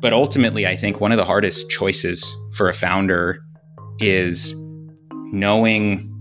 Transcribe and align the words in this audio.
But 0.00 0.12
ultimately, 0.12 0.66
I 0.66 0.76
think 0.76 1.00
one 1.00 1.10
of 1.10 1.18
the 1.18 1.24
hardest 1.24 1.70
choices 1.70 2.36
for 2.52 2.68
a 2.68 2.74
founder 2.74 3.42
is 3.98 4.54
knowing 5.32 6.14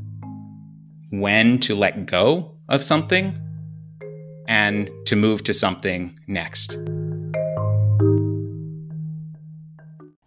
when 1.12 1.60
to 1.60 1.76
let 1.76 2.06
go 2.08 2.58
of 2.70 2.84
something 2.84 3.40
and 4.48 4.90
to 5.06 5.16
move 5.16 5.44
to 5.44 5.54
something 5.54 6.18
next. 6.28 6.78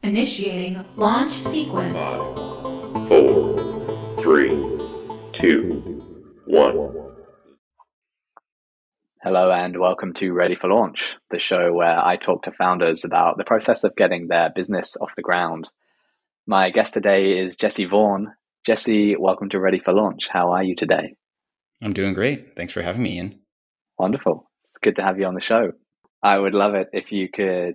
Initiating 0.02 0.84
launch 0.96 1.32
sequence. 1.32 1.96
Five, 1.96 3.08
four, 3.08 4.16
three, 4.20 4.50
two, 5.32 6.02
one. 6.46 6.89
Hello, 9.22 9.50
and 9.50 9.78
welcome 9.78 10.14
to 10.14 10.32
Ready 10.32 10.54
for 10.54 10.68
Launch, 10.68 11.14
the 11.30 11.38
show 11.38 11.74
where 11.74 12.02
I 12.02 12.16
talk 12.16 12.44
to 12.44 12.52
founders 12.52 13.04
about 13.04 13.36
the 13.36 13.44
process 13.44 13.84
of 13.84 13.94
getting 13.94 14.28
their 14.28 14.48
business 14.48 14.96
off 14.98 15.14
the 15.14 15.20
ground. 15.20 15.68
My 16.46 16.70
guest 16.70 16.94
today 16.94 17.38
is 17.38 17.54
Jesse 17.54 17.84
Vaughan. 17.84 18.32
Jesse, 18.64 19.16
welcome 19.18 19.50
to 19.50 19.60
Ready 19.60 19.78
for 19.78 19.92
Launch. 19.92 20.26
How 20.26 20.52
are 20.52 20.64
you 20.64 20.74
today? 20.74 21.16
I'm 21.82 21.92
doing 21.92 22.14
great. 22.14 22.56
Thanks 22.56 22.72
for 22.72 22.80
having 22.80 23.02
me, 23.02 23.16
Ian. 23.16 23.40
Wonderful. 23.98 24.50
It's 24.70 24.78
good 24.78 24.96
to 24.96 25.02
have 25.02 25.18
you 25.18 25.26
on 25.26 25.34
the 25.34 25.42
show. 25.42 25.72
I 26.22 26.38
would 26.38 26.54
love 26.54 26.74
it 26.74 26.88
if 26.94 27.12
you 27.12 27.28
could 27.28 27.74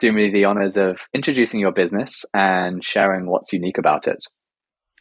do 0.00 0.10
me 0.10 0.30
the 0.30 0.46
honors 0.46 0.78
of 0.78 1.02
introducing 1.12 1.60
your 1.60 1.72
business 1.72 2.24
and 2.32 2.82
sharing 2.82 3.26
what's 3.26 3.52
unique 3.52 3.76
about 3.76 4.08
it. 4.08 4.20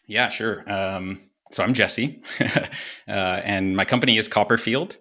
Yeah, 0.08 0.28
sure. 0.28 0.70
Um, 0.70 1.30
so 1.54 1.64
I'm 1.64 1.74
Jesse, 1.74 2.22
uh, 2.42 2.70
and 3.08 3.78
my 3.78 3.86
company 3.86 4.18
is 4.18 4.28
Kopperfield. 4.28 4.98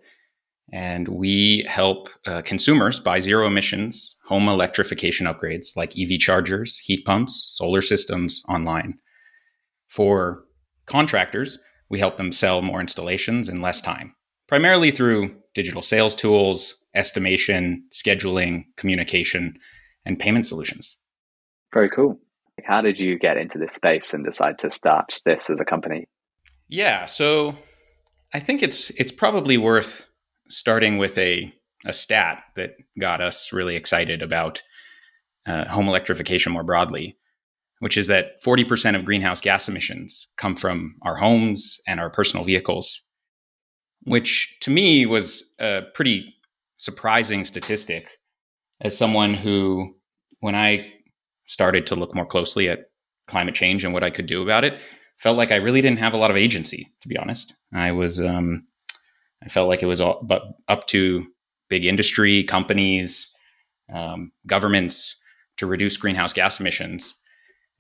And 0.73 1.09
we 1.09 1.65
help 1.69 2.09
uh, 2.27 2.43
consumers 2.43 2.99
buy 2.99 3.21
zero 3.21 3.47
emissions 3.47 4.17
home 4.27 4.49
electrification 4.49 5.27
upgrades 5.27 5.77
like 5.77 5.99
EV 5.99 6.19
chargers, 6.19 6.79
heat 6.79 7.05
pumps, 7.05 7.53
solar 7.57 7.83
systems 7.83 8.43
online. 8.49 8.99
For 9.89 10.45
contractors, 10.87 11.59
we 11.91 11.99
help 11.99 12.17
them 12.17 12.33
sell 12.33 12.63
more 12.63 12.81
installations 12.81 13.49
in 13.49 13.61
less 13.61 13.81
time, 13.81 14.15
primarily 14.49 14.91
through 14.91 15.37
digital 15.55 15.83
sales 15.83 16.15
tools, 16.15 16.77
estimation, 16.95 17.85
scheduling, 17.93 18.65
communication, 18.77 19.57
and 20.05 20.19
payment 20.19 20.47
solutions. 20.47 20.97
Very 21.73 21.91
cool. 21.91 22.19
How 22.65 22.81
did 22.81 22.99
you 22.99 23.19
get 23.19 23.37
into 23.37 23.59
this 23.59 23.75
space 23.75 24.15
and 24.15 24.25
decide 24.25 24.59
to 24.61 24.71
start 24.71 25.21
this 25.25 25.51
as 25.51 25.61
a 25.61 25.65
company? 25.65 26.09
Yeah, 26.69 27.07
so 27.07 27.57
I 28.33 28.41
think 28.41 28.63
it's 28.63 28.91
it's 28.91 29.13
probably 29.13 29.59
worth 29.59 30.07
starting 30.49 30.99
with 30.99 31.17
a, 31.19 31.53
a 31.85 31.93
stat 31.93 32.43
that 32.57 32.77
got 32.99 33.21
us 33.21 33.53
really 33.53 33.77
excited 33.77 34.23
about 34.23 34.63
uh, 35.47 35.69
home 35.69 35.89
electrification 35.89 36.53
more 36.53 36.63
broadly, 36.63 37.17
which 37.81 37.97
is 37.97 38.07
that 38.07 38.43
40% 38.43 38.97
of 38.97 39.05
greenhouse 39.05 39.41
gas 39.41 39.69
emissions 39.69 40.29
come 40.37 40.57
from 40.57 40.97
our 41.03 41.17
homes 41.17 41.81
and 41.87 42.01
our 42.01 42.11
personal 42.11 42.45
vehicles, 42.45 43.03
which 44.05 44.57
to 44.61 44.71
me 44.71 45.07
was 45.07 45.53
a 45.59 45.83
pretty 45.95 46.35
surprising 46.79 47.45
statistic 47.45 48.19
as 48.81 48.97
someone 48.97 49.35
who, 49.35 49.95
when 50.41 50.55
I 50.55 50.91
started 51.47 51.87
to 51.89 51.95
look 51.95 52.15
more 52.15 52.27
closely 52.27 52.69
at 52.69 52.91
climate 53.27 53.55
change 53.55 53.85
and 53.85 53.95
what 53.95 54.05
I 54.05 54.11
could 54.11 54.27
do 54.27 54.43
about 54.43 54.65
it, 54.65 54.79
felt 55.19 55.39
like 55.39 55.53
I 55.53 55.57
really 55.57 55.81
didn't 55.81 56.01
have 56.01 56.15
a 56.15 56.19
lot 56.19 56.31
of 56.31 56.37
agency, 56.37 56.91
to 57.01 57.09
be 57.09 57.17
honest. 57.17 57.55
I 57.73 57.93
was 57.93 58.21
um, 58.21 58.67
I 59.45 59.49
felt 59.49 59.69
like 59.69 59.83
it 59.83 59.87
was 59.87 60.01
all 60.01 60.21
but 60.23 60.43
up 60.69 60.87
to 60.89 61.27
big 61.69 61.85
industry, 61.85 62.45
companies, 62.45 63.33
um, 63.93 64.33
governments 64.47 65.17
to 65.59 65.67
reduce 65.67 65.97
greenhouse 65.97 66.33
gas 66.33 66.61
emissions. 66.61 67.15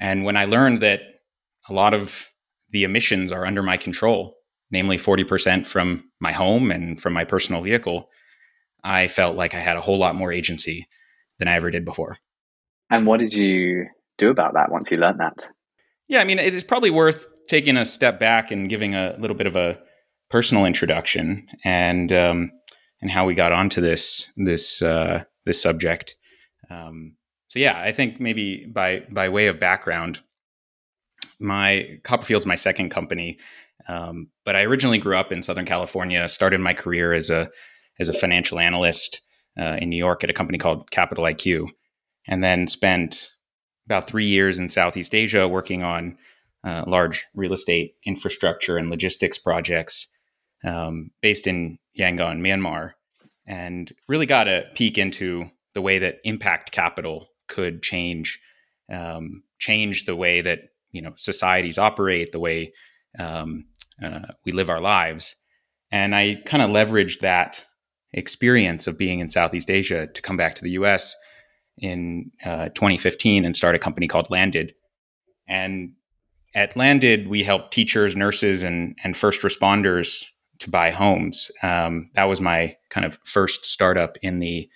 And 0.00 0.24
when 0.24 0.36
I 0.36 0.44
learned 0.44 0.80
that 0.82 1.00
a 1.69 1.72
lot 1.72 1.94
of 1.94 2.28
the 2.70 2.84
emissions 2.84 3.32
are 3.32 3.47
under 3.47 3.62
my 3.62 3.76
control, 3.76 4.36
namely 4.70 4.97
40% 4.97 5.66
from 5.66 6.10
my 6.20 6.32
home 6.32 6.70
and 6.70 7.00
from 7.00 7.12
my 7.12 7.24
personal 7.24 7.62
vehicle, 7.62 8.10
I 8.82 9.08
felt 9.08 9.36
like 9.36 9.54
I 9.54 9.60
had 9.60 9.76
a 9.76 9.80
whole 9.80 9.98
lot 9.98 10.14
more 10.14 10.32
agency 10.32 10.88
than 11.38 11.48
I 11.48 11.54
ever 11.54 11.70
did 11.70 11.84
before. 11.84 12.19
And 12.91 13.06
what 13.06 13.20
did 13.20 13.32
you 13.32 13.86
do 14.19 14.30
about 14.30 14.54
that 14.54 14.70
once 14.70 14.91
you 14.91 14.98
learned 14.98 15.20
that? 15.20 15.48
Yeah, 16.08 16.20
I 16.20 16.24
mean, 16.24 16.38
it 16.38 16.54
is 16.54 16.64
probably 16.64 16.91
worth 16.91 17.26
taking 17.48 17.76
a 17.76 17.86
step 17.86 18.20
back 18.20 18.50
and 18.50 18.69
giving 18.69 18.94
a 18.94 19.16
little 19.19 19.36
bit 19.36 19.47
of 19.47 19.56
a 19.56 19.78
personal 20.30 20.64
introduction 20.64 21.46
and 21.64 22.12
um, 22.12 22.50
and 23.00 23.10
how 23.10 23.26
we 23.26 23.34
got 23.34 23.52
onto 23.52 23.80
this 23.80 24.28
this 24.36 24.82
uh, 24.82 25.24
this 25.44 25.60
subject. 25.60 26.16
Um, 26.70 27.16
so 27.48 27.58
yeah, 27.58 27.78
I 27.78 27.92
think 27.92 28.20
maybe 28.20 28.66
by 28.66 29.02
by 29.10 29.28
way 29.28 29.46
of 29.46 29.60
background, 29.60 30.20
my 31.38 32.00
Kopperfield's 32.02 32.46
my 32.46 32.54
second 32.54 32.90
company, 32.90 33.38
um, 33.88 34.28
but 34.44 34.56
I 34.56 34.62
originally 34.62 34.98
grew 34.98 35.16
up 35.16 35.30
in 35.30 35.42
Southern 35.42 35.66
California. 35.66 36.28
Started 36.28 36.60
my 36.60 36.74
career 36.74 37.12
as 37.12 37.30
a 37.30 37.50
as 38.00 38.08
a 38.08 38.14
financial 38.14 38.58
analyst 38.58 39.22
uh, 39.60 39.76
in 39.80 39.91
New 39.91 39.98
York 39.98 40.24
at 40.24 40.30
a 40.30 40.34
company 40.34 40.58
called 40.58 40.91
Capital 40.91 41.24
IQ, 41.24 41.68
and 42.26 42.42
then 42.42 42.66
spent 42.66 43.30
about 43.86 44.08
three 44.08 44.26
years 44.26 44.58
in 44.58 44.70
Southeast 44.70 45.14
Asia 45.14 45.46
working 45.46 45.82
on 45.82 46.16
uh, 46.66 46.84
large 46.86 47.26
real 47.34 47.52
estate 47.52 47.96
infrastructure 48.06 48.78
and 48.78 48.88
logistics 48.88 49.38
projects 49.38 50.08
um, 50.64 51.10
based 51.20 51.47
in 51.47 51.78
Yangon, 51.98 52.41
Myanmar, 52.41 52.92
and 53.47 53.92
really 54.08 54.26
got 54.26 54.48
a 54.48 54.64
peek 54.75 54.98
into 54.98 55.50
the 55.75 55.82
way 55.82 55.98
that 55.98 56.19
impact 56.25 56.72
capital 56.72 57.28
could 57.48 57.82
change 57.82 58.41
um, 58.92 59.42
change 59.58 60.04
the 60.04 60.16
way 60.16 60.42
that 60.42 60.60
you 60.92 61.03
know 61.03 61.12
societies 61.16 61.78
operate, 61.78 62.32
the 62.32 62.41
way 62.41 62.72
um, 63.19 63.66
uh, 64.03 64.32
we 64.44 64.53
live 64.53 64.70
our 64.70 64.80
lives, 64.80 65.36
and 65.91 66.14
I 66.14 66.42
kind 66.47 66.62
of 66.62 66.70
leveraged 66.70 67.20
that 67.20 67.64
experience 68.12 68.86
of 68.86 68.98
being 68.98 69.20
in 69.20 69.28
Southeast 69.28 69.70
Asia 69.70 70.06
to 70.06 70.22
come 70.22 70.36
back 70.36 70.54
to 70.54 70.62
the 70.62 70.70
U.S. 70.70 71.14
in 71.78 72.30
uh, 72.44 72.69
2015 72.69 73.44
and 73.44 73.56
start 73.56 73.74
a 73.74 73.78
company 73.78 74.06
called 74.06 74.30
Landed, 74.30 74.74
and 75.48 75.92
at 76.54 76.76
Landed 76.76 77.28
we 77.28 77.42
help 77.42 77.70
teachers, 77.70 78.16
nurses, 78.16 78.62
and 78.62 78.97
and 79.03 79.16
first 79.16 79.42
responders 79.42 80.24
to 80.64 80.70
buy 80.70 80.91
homes. 80.91 81.50
Um, 81.62 82.10
that 82.14 82.25
was 82.25 82.41
my 82.41 82.76
kind 82.91 83.06
of 83.06 83.19
first 83.25 83.66
startup 83.66 84.16
in 84.22 84.41
the 84.41 84.69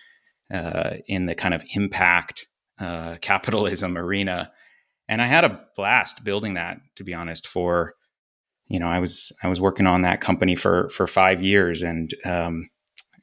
uh, 0.52 0.96
in 1.06 1.26
the 1.26 1.34
kind 1.34 1.52
of 1.52 1.64
impact 1.74 2.46
uh, 2.78 3.16
capitalism 3.20 3.98
arena, 3.98 4.50
and 5.08 5.20
I 5.20 5.26
had 5.26 5.44
a 5.44 5.60
blast 5.76 6.24
building 6.24 6.54
that. 6.54 6.78
To 6.96 7.04
be 7.04 7.14
honest, 7.14 7.46
for 7.46 7.94
you 8.68 8.78
know, 8.78 8.86
I 8.86 8.98
was 8.98 9.32
I 9.42 9.48
was 9.48 9.60
working 9.60 9.86
on 9.86 10.02
that 10.02 10.20
company 10.20 10.54
for 10.54 10.88
for 10.90 11.06
five 11.06 11.42
years, 11.42 11.82
and 11.82 12.12
um, 12.24 12.68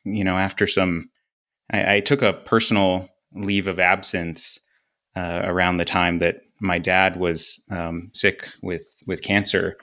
you 0.04 0.24
know, 0.24 0.38
after 0.38 0.68
some, 0.68 1.10
I, 1.72 1.96
I, 1.96 2.00
took 2.00 2.22
a 2.22 2.34
personal 2.34 3.10
leave 3.34 3.68
of 3.68 3.80
absence 3.80 4.60
uh, 5.16 5.42
around 5.44 5.78
the 5.78 5.86
time 5.86 6.20
that 6.20 6.38
my 6.60 6.80
dad 6.80 7.20
was 7.20 7.62
um, 7.70 8.10
sick 8.14 8.50
with 8.64 8.84
with 9.06 9.22
cancer, 9.22 9.78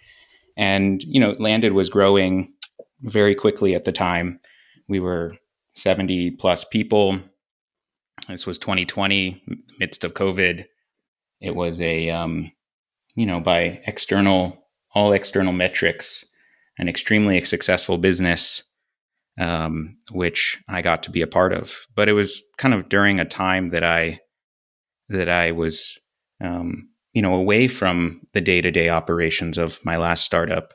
and 0.56 1.02
you 1.04 1.20
know, 1.20 1.36
landed 1.38 1.72
was 1.72 1.88
growing 1.88 2.52
very 3.02 3.34
quickly 3.34 3.74
at 3.74 3.84
the 3.84 3.92
time. 3.92 4.40
We 4.88 5.00
were 5.00 5.36
70 5.74 6.32
plus 6.32 6.64
people. 6.64 7.20
This 8.28 8.46
was 8.46 8.58
2020, 8.58 9.42
midst 9.78 10.04
of 10.04 10.14
COVID. 10.14 10.64
It 11.40 11.56
was 11.56 11.80
a, 11.80 12.10
um, 12.10 12.52
you 13.16 13.26
know, 13.26 13.40
by 13.40 13.80
external, 13.86 14.56
all 14.94 15.12
external 15.12 15.52
metrics, 15.52 16.24
an 16.78 16.88
extremely 16.88 17.44
successful 17.44 17.98
business, 17.98 18.62
um, 19.40 19.96
which 20.12 20.62
I 20.68 20.82
got 20.82 21.02
to 21.04 21.10
be 21.10 21.22
a 21.22 21.26
part 21.26 21.52
of. 21.52 21.74
But 21.96 22.08
it 22.08 22.12
was 22.12 22.42
kind 22.58 22.74
of 22.74 22.88
during 22.88 23.18
a 23.18 23.24
time 23.24 23.70
that 23.70 23.82
I, 23.82 24.20
that 25.08 25.28
I 25.28 25.52
was, 25.52 25.98
um, 26.40 26.88
you 27.12 27.22
know, 27.22 27.34
away 27.34 27.66
from 27.66 28.20
the 28.34 28.40
day 28.40 28.60
to 28.60 28.70
day 28.70 28.88
operations 28.88 29.58
of 29.58 29.84
my 29.84 29.96
last 29.96 30.24
startup, 30.24 30.74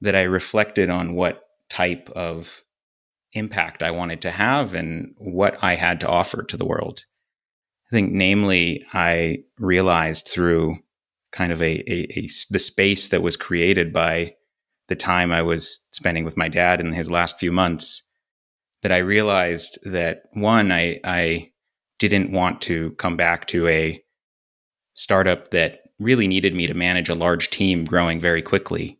that 0.00 0.16
I 0.16 0.22
reflected 0.22 0.90
on 0.90 1.14
what 1.14 1.43
type 1.70 2.10
of 2.14 2.62
impact 3.32 3.82
I 3.82 3.90
wanted 3.90 4.22
to 4.22 4.30
have 4.30 4.74
and 4.74 5.14
what 5.18 5.56
I 5.62 5.74
had 5.74 6.00
to 6.00 6.08
offer 6.08 6.42
to 6.42 6.56
the 6.56 6.64
world. 6.64 7.04
I 7.90 7.96
think, 7.96 8.12
namely, 8.12 8.84
I 8.92 9.38
realized 9.58 10.28
through 10.28 10.78
kind 11.32 11.52
of 11.52 11.60
a, 11.60 11.82
a, 11.90 12.18
a, 12.18 12.28
the 12.50 12.58
space 12.58 13.08
that 13.08 13.22
was 13.22 13.36
created 13.36 13.92
by 13.92 14.34
the 14.88 14.96
time 14.96 15.32
I 15.32 15.42
was 15.42 15.80
spending 15.92 16.24
with 16.24 16.36
my 16.36 16.48
dad 16.48 16.80
in 16.80 16.92
his 16.92 17.10
last 17.10 17.38
few 17.38 17.50
months 17.50 18.02
that 18.82 18.92
I 18.92 18.98
realized 18.98 19.78
that 19.84 20.24
one, 20.34 20.70
I, 20.70 21.00
I 21.04 21.50
didn't 21.98 22.32
want 22.32 22.60
to 22.62 22.92
come 22.92 23.16
back 23.16 23.46
to 23.48 23.66
a 23.66 24.00
startup 24.94 25.50
that 25.50 25.80
really 25.98 26.28
needed 26.28 26.54
me 26.54 26.66
to 26.66 26.74
manage 26.74 27.08
a 27.08 27.14
large 27.14 27.50
team 27.50 27.84
growing 27.84 28.20
very 28.20 28.42
quickly 28.42 28.98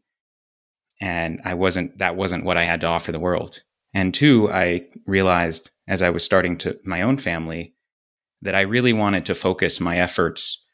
and 1.00 1.40
I 1.44 1.54
wasn't 1.54 1.98
that 1.98 2.16
wasn't 2.16 2.44
what 2.44 2.56
I 2.56 2.64
had 2.64 2.80
to 2.82 2.86
offer 2.86 3.12
the 3.12 3.20
world. 3.20 3.62
And 3.92 4.12
two, 4.12 4.50
I 4.50 4.86
realized 5.06 5.70
as 5.86 6.02
I 6.02 6.10
was 6.10 6.24
starting 6.24 6.58
to 6.58 6.78
my 6.84 7.02
own 7.02 7.16
family 7.16 7.74
that 8.42 8.54
I 8.54 8.62
really 8.62 8.92
wanted 8.92 9.26
to 9.26 9.34
focus 9.34 9.80
my 9.80 9.98
efforts 9.98 10.64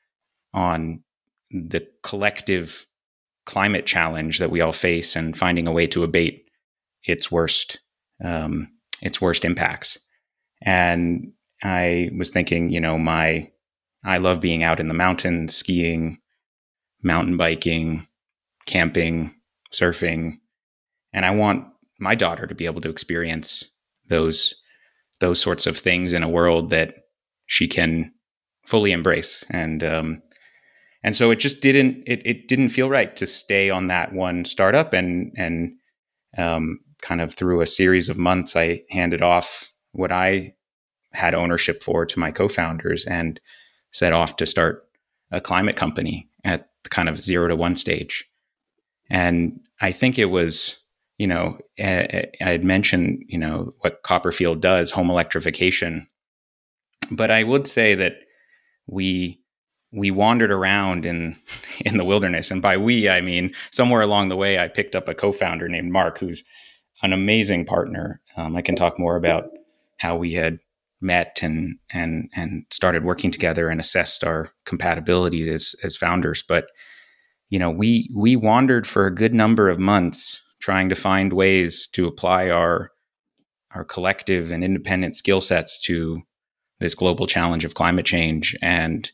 on 0.55 1.03
the 1.51 1.87
collective 2.03 2.87
climate 3.47 3.87
challenge 3.87 4.39
that 4.39 4.51
we 4.51 4.61
all 4.61 4.73
face 4.73 5.17
and 5.17 5.37
finding 5.37 5.67
a 5.67 5.73
way 5.73 5.87
to 5.89 6.05
abate 6.05 6.49
its 7.05 7.31
worst 7.31 7.81
um, 8.23 8.69
its 9.01 9.21
worst 9.21 9.45
impacts. 9.45 9.99
And 10.63 11.33
I 11.63 12.11
was 12.17 12.31
thinking, 12.31 12.71
you 12.71 12.81
know, 12.81 12.99
my 12.99 13.51
I 14.05 14.19
love 14.19 14.41
being 14.41 14.63
out 14.63 14.81
in 14.81 14.89
the 14.89 14.95
mountains, 14.95 15.55
skiing, 15.55 16.19
mountain 17.03 17.37
biking, 17.37 18.07
camping, 18.67 19.35
surfing, 19.73 20.39
and 21.13 21.25
I 21.25 21.31
want 21.31 21.67
my 21.99 22.15
daughter 22.15 22.47
to 22.47 22.55
be 22.55 22.67
able 22.67 22.81
to 22.83 22.91
experience 22.91 23.65
those 24.09 24.55
those 25.21 25.41
sorts 25.41 25.67
of 25.67 25.79
things 25.79 26.13
in 26.13 26.23
a 26.23 26.29
world 26.29 26.71
that 26.71 26.95
she 27.47 27.69
can 27.69 28.13
fully 28.65 28.93
embrace. 28.93 29.45
And 29.51 29.83
um, 29.85 30.23
and 31.03 31.17
so 31.17 31.31
it 31.31 31.37
just 31.37 31.61
didn't 31.61 32.03
it, 32.07 32.23
it 32.25 32.49
didn't 32.49 32.71
feel 32.71 32.91
right 32.91 33.15
to 33.17 33.27
stay 33.27 33.71
on 33.71 33.87
that 33.89 34.13
one 34.13 34.45
startup 34.45 34.93
and 34.93 35.33
and 35.37 35.73
um, 36.39 36.79
kind 37.03 37.21
of 37.21 37.35
through 37.35 37.61
a 37.61 37.67
series 37.67 38.09
of 38.09 38.19
months 38.19 38.55
i 38.55 38.81
handed 38.91 39.23
off 39.23 39.71
what 39.93 40.13
i 40.13 40.53
had 41.13 41.35
ownership 41.35 41.83
for 41.83 42.07
to 42.07 42.19
my 42.19 42.31
co-founders 42.31 43.05
and 43.07 43.41
set 43.91 44.13
off 44.13 44.37
to 44.37 44.47
start 44.47 44.85
a 45.33 45.41
climate 45.41 45.77
company 45.77 46.29
at 46.45 46.69
kind 46.91 47.09
of 47.09 47.23
zero 47.23 47.49
to 47.49 47.57
one 47.57 47.75
stage 47.75 48.25
and 49.11 49.61
i 49.81 49.93
think 49.93 50.19
it 50.19 50.27
was 50.27 50.79
you 51.19 51.27
know 51.27 51.59
i 51.79 52.27
had 52.41 52.65
mentioned 52.65 53.23
you 53.29 53.39
know 53.39 53.75
what 53.81 54.03
Kopperfield 54.03 54.61
does 54.61 54.91
home 54.91 55.11
electrification. 55.11 56.07
But 57.11 57.31
i 57.31 57.43
would 57.43 57.67
say 57.67 57.95
that 57.95 58.15
we 58.87 59.41
we 59.93 60.11
wandered 60.13 60.53
around 60.53 61.05
in 61.05 61.37
in 61.81 61.97
the 61.97 62.05
wilderness. 62.05 62.51
And 62.51 62.63
by 62.63 62.77
we 62.77 63.09
i 63.09 63.21
mean 63.21 63.55
somewhere 63.71 64.01
along 64.01 64.29
the 64.29 64.37
way 64.37 64.59
i 64.59 64.69
picked 64.69 64.95
up 64.95 65.09
a 65.09 65.15
co-founder 65.15 65.69
named 65.69 65.93
mark 65.93 66.19
who's 66.19 66.45
an 67.03 67.13
amazing 67.13 67.65
partner. 67.65 68.21
Um, 68.37 68.57
i 68.57 68.63
can 68.63 68.77
talk 68.77 68.99
more 68.99 69.17
about 69.17 69.51
how 69.99 70.17
we 70.17 70.33
had 70.33 70.59
met 71.01 71.41
and 71.43 71.79
and 71.93 72.29
and 72.35 72.65
started 72.71 73.05
working 73.05 73.31
together 73.31 73.69
and 73.69 73.81
assessed 73.81 74.25
our 74.25 74.51
compatibility 74.65 75.49
as 75.51 75.75
as 75.83 75.97
founders. 75.97 76.43
But 76.47 76.71
you 77.51 77.59
know 77.59 77.71
we 77.71 78.11
we 78.15 78.35
wandered 78.37 78.87
for 78.87 79.07
a 79.07 79.15
good 79.15 79.35
number 79.35 79.69
of 79.69 79.79
months 79.79 80.41
trying 80.61 80.89
to 80.89 80.95
find 80.95 81.33
ways 81.33 81.87
to 81.89 82.07
apply 82.07 82.49
our 82.49 82.91
our 83.73 83.85
collective 83.85 84.51
and 84.51 84.65
independent 84.65 85.17
skill 85.17 85.41
sets 85.41 85.81
to 85.81 86.23
this 86.81 86.95
global 86.95 87.27
challenge 87.27 87.65
of 87.65 87.75
climate 87.75 88.07
change. 88.07 88.57
And 88.63 89.11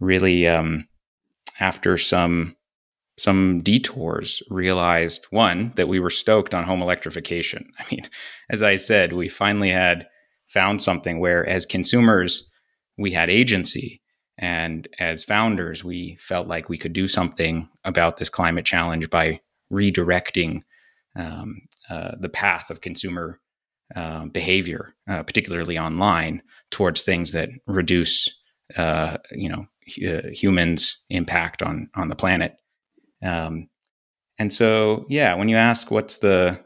really 0.00 0.46
um, 0.46 0.86
after 1.60 1.96
some 1.96 2.56
some 3.16 3.60
detours 3.62 4.42
realized 4.50 5.24
one 5.30 5.72
that 5.76 5.86
we 5.86 6.00
were 6.00 6.10
stoked 6.10 6.52
on 6.52 6.64
home 6.64 6.82
electrification. 6.82 7.72
I 7.78 7.84
mean 7.90 8.08
as 8.50 8.62
i 8.62 8.76
said 8.76 9.12
we 9.12 9.28
finally 9.28 9.70
had 9.70 10.06
found 10.46 10.82
something 10.82 11.20
where 11.20 11.46
as 11.46 11.64
consumers 11.64 12.50
we 12.98 13.12
had 13.12 13.30
agency 13.30 14.02
and 14.38 14.88
as 14.98 15.24
founders 15.24 15.84
we 15.84 16.16
felt 16.20 16.48
like 16.48 16.68
we 16.68 16.78
could 16.78 16.92
do 16.92 17.06
something 17.06 17.68
about 17.84 18.16
this 18.16 18.28
climate 18.28 18.64
challenge 18.64 19.08
by 19.10 19.40
redirecting 19.72 20.62
um, 21.16 21.60
uh, 21.90 22.12
the 22.18 22.28
path 22.28 22.70
of 22.70 22.80
consumer 22.80 23.40
uh, 23.94 24.24
behavior 24.26 24.94
uh, 25.08 25.22
particularly 25.22 25.78
online 25.78 26.42
towards 26.70 27.02
things 27.02 27.32
that 27.32 27.48
reduce 27.66 28.28
uh, 28.76 29.16
you 29.32 29.48
know 29.48 29.66
uh, 30.06 30.28
humans' 30.32 31.02
impact 31.10 31.62
on 31.62 31.90
on 31.94 32.08
the 32.08 32.16
planet. 32.16 32.56
Um, 33.22 33.68
and 34.38 34.52
so, 34.52 35.04
yeah, 35.08 35.34
when 35.34 35.48
you 35.48 35.56
ask 35.56 35.90
what's 35.90 36.16
the, 36.16 36.58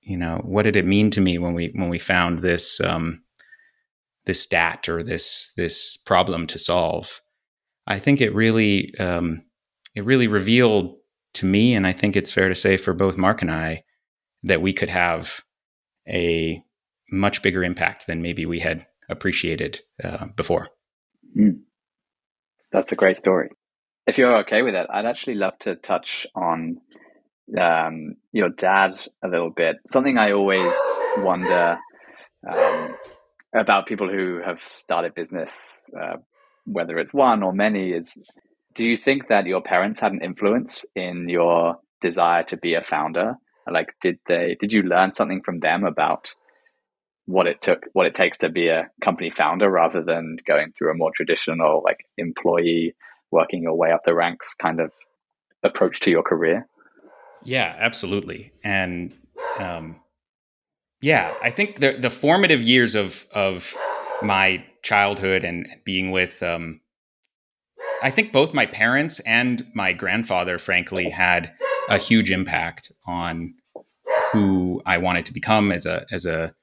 you 0.00 0.16
know, 0.16 0.40
what 0.44 0.62
did 0.62 0.76
it 0.76 0.86
mean 0.86 1.10
to 1.10 1.20
me 1.20 1.38
when 1.38 1.54
we 1.54 1.72
when 1.74 1.88
we 1.88 1.98
found 1.98 2.38
this 2.38 2.80
um, 2.80 3.23
this 4.26 4.42
stat 4.42 4.88
or 4.88 5.02
this 5.02 5.52
this 5.56 5.96
problem 5.96 6.46
to 6.48 6.58
solve, 6.58 7.20
I 7.86 7.98
think 7.98 8.20
it 8.20 8.34
really 8.34 8.94
um, 8.98 9.44
it 9.94 10.04
really 10.04 10.28
revealed 10.28 10.96
to 11.34 11.46
me, 11.46 11.74
and 11.74 11.86
I 11.86 11.92
think 11.92 12.16
it's 12.16 12.32
fair 12.32 12.48
to 12.48 12.54
say 12.54 12.76
for 12.76 12.94
both 12.94 13.16
Mark 13.16 13.42
and 13.42 13.50
I, 13.50 13.82
that 14.44 14.62
we 14.62 14.72
could 14.72 14.88
have 14.88 15.40
a 16.08 16.62
much 17.10 17.42
bigger 17.42 17.62
impact 17.62 18.06
than 18.06 18.22
maybe 18.22 18.46
we 18.46 18.60
had 18.60 18.86
appreciated 19.08 19.80
uh, 20.02 20.26
before. 20.36 20.68
Mm. 21.36 21.60
That's 22.72 22.92
a 22.92 22.96
great 22.96 23.16
story. 23.16 23.50
If 24.06 24.18
you're 24.18 24.38
okay 24.38 24.62
with 24.62 24.74
it, 24.74 24.86
I'd 24.92 25.06
actually 25.06 25.36
love 25.36 25.58
to 25.60 25.76
touch 25.76 26.26
on 26.34 26.78
um, 27.58 28.16
your 28.32 28.48
dad 28.48 28.94
a 29.22 29.28
little 29.28 29.50
bit. 29.50 29.76
Something 29.88 30.18
I 30.18 30.32
always 30.32 30.74
wonder 31.18 31.78
um, 32.50 32.94
about 33.54 33.86
people 33.86 34.08
who 34.08 34.40
have 34.44 34.60
started 34.60 35.14
business, 35.14 35.88
uh, 35.98 36.16
whether 36.66 36.98
it's 36.98 37.14
one 37.14 37.42
or 37.42 37.52
many, 37.52 37.92
is 37.92 38.16
do 38.74 38.86
you 38.86 38.96
think 38.96 39.28
that 39.28 39.46
your 39.46 39.62
parents 39.62 40.00
had 40.00 40.12
an 40.12 40.22
influence 40.22 40.84
in 40.96 41.28
your 41.28 41.76
desire 42.00 42.42
to 42.44 42.56
be 42.56 42.74
a 42.74 42.82
founder? 42.82 43.34
Like, 43.70 43.94
did 44.02 44.18
they? 44.26 44.56
Did 44.58 44.72
you 44.72 44.82
learn 44.82 45.14
something 45.14 45.40
from 45.42 45.60
them 45.60 45.84
about 45.84 46.28
what 47.26 47.46
it 47.46 47.62
took 47.62 47.86
what 47.92 48.06
it 48.06 48.14
takes 48.14 48.38
to 48.38 48.48
be 48.48 48.68
a 48.68 48.90
company 49.02 49.30
founder 49.30 49.70
rather 49.70 50.02
than 50.02 50.36
going 50.46 50.72
through 50.76 50.90
a 50.90 50.94
more 50.94 51.10
traditional 51.14 51.82
like 51.82 51.98
employee 52.18 52.94
working 53.30 53.62
your 53.62 53.74
way 53.74 53.90
up 53.90 54.00
the 54.04 54.14
ranks 54.14 54.54
kind 54.54 54.80
of 54.80 54.92
approach 55.62 56.00
to 56.00 56.10
your 56.10 56.22
career 56.22 56.66
yeah 57.42 57.74
absolutely 57.78 58.52
and 58.62 59.14
um, 59.58 59.96
yeah 61.04 61.34
i 61.42 61.50
think 61.50 61.80
the 61.80 61.92
the 61.92 62.08
formative 62.08 62.62
years 62.62 62.94
of 62.94 63.26
of 63.32 63.76
my 64.22 64.64
childhood 64.82 65.44
and 65.44 65.66
being 65.84 66.10
with 66.10 66.42
um, 66.42 66.80
i 68.02 68.10
think 68.10 68.32
both 68.32 68.54
my 68.54 68.64
parents 68.64 69.20
and 69.20 69.66
my 69.74 69.92
grandfather 69.92 70.58
frankly 70.58 71.10
had 71.10 71.52
a 71.90 71.98
huge 71.98 72.30
impact 72.30 72.90
on 73.06 73.52
who 74.32 74.80
i 74.86 74.96
wanted 74.96 75.26
to 75.26 75.32
become 75.32 75.70
as 75.70 75.84
a 75.84 76.06
as 76.10 76.24
a 76.24 76.54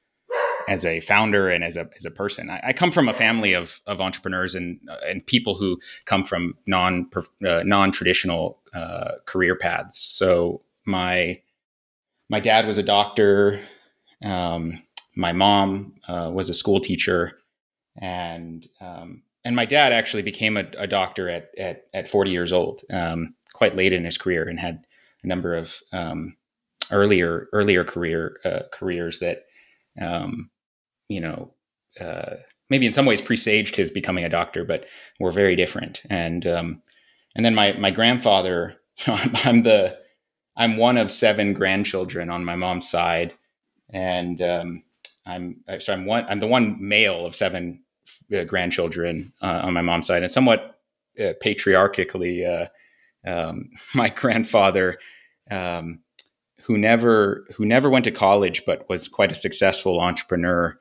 as 0.68 0.86
a 0.86 1.00
founder 1.02 1.50
and 1.50 1.64
as 1.64 1.76
a 1.76 1.90
as 1.96 2.06
a 2.06 2.12
person. 2.12 2.50
I, 2.50 2.62
I 2.68 2.74
come 2.74 2.92
from 2.92 3.10
a 3.10 3.14
family 3.14 3.54
of 3.54 3.82
of 3.88 4.00
entrepreneurs 4.00 4.56
and 4.56 4.80
uh, 4.90 4.98
and 5.10 5.26
people 5.26 5.56
who 5.56 5.80
come 6.06 6.24
from 6.24 6.56
non 6.68 7.10
uh, 7.46 7.64
non 7.66 7.92
traditional 7.92 8.60
uh, 8.74 9.14
career 9.26 9.56
paths. 9.56 10.08
So 10.10 10.62
my 10.86 11.42
my 12.30 12.40
dad 12.40 12.68
was 12.68 12.78
a 12.78 12.84
doctor. 12.84 13.60
Um, 14.24 14.84
my 15.16 15.34
mom 15.34 15.96
uh, 16.08 16.32
was 16.34 16.50
a 16.50 16.54
school 16.54 16.80
teacher, 16.80 17.40
and 18.00 18.66
um, 18.80 19.24
and 19.44 19.56
my 19.56 19.66
dad 19.66 19.92
actually 19.92 20.24
became 20.24 20.58
a, 20.58 20.66
a 20.78 20.88
doctor 20.88 21.30
at, 21.30 21.50
at 21.58 21.84
at 21.94 22.10
40 22.10 22.32
years 22.32 22.54
old, 22.54 22.82
um, 22.92 23.36
quite 23.54 23.76
late 23.76 23.94
in 23.94 24.06
his 24.06 24.18
career, 24.18 24.48
and 24.48 24.60
had 24.60 24.84
a 25.24 25.28
number 25.28 25.56
of 25.56 25.78
um, 25.92 26.36
earlier 26.92 27.48
earlier 27.54 27.84
career 27.84 28.38
uh, 28.46 28.62
careers 28.72 29.20
that 29.20 29.44
um, 30.00 30.50
you 31.12 31.20
know, 31.20 31.54
uh, 32.00 32.36
maybe 32.70 32.86
in 32.86 32.94
some 32.94 33.06
ways 33.06 33.22
presaged 33.22 33.76
his 33.76 33.92
becoming 33.92 34.24
a 34.24 34.30
doctor, 34.30 34.64
but 34.64 34.86
were 35.20 35.32
very 35.32 35.56
different. 35.56 36.02
And 36.10 36.48
um, 36.48 36.82
and 37.36 37.46
then 37.46 37.56
my 37.56 37.74
my 37.74 37.92
grandfather, 37.92 38.76
I'm, 39.08 39.64
the 39.64 39.98
I'm 40.56 40.78
one 40.78 40.98
of 40.98 41.12
seven 41.12 41.54
grandchildren 41.54 42.30
on 42.30 42.46
my 42.46 42.56
mom's 42.56 42.90
side, 42.90 43.34
and 43.92 44.42
um, 44.42 44.84
I'm 45.26 45.62
uh, 45.68 45.80
so 45.80 45.94
I'm 45.94 46.06
one 46.06 46.26
I'm 46.30 46.40
the 46.40 46.48
one 46.48 46.78
male 46.80 47.26
of 47.26 47.36
seven 47.36 47.84
uh, 48.36 48.44
grandchildren 48.44 49.34
uh, 49.42 49.62
on 49.64 49.74
my 49.74 49.82
mom's 49.82 50.08
side, 50.08 50.24
and 50.24 50.32
somewhat 50.32 50.80
uh, 51.20 51.34
patriarchically, 51.44 52.70
uh, 53.26 53.30
um, 53.30 53.70
my 53.94 54.10
grandfather. 54.10 54.98
Um, 55.50 56.00
who 56.64 56.78
never 56.78 57.48
who 57.56 57.66
never 57.66 57.90
went 57.90 58.06
to 58.06 58.12
college 58.12 58.64
but 58.68 58.88
was 58.88 59.08
quite 59.08 59.32
a 59.32 59.36
successful 59.36 60.00
entrepreneur 60.00 60.80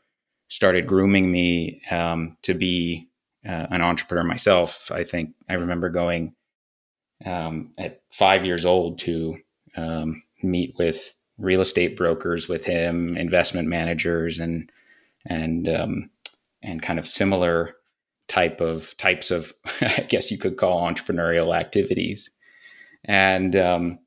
started 0.49 0.87
grooming 0.87 1.33
me 1.33 1.81
um, 1.90 2.37
to 2.43 2.55
be 2.55 3.09
uh, 3.47 3.67
an 3.71 3.81
entrepreneur 3.81 4.25
myself. 4.25 4.90
I 4.90 5.05
think 5.05 5.31
I 5.49 5.55
remember 5.55 5.88
going 5.88 6.35
um, 7.25 7.73
at 7.79 8.02
five 8.12 8.45
years 8.45 8.64
old 8.64 8.99
to 9.00 9.38
um, 9.76 10.23
meet 10.43 10.75
with 10.79 11.14
real 11.40 11.61
estate 11.61 11.97
brokers 11.97 12.49
with 12.49 12.64
him, 12.64 13.16
investment 13.16 13.68
managers, 13.68 14.38
and 14.38 14.70
and 15.26 15.68
um, 15.68 16.11
and 16.62 16.82
kind 16.82 16.99
of 16.99 17.09
similar 17.09 17.75
type 18.28 18.61
of 18.61 18.97
types 18.97 19.30
of 19.30 19.52
I 19.80 20.06
guess 20.09 20.30
you 20.30 20.38
could 20.38 20.56
call 20.56 20.88
entrepreneurial 20.88 21.56
activities. 21.56 22.30
And 23.04 23.56
um, 23.56 23.99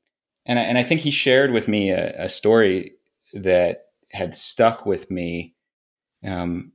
and 0.46 0.58
I, 0.58 0.62
and 0.62 0.78
I 0.78 0.82
think 0.82 1.00
he 1.00 1.10
shared 1.10 1.52
with 1.52 1.68
me 1.68 1.90
a, 1.90 2.24
a 2.24 2.28
story 2.28 2.92
that 3.34 3.86
had 4.12 4.34
stuck 4.34 4.86
with 4.86 5.10
me 5.10 5.54
um, 6.24 6.72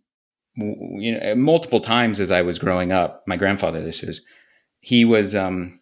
you 0.56 1.18
know, 1.18 1.36
multiple 1.36 1.80
times 1.80 2.20
as 2.20 2.32
I 2.32 2.42
was 2.42 2.60
growing 2.60 2.92
up, 2.92 3.24
my 3.28 3.38
grandfather, 3.38 3.82
this 3.82 4.04
is, 4.04 4.22
he 4.82 5.06
was, 5.06 5.36
um, 5.36 5.80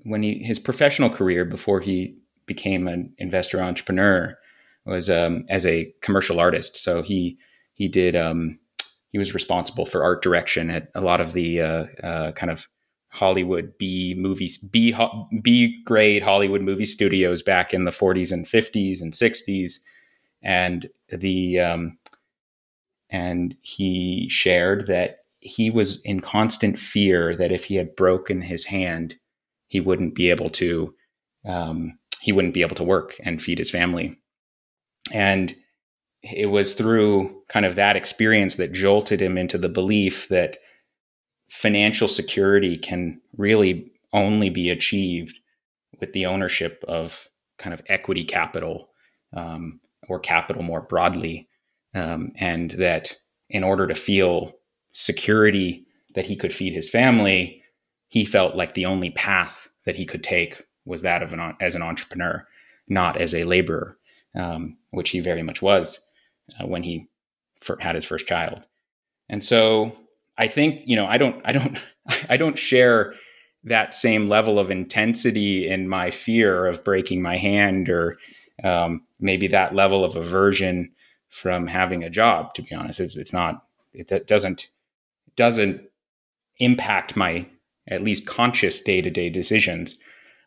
when 0.00 0.22
he, 0.22 0.42
his 0.42 0.58
professional 0.58 1.10
career 1.10 1.44
before 1.44 1.80
he 1.80 2.16
became 2.54 2.86
an 2.86 3.14
investor 3.18 3.62
entrepreneur 3.62 4.36
was, 4.84 5.08
um, 5.08 5.44
as 5.48 5.64
a 5.64 5.92
commercial 6.02 6.40
artist. 6.40 6.76
So 6.76 7.02
he, 7.02 7.38
he 7.74 7.88
did, 7.88 8.14
um, 8.16 8.58
he 9.10 9.18
was 9.18 9.34
responsible 9.34 9.86
for 9.86 10.04
art 10.04 10.22
direction 10.22 10.70
at 10.70 10.88
a 10.94 11.00
lot 11.00 11.20
of 11.20 11.32
the, 11.32 11.60
uh, 11.60 11.86
uh, 12.02 12.32
kind 12.32 12.50
of 12.50 12.66
Hollywood 13.08 13.72
B 13.78 14.14
movies, 14.16 14.58
B, 14.58 14.94
B 15.42 15.82
grade 15.84 16.22
Hollywood 16.22 16.62
movie 16.62 16.84
studios 16.84 17.42
back 17.42 17.72
in 17.72 17.84
the 17.84 17.90
40s 17.90 18.32
and 18.32 18.46
50s 18.46 19.00
and 19.00 19.12
60s. 19.12 19.80
And 20.42 20.88
the, 21.10 21.60
um, 21.60 21.98
and 23.10 23.56
he 23.60 24.28
shared 24.30 24.86
that 24.88 25.18
he 25.40 25.70
was 25.70 26.00
in 26.02 26.20
constant 26.20 26.78
fear 26.78 27.36
that 27.36 27.52
if 27.52 27.64
he 27.64 27.76
had 27.76 27.96
broken 27.96 28.40
his 28.40 28.64
hand, 28.64 29.16
he 29.68 29.80
wouldn't 29.80 30.14
be 30.14 30.30
able 30.30 30.50
to 30.50 30.94
um, 31.44 31.98
he 32.22 32.30
wouldn't 32.30 32.54
be 32.54 32.62
able 32.62 32.76
to 32.76 32.84
work 32.84 33.16
and 33.24 33.42
feed 33.42 33.58
his 33.58 33.70
family. 33.70 34.16
And 35.12 35.56
it 36.22 36.46
was 36.46 36.74
through 36.74 37.42
kind 37.48 37.66
of 37.66 37.74
that 37.74 37.96
experience 37.96 38.54
that 38.56 38.72
jolted 38.72 39.20
him 39.20 39.36
into 39.36 39.58
the 39.58 39.68
belief 39.68 40.28
that 40.28 40.58
financial 41.50 42.06
security 42.06 42.78
can 42.78 43.20
really 43.36 43.90
only 44.12 44.50
be 44.50 44.70
achieved 44.70 45.40
with 45.98 46.12
the 46.12 46.24
ownership 46.24 46.84
of 46.86 47.28
kind 47.58 47.74
of 47.74 47.82
equity 47.88 48.24
capital 48.24 48.88
um, 49.36 49.80
or 50.08 50.20
capital 50.20 50.62
more 50.62 50.82
broadly 50.82 51.48
um, 51.94 52.30
and 52.36 52.70
that 52.72 53.16
in 53.50 53.64
order 53.64 53.88
to 53.88 53.96
feel 53.96 54.52
security 54.92 55.84
that 56.14 56.26
he 56.26 56.36
could 56.36 56.54
feed 56.54 56.72
his 56.72 56.88
family, 56.88 57.62
he 58.06 58.24
felt 58.24 58.54
like 58.54 58.74
the 58.74 58.86
only 58.86 59.10
path 59.10 59.68
that 59.86 59.96
he 59.96 60.06
could 60.06 60.22
take 60.22 60.62
was 60.84 61.02
that 61.02 61.22
of 61.22 61.32
an 61.32 61.54
as 61.60 61.74
an 61.74 61.82
entrepreneur, 61.82 62.46
not 62.88 63.16
as 63.16 63.34
a 63.34 63.44
laborer, 63.44 63.96
um, 64.34 64.76
which 64.90 65.10
he 65.10 65.20
very 65.20 65.42
much 65.42 65.62
was 65.62 66.00
uh, 66.60 66.66
when 66.66 66.82
he 66.82 67.08
had 67.80 67.94
his 67.94 68.04
first 68.04 68.26
child. 68.26 68.62
And 69.28 69.42
so 69.42 69.96
I 70.38 70.48
think 70.48 70.82
you 70.86 70.96
know 70.96 71.06
I 71.06 71.18
don't 71.18 71.40
I 71.44 71.52
don't 71.52 71.78
I 72.28 72.36
don't 72.36 72.58
share 72.58 73.14
that 73.64 73.94
same 73.94 74.28
level 74.28 74.58
of 74.58 74.70
intensity 74.70 75.68
in 75.68 75.88
my 75.88 76.10
fear 76.10 76.66
of 76.66 76.82
breaking 76.82 77.22
my 77.22 77.36
hand 77.36 77.88
or 77.88 78.18
um, 78.64 79.02
maybe 79.20 79.46
that 79.48 79.74
level 79.74 80.04
of 80.04 80.16
aversion 80.16 80.92
from 81.28 81.66
having 81.66 82.02
a 82.02 82.10
job. 82.10 82.54
To 82.54 82.62
be 82.62 82.74
honest, 82.74 83.00
it's 83.00 83.16
it's 83.16 83.32
not 83.32 83.64
it 83.92 84.26
doesn't 84.26 84.68
doesn't 85.36 85.80
impact 86.58 87.16
my 87.16 87.46
at 87.88 88.04
least 88.04 88.26
conscious 88.26 88.80
day 88.80 89.00
to 89.00 89.10
day 89.10 89.30
decisions, 89.30 89.98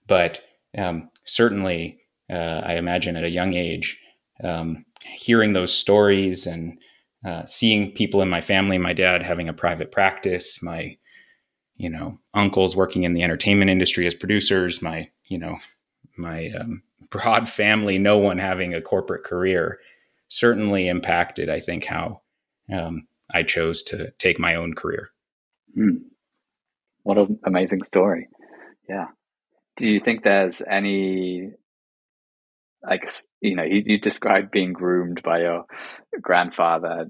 but 0.07 0.41
um, 0.77 1.09
certainly 1.25 2.00
uh, 2.29 2.62
I 2.65 2.75
imagine 2.75 3.15
at 3.15 3.24
a 3.24 3.29
young 3.29 3.53
age, 3.53 4.00
um, 4.43 4.85
hearing 5.03 5.53
those 5.53 5.74
stories 5.74 6.45
and 6.45 6.77
uh, 7.25 7.45
seeing 7.45 7.91
people 7.91 8.21
in 8.21 8.29
my 8.29 8.41
family, 8.41 8.77
my 8.77 8.93
dad 8.93 9.24
having 9.24 9.50
a 9.50 9.53
private 9.53 9.91
practice, 9.91 10.62
my 10.62 10.97
you 11.77 11.89
know 11.89 12.17
uncles 12.33 12.75
working 12.75 13.03
in 13.03 13.13
the 13.13 13.24
entertainment 13.24 13.69
industry 13.69 14.07
as 14.07 14.13
producers, 14.13 14.81
my 14.81 15.09
you 15.25 15.38
know 15.38 15.57
my 16.17 16.50
um, 16.59 16.81
broad 17.09 17.47
family, 17.47 17.97
no 17.97 18.17
one 18.17 18.38
having 18.38 18.74
a 18.74 18.81
corporate 18.81 19.24
career 19.24 19.79
certainly 20.27 20.88
impacted, 20.88 21.50
I 21.50 21.59
think, 21.59 21.85
how 21.85 22.21
um, 22.74 23.07
I 23.31 23.43
chose 23.43 23.83
to 23.83 24.12
take 24.17 24.39
my 24.39 24.55
own 24.55 24.74
career. 24.74 25.09
Mm. 25.77 26.01
What 27.03 27.17
an 27.17 27.39
amazing 27.45 27.83
story. 27.83 28.27
Yeah. 28.89 29.07
Do 29.77 29.91
you 29.91 30.00
think 30.00 30.24
there's 30.24 30.62
any, 30.70 31.50
like, 32.84 33.10
you 33.41 33.55
know, 33.55 33.63
you, 33.63 33.84
you 33.86 34.00
described 34.00 34.51
being 34.51 34.74
groomed 34.74 35.22
by 35.24 35.41
your 35.41 35.65
grandfather, 36.22 37.08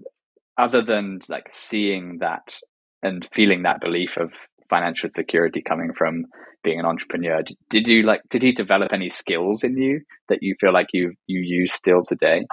other 0.58 0.82
than 0.82 1.20
like 1.30 1.48
seeing 1.52 2.20
that 2.20 2.56
and 3.04 3.28
feeling 3.34 3.64
that 3.64 3.82
belief 3.82 4.18
of 4.18 4.32
financial 4.70 5.10
security 5.14 5.62
coming 5.62 5.92
from 5.96 6.26
being 6.64 6.80
an 6.80 6.88
entrepreneur 6.88 7.44
did 7.70 7.88
you 7.88 8.02
like 8.02 8.20
did 8.32 8.42
he 8.42 8.52
develop 8.52 8.92
any 8.92 9.08
skills 9.08 9.64
in 9.64 9.78
you 9.78 10.02
that 10.28 10.40
you 10.42 10.56
feel 10.60 10.74
like 10.74 10.88
you 10.92 11.14
you 11.28 11.40
use 11.40 11.72
still 11.72 12.04
today 12.04 12.44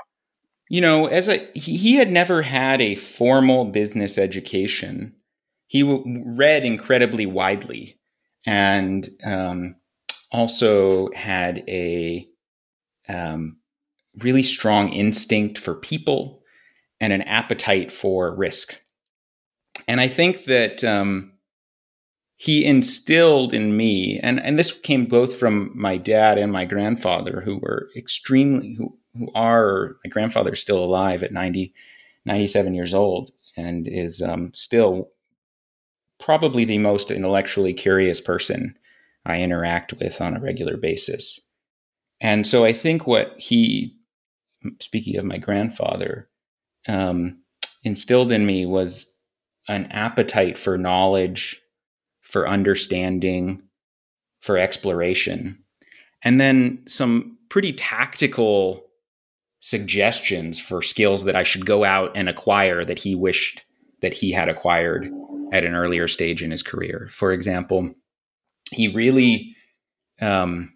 you 0.72 0.80
know, 0.80 1.04
as 1.04 1.28
a 1.28 1.36
he 1.52 1.96
had 1.96 2.10
never 2.10 2.40
had 2.40 2.80
a 2.80 2.94
formal 2.94 3.66
business 3.66 4.16
education. 4.16 5.14
He 5.66 5.82
read 5.82 6.64
incredibly 6.64 7.26
widely, 7.26 7.98
and 8.46 9.06
um, 9.22 9.76
also 10.32 11.10
had 11.12 11.62
a 11.68 12.26
um, 13.08 13.58
really 14.18 14.42
strong 14.42 14.92
instinct 14.92 15.58
for 15.58 15.74
people 15.74 16.42
and 17.00 17.12
an 17.12 17.22
appetite 17.22 17.92
for 17.92 18.34
risk. 18.34 18.74
And 19.86 20.00
I 20.00 20.08
think 20.08 20.44
that 20.44 20.82
um, 20.84 21.32
he 22.36 22.64
instilled 22.64 23.54
in 23.54 23.76
me, 23.76 24.18
and, 24.20 24.40
and 24.40 24.58
this 24.58 24.72
came 24.72 25.06
both 25.06 25.36
from 25.36 25.70
my 25.74 25.96
dad 25.96 26.38
and 26.38 26.52
my 26.52 26.64
grandfather, 26.64 27.40
who 27.44 27.58
were 27.58 27.88
extremely, 27.96 28.74
who 28.74 28.96
who 29.16 29.30
are 29.34 29.96
my 30.04 30.08
grandfather 30.10 30.52
is 30.52 30.60
still 30.60 30.82
alive 30.82 31.22
at 31.22 31.32
90 31.32 31.72
97 32.24 32.74
years 32.74 32.94
old 32.94 33.32
and 33.56 33.88
is 33.88 34.22
um, 34.22 34.52
still 34.54 35.10
probably 36.20 36.64
the 36.64 36.78
most 36.78 37.10
intellectually 37.10 37.74
curious 37.74 38.20
person 38.20 38.76
I 39.24 39.38
interact 39.38 39.92
with 39.94 40.20
on 40.20 40.36
a 40.36 40.40
regular 40.40 40.76
basis. 40.76 41.40
And 42.20 42.46
so 42.46 42.64
I 42.64 42.72
think 42.72 43.06
what 43.06 43.34
he, 43.38 43.96
speaking 44.80 45.16
of 45.16 45.24
my 45.24 45.38
grandfather, 45.38 46.28
um, 46.88 47.42
instilled 47.84 48.32
in 48.32 48.46
me 48.46 48.66
was 48.66 49.16
an 49.68 49.86
appetite 49.86 50.58
for 50.58 50.78
knowledge, 50.78 51.60
for 52.22 52.48
understanding, 52.48 53.62
for 54.40 54.58
exploration, 54.58 55.62
and 56.24 56.40
then 56.40 56.82
some 56.86 57.38
pretty 57.48 57.72
tactical 57.72 58.84
suggestions 59.60 60.58
for 60.58 60.82
skills 60.82 61.24
that 61.24 61.36
I 61.36 61.44
should 61.44 61.66
go 61.66 61.84
out 61.84 62.12
and 62.16 62.28
acquire 62.28 62.84
that 62.84 62.98
he 62.98 63.14
wished 63.14 63.62
that 64.00 64.12
he 64.12 64.32
had 64.32 64.48
acquired 64.48 65.08
at 65.52 65.64
an 65.64 65.74
earlier 65.74 66.08
stage 66.08 66.42
in 66.42 66.50
his 66.50 66.62
career. 66.62 67.08
For 67.12 67.32
example, 67.32 67.94
he 68.72 68.88
really 68.88 69.54
um, 70.20 70.72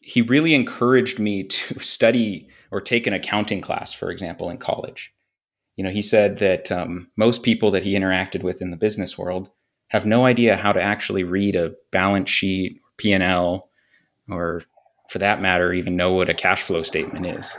he 0.00 0.22
really 0.22 0.54
encouraged 0.54 1.18
me 1.18 1.44
to 1.44 1.78
study 1.80 2.48
or 2.70 2.80
take 2.80 3.06
an 3.06 3.12
accounting 3.12 3.60
class, 3.60 3.92
for 3.92 4.10
example, 4.10 4.50
in 4.50 4.58
college. 4.58 5.12
You 5.76 5.84
know, 5.84 5.90
he 5.90 6.02
said 6.02 6.38
that 6.38 6.70
um, 6.70 7.08
most 7.16 7.42
people 7.42 7.70
that 7.70 7.82
he 7.82 7.94
interacted 7.94 8.42
with 8.42 8.60
in 8.60 8.70
the 8.70 8.76
business 8.76 9.16
world 9.16 9.48
have 9.88 10.06
no 10.06 10.26
idea 10.26 10.56
how 10.56 10.72
to 10.72 10.82
actually 10.82 11.22
read 11.22 11.54
a 11.54 11.72
balance 11.90 12.30
sheet, 12.30 12.80
P 12.96 13.12
and 13.12 13.22
L, 13.22 13.70
or 14.28 14.62
for 15.08 15.18
that 15.18 15.42
matter, 15.42 15.72
even 15.72 15.96
know 15.96 16.12
what 16.12 16.30
a 16.30 16.34
cash 16.34 16.62
flow 16.62 16.82
statement 16.82 17.26
is. 17.26 17.50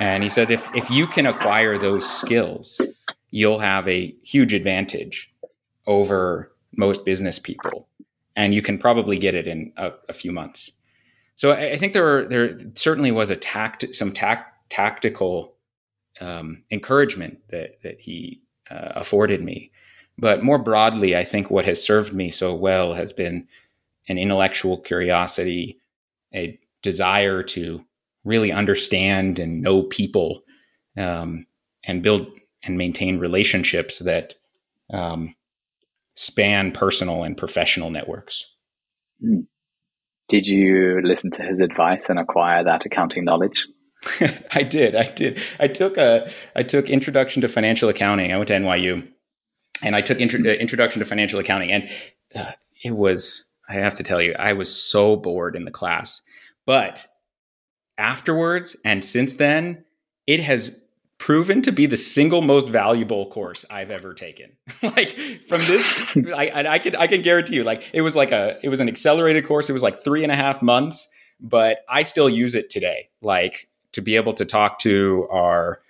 And 0.00 0.22
he 0.22 0.28
said, 0.28 0.50
if, 0.50 0.68
if 0.74 0.88
you 0.90 1.06
can 1.06 1.26
acquire 1.26 1.76
those 1.76 2.08
skills, 2.08 2.80
you'll 3.30 3.58
have 3.58 3.86
a 3.88 4.14
huge 4.22 4.54
advantage 4.54 5.30
over 5.86 6.52
most 6.76 7.04
business 7.04 7.38
people. 7.38 7.88
And 8.38 8.54
you 8.54 8.62
can 8.62 8.78
probably 8.78 9.18
get 9.18 9.34
it 9.34 9.48
in 9.48 9.72
a, 9.76 9.90
a 10.08 10.12
few 10.12 10.30
months. 10.30 10.70
So 11.34 11.50
I, 11.50 11.72
I, 11.72 11.76
think 11.76 11.92
there 11.92 12.26
there 12.26 12.56
certainly 12.74 13.10
was 13.10 13.30
a 13.30 13.36
tact, 13.36 13.84
some 13.92 14.12
tact, 14.12 14.70
tactical 14.70 15.54
um, 16.20 16.62
encouragement 16.70 17.40
that, 17.50 17.82
that 17.82 18.00
he 18.00 18.40
uh, 18.70 18.92
afforded 18.94 19.42
me. 19.42 19.72
But 20.18 20.44
more 20.44 20.58
broadly, 20.58 21.16
I 21.16 21.24
think 21.24 21.50
what 21.50 21.64
has 21.64 21.82
served 21.82 22.12
me 22.12 22.30
so 22.30 22.54
well 22.54 22.94
has 22.94 23.12
been 23.12 23.48
an 24.08 24.18
intellectual 24.18 24.78
curiosity, 24.78 25.80
a 26.32 26.58
desire 26.82 27.42
to 27.42 27.84
really 28.24 28.52
understand 28.52 29.40
and 29.40 29.62
know 29.62 29.82
people 29.82 30.44
um, 30.96 31.44
and 31.84 32.02
build 32.02 32.28
and 32.62 32.78
maintain 32.78 33.18
relationships 33.18 33.98
that 34.00 34.34
um, 34.90 35.34
span 36.18 36.72
personal 36.72 37.22
and 37.22 37.36
professional 37.36 37.90
networks. 37.90 38.44
Hmm. 39.20 39.42
Did 40.28 40.48
you 40.48 41.00
listen 41.02 41.30
to 41.30 41.42
his 41.44 41.60
advice 41.60 42.10
and 42.10 42.18
acquire 42.18 42.64
that 42.64 42.84
accounting 42.84 43.24
knowledge? 43.24 43.66
I 44.50 44.64
did. 44.64 44.96
I 44.96 45.04
did. 45.04 45.40
I 45.60 45.68
took 45.68 45.96
a 45.96 46.30
I 46.56 46.64
took 46.64 46.90
introduction 46.90 47.40
to 47.42 47.48
financial 47.48 47.88
accounting. 47.88 48.32
I 48.32 48.36
went 48.36 48.48
to 48.48 48.54
NYU, 48.54 49.06
and 49.82 49.94
I 49.94 50.02
took 50.02 50.20
intro, 50.20 50.40
uh, 50.40 50.54
introduction 50.54 50.98
to 50.98 51.06
financial 51.06 51.38
accounting, 51.38 51.70
and 51.70 51.88
uh, 52.34 52.52
it 52.84 52.96
was. 52.96 53.44
I 53.68 53.74
have 53.74 53.94
to 53.94 54.02
tell 54.02 54.20
you, 54.20 54.34
I 54.38 54.54
was 54.54 54.74
so 54.74 55.14
bored 55.14 55.54
in 55.54 55.66
the 55.66 55.70
class, 55.70 56.20
but 56.66 57.06
afterwards 57.96 58.76
and 58.84 59.04
since 59.04 59.34
then, 59.34 59.84
it 60.26 60.40
has 60.40 60.82
proven 61.18 61.60
to 61.62 61.72
be 61.72 61.86
the 61.86 61.96
single 61.96 62.42
most 62.42 62.68
valuable 62.68 63.26
course 63.30 63.64
I've 63.70 63.90
ever 63.90 64.14
taken. 64.14 64.52
like 64.82 65.08
from 65.48 65.60
this, 65.62 66.16
I, 66.34 66.64
I 66.66 66.78
can 66.78 66.96
I 66.96 67.06
can 67.06 67.22
guarantee 67.22 67.56
you, 67.56 67.64
like 67.64 67.84
it 67.92 68.00
was 68.00 68.16
like 68.16 68.32
a 68.32 68.58
it 68.62 68.68
was 68.68 68.80
an 68.80 68.88
accelerated 68.88 69.46
course. 69.46 69.68
It 69.68 69.72
was 69.72 69.82
like 69.82 69.96
three 69.96 70.22
and 70.22 70.32
a 70.32 70.36
half 70.36 70.62
months, 70.62 71.10
but 71.40 71.78
I 71.88 72.02
still 72.04 72.30
use 72.30 72.54
it 72.54 72.70
today. 72.70 73.10
Like 73.20 73.68
to 73.92 74.00
be 74.00 74.16
able 74.16 74.34
to 74.34 74.44
talk 74.44 74.78
to 74.80 75.26
our, 75.30 75.80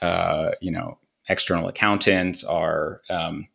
uh, 0.00 0.50
you 0.60 0.70
know, 0.70 0.98
external 1.28 1.68
accountants, 1.68 2.44
our, 2.44 3.02
um, 3.10 3.48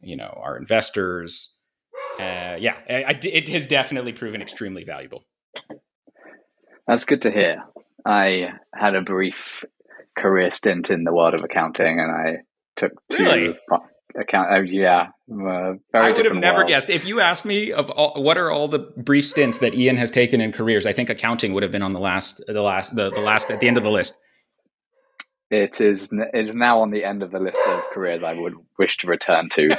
you 0.00 0.16
know, 0.16 0.38
our 0.42 0.56
investors. 0.56 1.54
Uh, 2.18 2.56
yeah, 2.58 2.76
I, 2.88 3.02
I, 3.02 3.20
it 3.22 3.48
has 3.48 3.66
definitely 3.66 4.12
proven 4.12 4.40
extremely 4.40 4.84
valuable. 4.84 5.24
That's 6.86 7.04
good 7.04 7.22
to 7.22 7.30
hear. 7.30 7.64
I 8.04 8.52
had 8.74 8.94
a 8.94 9.02
brief 9.02 9.64
career 10.16 10.50
stint 10.50 10.90
in 10.90 11.04
the 11.04 11.12
world 11.12 11.34
of 11.34 11.44
accounting, 11.44 12.00
and 12.00 12.10
I 12.10 12.36
took 12.76 12.92
two 13.10 13.24
Really? 13.24 13.58
account. 14.18 14.52
Uh, 14.52 14.60
yeah, 14.62 15.08
uh, 15.30 15.74
very. 15.92 15.94
I 15.94 16.10
would 16.10 16.26
have 16.26 16.34
never 16.34 16.58
world. 16.58 16.68
guessed. 16.68 16.90
If 16.90 17.04
you 17.04 17.20
asked 17.20 17.44
me 17.44 17.72
of 17.72 17.90
all, 17.90 18.22
what 18.22 18.36
are 18.36 18.50
all 18.50 18.68
the 18.68 18.80
brief 18.96 19.26
stints 19.26 19.58
that 19.58 19.74
Ian 19.74 19.96
has 19.96 20.10
taken 20.10 20.40
in 20.40 20.52
careers, 20.52 20.86
I 20.86 20.92
think 20.92 21.10
accounting 21.10 21.54
would 21.54 21.62
have 21.62 21.72
been 21.72 21.82
on 21.82 21.92
the 21.92 22.00
last, 22.00 22.42
the 22.46 22.60
last, 22.60 22.96
the, 22.96 23.10
the 23.10 23.20
last 23.20 23.50
at 23.50 23.60
the 23.60 23.68
end 23.68 23.76
of 23.76 23.84
the 23.84 23.90
list. 23.90 24.18
It 25.50 25.80
is. 25.80 26.10
It 26.12 26.48
is 26.48 26.54
now 26.54 26.80
on 26.80 26.90
the 26.90 27.04
end 27.04 27.22
of 27.22 27.32
the 27.32 27.40
list 27.40 27.60
of 27.66 27.82
careers 27.92 28.22
I 28.22 28.34
would 28.34 28.54
wish 28.78 28.96
to 28.98 29.08
return 29.08 29.48
to. 29.50 29.68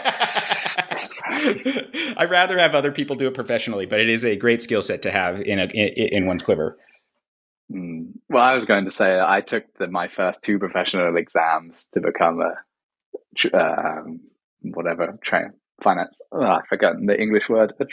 I'd 2.17 2.29
rather 2.29 2.57
have 2.57 2.75
other 2.75 2.91
people 2.91 3.15
do 3.15 3.27
it 3.27 3.33
professionally, 3.33 3.85
but 3.85 3.99
it 3.99 4.09
is 4.09 4.25
a 4.25 4.35
great 4.35 4.61
skill 4.61 4.81
set 4.81 5.01
to 5.03 5.11
have 5.11 5.41
in 5.41 5.59
a 5.59 5.65
in, 5.65 6.13
in 6.13 6.25
one's 6.25 6.41
quiver. 6.41 6.77
Mm. 7.71 8.13
Well, 8.31 8.43
I 8.43 8.53
was 8.53 8.65
going 8.65 8.85
to 8.85 8.91
say 8.91 9.19
I 9.19 9.41
took 9.41 9.65
the, 9.77 9.87
my 9.87 10.07
first 10.07 10.41
two 10.41 10.57
professional 10.57 11.17
exams 11.17 11.87
to 11.93 11.99
become 11.99 12.41
a 12.41 12.53
um, 13.53 14.21
whatever 14.61 15.17
train 15.23 15.51
finance. 15.83 16.15
Oh, 16.31 16.41
I've 16.41 16.67
forgotten 16.67 17.07
the 17.07 17.19
English 17.19 17.49
word. 17.49 17.73
A 17.79 17.85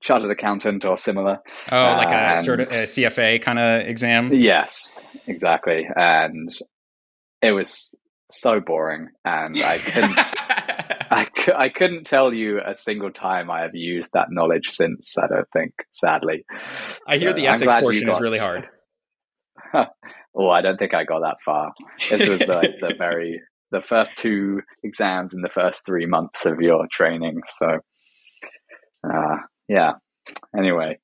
chartered 0.00 0.30
accountant 0.30 0.84
or 0.84 0.96
similar. 0.96 1.38
Oh, 1.70 1.76
like 1.76 2.10
a 2.10 2.42
sort 2.42 2.60
of 2.60 2.68
a 2.68 2.84
CFA 2.84 3.42
kind 3.42 3.58
of 3.58 3.86
exam. 3.86 4.32
Yes, 4.32 4.98
exactly. 5.26 5.86
And 5.94 6.50
it 7.42 7.52
was 7.52 7.94
so 8.30 8.60
boring, 8.60 9.08
and 9.24 9.56
I 9.58 9.78
couldn't. 9.78 10.18
I, 11.10 11.28
I 11.54 11.68
couldn't 11.68 12.06
tell 12.06 12.32
you 12.32 12.60
a 12.64 12.74
single 12.74 13.12
time 13.12 13.50
I 13.50 13.60
have 13.60 13.74
used 13.74 14.12
that 14.14 14.28
knowledge 14.30 14.68
since. 14.68 15.16
I 15.18 15.26
don't 15.28 15.48
think, 15.52 15.74
sadly. 15.92 16.44
I 17.06 17.18
hear 17.18 17.34
the 17.34 17.46
ethics 17.46 17.72
portion 17.74 18.08
is 18.08 18.20
really 18.20 18.38
hard. 18.38 18.68
Oh, 20.36 20.50
I 20.50 20.60
don't 20.60 20.78
think 20.78 20.94
I 20.94 21.04
got 21.04 21.20
that 21.20 21.36
far. 21.44 21.72
This 22.10 22.28
was 22.28 22.40
like 22.40 22.78
the 22.80 22.94
very 22.96 23.40
the 23.70 23.80
first 23.80 24.16
two 24.16 24.60
exams 24.84 25.34
in 25.34 25.42
the 25.42 25.48
first 25.48 25.84
three 25.84 26.06
months 26.06 26.46
of 26.46 26.60
your 26.60 26.86
training. 26.92 27.40
So, 27.58 27.66
uh, 29.12 29.36
yeah. 29.68 29.92
Anyway, 30.56 30.98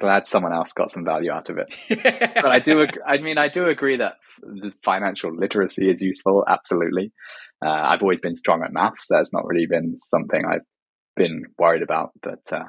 glad 0.00 0.26
someone 0.26 0.52
else 0.52 0.72
got 0.72 0.90
some 0.90 1.04
value 1.04 1.30
out 1.30 1.48
of 1.50 1.58
it. 1.58 1.72
But 2.34 2.50
I 2.50 2.58
do. 2.58 2.82
Ag- 2.82 2.98
I 3.06 3.18
mean, 3.18 3.38
I 3.38 3.48
do 3.48 3.66
agree 3.66 3.96
that 3.96 4.14
the 4.42 4.72
financial 4.84 5.34
literacy 5.34 5.88
is 5.90 6.02
useful. 6.02 6.44
Absolutely. 6.48 7.12
Uh, 7.64 7.70
I've 7.70 8.02
always 8.02 8.20
been 8.20 8.36
strong 8.36 8.62
at 8.64 8.72
maths. 8.72 9.06
That's 9.08 9.32
not 9.32 9.46
really 9.46 9.66
been 9.66 9.96
something 9.98 10.42
I've 10.44 10.66
been 11.16 11.44
worried 11.58 11.82
about, 11.82 12.10
but 12.22 12.40
uh, 12.52 12.64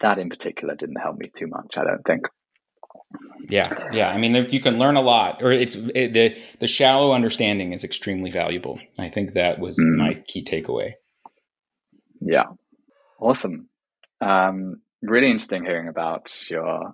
that 0.00 0.18
in 0.18 0.28
particular 0.30 0.74
didn't 0.76 1.00
help 1.02 1.16
me 1.18 1.30
too 1.36 1.48
much. 1.48 1.74
I 1.76 1.84
don't 1.84 2.04
think. 2.06 2.22
Yeah, 3.48 3.88
yeah. 3.92 4.08
I 4.10 4.18
mean, 4.18 4.34
you 4.50 4.60
can 4.60 4.78
learn 4.78 4.96
a 4.96 5.00
lot, 5.00 5.42
or 5.42 5.52
it's 5.52 5.74
it, 5.94 6.12
the 6.12 6.36
the 6.60 6.66
shallow 6.66 7.12
understanding 7.12 7.72
is 7.72 7.84
extremely 7.84 8.30
valuable. 8.30 8.78
I 8.98 9.08
think 9.08 9.34
that 9.34 9.58
was 9.58 9.78
Mm. 9.78 9.96
my 9.96 10.14
key 10.26 10.44
takeaway. 10.44 10.92
Yeah. 12.20 12.44
Awesome. 13.20 13.68
Um, 14.20 14.82
really 15.02 15.30
interesting 15.30 15.64
hearing 15.64 15.88
about 15.88 16.32
your 16.50 16.92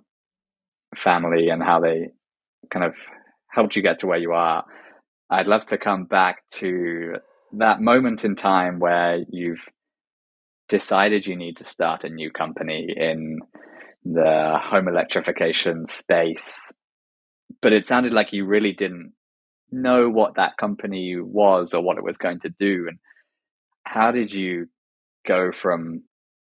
family 0.95 1.49
and 1.49 1.61
how 1.61 1.79
they 1.79 2.09
kind 2.71 2.85
of 2.85 2.93
helped 3.49 3.75
you 3.75 3.81
get 3.81 3.99
to 3.99 4.07
where 4.07 4.17
you 4.19 4.31
are. 4.33 4.63
I'd 5.29 5.47
love 5.47 5.65
to 5.67 5.77
come 5.77 6.05
back 6.05 6.43
to 6.53 7.15
that 7.53 7.81
moment 7.81 8.23
in 8.25 8.35
time 8.35 8.79
where 8.79 9.19
you've 9.29 9.65
decided 10.69 11.25
you 11.27 11.35
need 11.35 11.57
to 11.57 11.63
start 11.65 12.03
a 12.03 12.09
new 12.09 12.31
company 12.31 12.87
in 12.95 13.39
the 14.05 14.59
home 14.61 14.87
electrification 14.87 15.87
space, 15.87 16.71
but 17.61 17.73
it 17.73 17.85
sounded 17.85 18.13
like 18.13 18.31
you 18.31 18.45
really 18.45 18.71
didn't 18.71 19.13
know 19.71 20.09
what 20.09 20.35
that 20.35 20.57
company 20.57 21.15
was 21.19 21.73
or 21.73 21.83
what 21.83 21.97
it 21.97 22.03
was 22.03 22.17
going 22.17 22.39
to 22.39 22.49
do. 22.49 22.85
And 22.87 22.99
how 23.83 24.11
did 24.11 24.33
you 24.33 24.67
go 25.27 25.51
from 25.51 26.03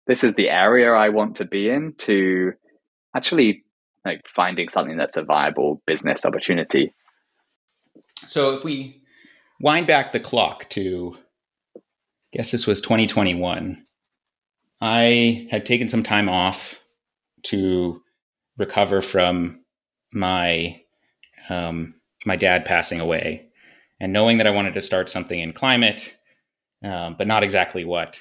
this 0.07 0.23
is 0.23 0.35
the 0.35 0.51
area 0.51 0.93
I 0.93 1.09
want 1.09 1.37
to 1.39 1.45
be 1.45 1.69
in 1.69 1.95
to 1.99 2.53
actually 3.15 3.65
like 4.05 4.23
finding 4.35 4.69
something 4.69 4.97
that's 4.97 5.17
a 5.17 5.23
viable 5.23 5.83
business 5.87 6.25
opportunity. 6.25 6.95
So 8.29 8.55
if 8.55 8.63
we 8.63 9.03
wind 9.61 9.89
back 9.89 10.13
the 10.13 10.21
clock 10.21 10.71
to, 10.71 11.17
I 11.77 11.81
guess 12.33 12.53
this 12.53 12.67
was 12.67 12.81
2021, 12.81 13.83
I 14.81 15.49
had 15.51 15.67
taken 15.67 15.89
some 15.89 16.05
time 16.05 16.29
off 16.29 16.81
to 17.47 18.03
recover 18.57 19.03
from 19.03 19.61
my 20.13 20.81
um, 21.49 21.95
my 22.25 22.37
dad 22.37 22.65
passing 22.65 23.01
away, 23.01 23.47
and 24.01 24.13
knowing 24.13 24.39
that 24.39 24.47
I 24.47 24.51
wanted 24.51 24.75
to 24.75 24.83
start 24.83 25.09
something 25.09 25.39
in 25.39 25.53
climate, 25.53 26.17
um, 26.85 27.15
but 27.17 27.27
not 27.27 27.43
exactly 27.43 27.85
what. 27.85 28.21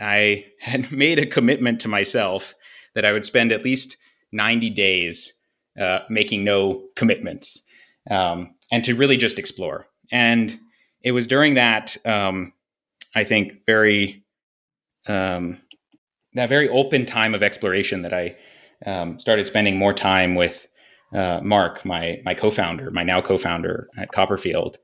I 0.00 0.46
had 0.60 0.92
made 0.92 1.18
a 1.18 1.26
commitment 1.26 1.80
to 1.80 1.88
myself 1.88 2.54
that 2.94 3.04
I 3.04 3.12
would 3.12 3.24
spend 3.24 3.52
at 3.52 3.64
least 3.64 3.96
90 4.32 4.70
days 4.70 5.32
uh, 5.80 6.00
making 6.10 6.44
no 6.44 6.82
commitments 6.96 7.62
um, 8.10 8.54
and 8.70 8.84
to 8.84 8.94
really 8.94 9.16
just 9.16 9.38
explore. 9.38 9.86
And 10.10 10.58
it 11.02 11.12
was 11.12 11.26
during 11.26 11.54
that, 11.54 11.96
um, 12.04 12.52
I 13.14 13.24
think, 13.24 13.64
very 13.66 14.24
um, 15.06 15.58
that 16.34 16.48
very 16.48 16.68
open 16.68 17.06
time 17.06 17.34
of 17.34 17.42
exploration 17.42 18.02
that 18.02 18.12
I 18.12 18.36
um, 18.86 19.18
started 19.18 19.46
spending 19.46 19.76
more 19.76 19.92
time 19.92 20.34
with 20.34 20.66
uh, 21.14 21.40
Mark, 21.42 21.84
my 21.84 22.20
my 22.24 22.34
co-founder, 22.34 22.90
my 22.90 23.02
now 23.02 23.20
co-founder 23.20 23.88
at 23.96 24.12
Kopperfield, 24.12 24.76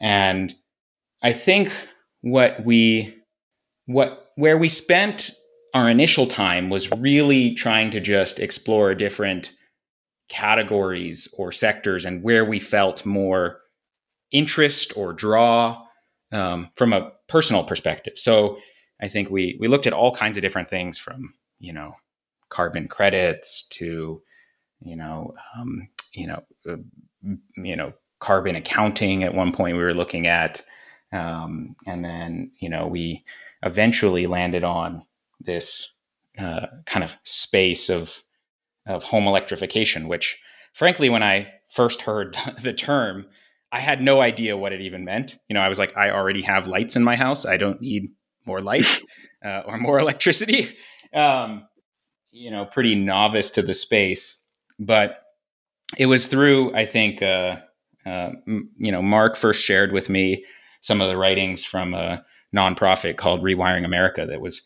and 0.00 0.54
I 1.22 1.32
think 1.32 1.72
what 2.20 2.64
we 2.64 3.14
what 3.86 4.32
where 4.36 4.58
we 4.58 4.68
spent 4.68 5.30
our 5.74 5.90
initial 5.90 6.26
time 6.26 6.70
was 6.70 6.90
really 6.92 7.54
trying 7.54 7.90
to 7.90 8.00
just 8.00 8.38
explore 8.38 8.94
different 8.94 9.52
categories 10.28 11.32
or 11.36 11.52
sectors 11.52 12.04
and 12.04 12.22
where 12.22 12.44
we 12.44 12.60
felt 12.60 13.04
more 13.04 13.60
interest 14.30 14.92
or 14.96 15.12
draw 15.12 15.82
um, 16.32 16.68
from 16.76 16.92
a 16.92 17.12
personal 17.28 17.64
perspective. 17.64 18.14
So 18.16 18.58
I 19.00 19.08
think 19.08 19.30
we 19.30 19.56
we 19.60 19.68
looked 19.68 19.86
at 19.86 19.92
all 19.92 20.14
kinds 20.14 20.36
of 20.36 20.42
different 20.42 20.68
things 20.68 20.98
from 20.98 21.34
you 21.58 21.72
know 21.72 21.94
carbon 22.48 22.88
credits 22.88 23.66
to 23.70 24.22
you 24.80 24.96
know 24.96 25.34
um, 25.56 25.88
you 26.12 26.26
know 26.26 26.42
uh, 26.68 26.76
you 27.56 27.76
know 27.76 27.92
carbon 28.20 28.56
accounting. 28.56 29.24
At 29.24 29.34
one 29.34 29.52
point, 29.52 29.76
we 29.76 29.82
were 29.82 29.94
looking 29.94 30.26
at, 30.26 30.62
um, 31.12 31.76
and 31.86 32.04
then 32.04 32.50
you 32.58 32.68
know 32.68 32.86
we 32.86 33.24
eventually 33.62 34.26
landed 34.26 34.64
on 34.64 35.02
this 35.40 35.92
uh, 36.38 36.66
kind 36.86 37.04
of 37.04 37.16
space 37.24 37.88
of 37.88 38.22
of 38.86 39.04
home 39.04 39.26
electrification, 39.26 40.08
which 40.08 40.38
frankly, 40.72 41.08
when 41.08 41.22
I 41.22 41.48
first 41.68 42.02
heard 42.02 42.36
the 42.62 42.72
term, 42.72 43.26
I 43.70 43.80
had 43.80 44.02
no 44.02 44.20
idea 44.20 44.56
what 44.56 44.72
it 44.72 44.80
even 44.80 45.04
meant. 45.04 45.36
You 45.48 45.54
know, 45.54 45.60
I 45.60 45.68
was 45.68 45.78
like, 45.78 45.96
I 45.96 46.10
already 46.10 46.42
have 46.42 46.66
lights 46.66 46.96
in 46.96 47.04
my 47.04 47.16
house. 47.16 47.44
I 47.44 47.56
don't 47.56 47.80
need 47.80 48.10
more 48.46 48.62
lights 48.62 49.04
uh, 49.44 49.62
or 49.66 49.78
more 49.78 49.98
electricity. 49.98 50.76
Um, 51.12 51.67
you 52.30 52.50
know, 52.50 52.64
pretty 52.64 52.94
novice 52.94 53.50
to 53.52 53.62
the 53.62 53.74
space, 53.74 54.38
but 54.78 55.22
it 55.96 56.06
was 56.06 56.26
through, 56.26 56.74
I 56.74 56.84
think, 56.84 57.22
uh, 57.22 57.56
uh, 58.06 58.30
m- 58.46 58.70
you 58.78 58.92
know, 58.92 59.02
Mark 59.02 59.36
first 59.36 59.64
shared 59.64 59.92
with 59.92 60.08
me 60.08 60.44
some 60.80 61.00
of 61.00 61.08
the 61.08 61.16
writings 61.16 61.64
from 61.64 61.94
a 61.94 62.24
nonprofit 62.54 63.16
called 63.16 63.42
Rewiring 63.42 63.84
America 63.84 64.26
that 64.26 64.40
was 64.40 64.62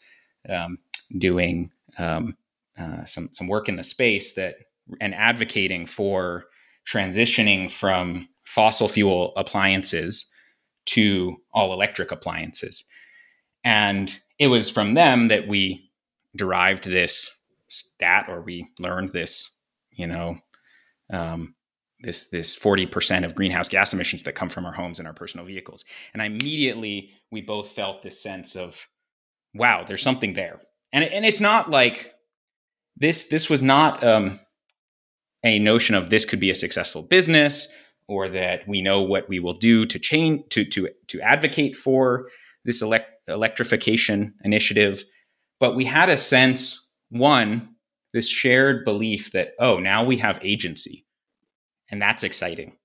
um, 0.48 0.78
doing 1.18 1.70
um, 1.98 2.36
uh, 2.78 3.04
some 3.04 3.28
some 3.32 3.48
work 3.48 3.68
in 3.68 3.76
the 3.76 3.84
space 3.84 4.34
that 4.34 4.56
and 5.00 5.14
advocating 5.14 5.86
for 5.86 6.44
transitioning 6.90 7.70
from 7.70 8.28
fossil 8.44 8.88
fuel 8.88 9.32
appliances 9.36 10.26
to 10.84 11.36
all 11.52 11.72
electric 11.72 12.10
appliances. 12.10 12.84
And 13.64 14.12
it 14.38 14.48
was 14.48 14.68
from 14.68 14.94
them 14.94 15.28
that 15.28 15.46
we 15.46 15.90
derived 16.34 16.84
this 16.84 17.30
stat 17.72 18.26
or 18.28 18.42
we 18.42 18.68
learned 18.78 19.10
this, 19.10 19.56
you 19.90 20.06
know, 20.06 20.38
um, 21.10 21.54
this 22.00 22.26
this 22.26 22.56
40% 22.56 23.24
of 23.24 23.34
greenhouse 23.34 23.68
gas 23.68 23.92
emissions 23.92 24.24
that 24.24 24.34
come 24.34 24.48
from 24.48 24.66
our 24.66 24.72
homes 24.72 24.98
and 24.98 25.08
our 25.08 25.14
personal 25.14 25.46
vehicles. 25.46 25.84
And 26.12 26.22
immediately 26.22 27.10
we 27.30 27.40
both 27.40 27.70
felt 27.70 28.02
this 28.02 28.20
sense 28.22 28.56
of, 28.56 28.88
wow, 29.54 29.84
there's 29.84 30.02
something 30.02 30.34
there. 30.34 30.60
And 30.92 31.04
and 31.04 31.24
it's 31.24 31.40
not 31.40 31.70
like 31.70 32.12
this 32.96 33.26
this 33.26 33.48
was 33.48 33.62
not 33.62 34.04
um, 34.04 34.40
a 35.44 35.58
notion 35.58 35.94
of 35.94 36.10
this 36.10 36.24
could 36.24 36.40
be 36.40 36.50
a 36.50 36.54
successful 36.54 37.02
business 37.02 37.68
or 38.08 38.28
that 38.28 38.66
we 38.68 38.82
know 38.82 39.02
what 39.02 39.28
we 39.28 39.38
will 39.38 39.54
do 39.54 39.86
to 39.86 39.98
change 39.98 40.42
to 40.50 40.64
to 40.64 40.88
to 41.08 41.20
advocate 41.20 41.76
for 41.76 42.28
this 42.64 42.82
elect- 42.82 43.28
electrification 43.28 44.34
initiative 44.44 45.04
but 45.58 45.76
we 45.76 45.84
had 45.84 46.08
a 46.08 46.18
sense 46.18 46.81
one 47.12 47.68
this 48.12 48.28
shared 48.28 48.84
belief 48.84 49.32
that 49.32 49.52
oh 49.58 49.78
now 49.78 50.04
we 50.04 50.16
have 50.16 50.38
agency 50.42 51.06
and 51.90 52.00
that's 52.00 52.22
exciting 52.22 52.76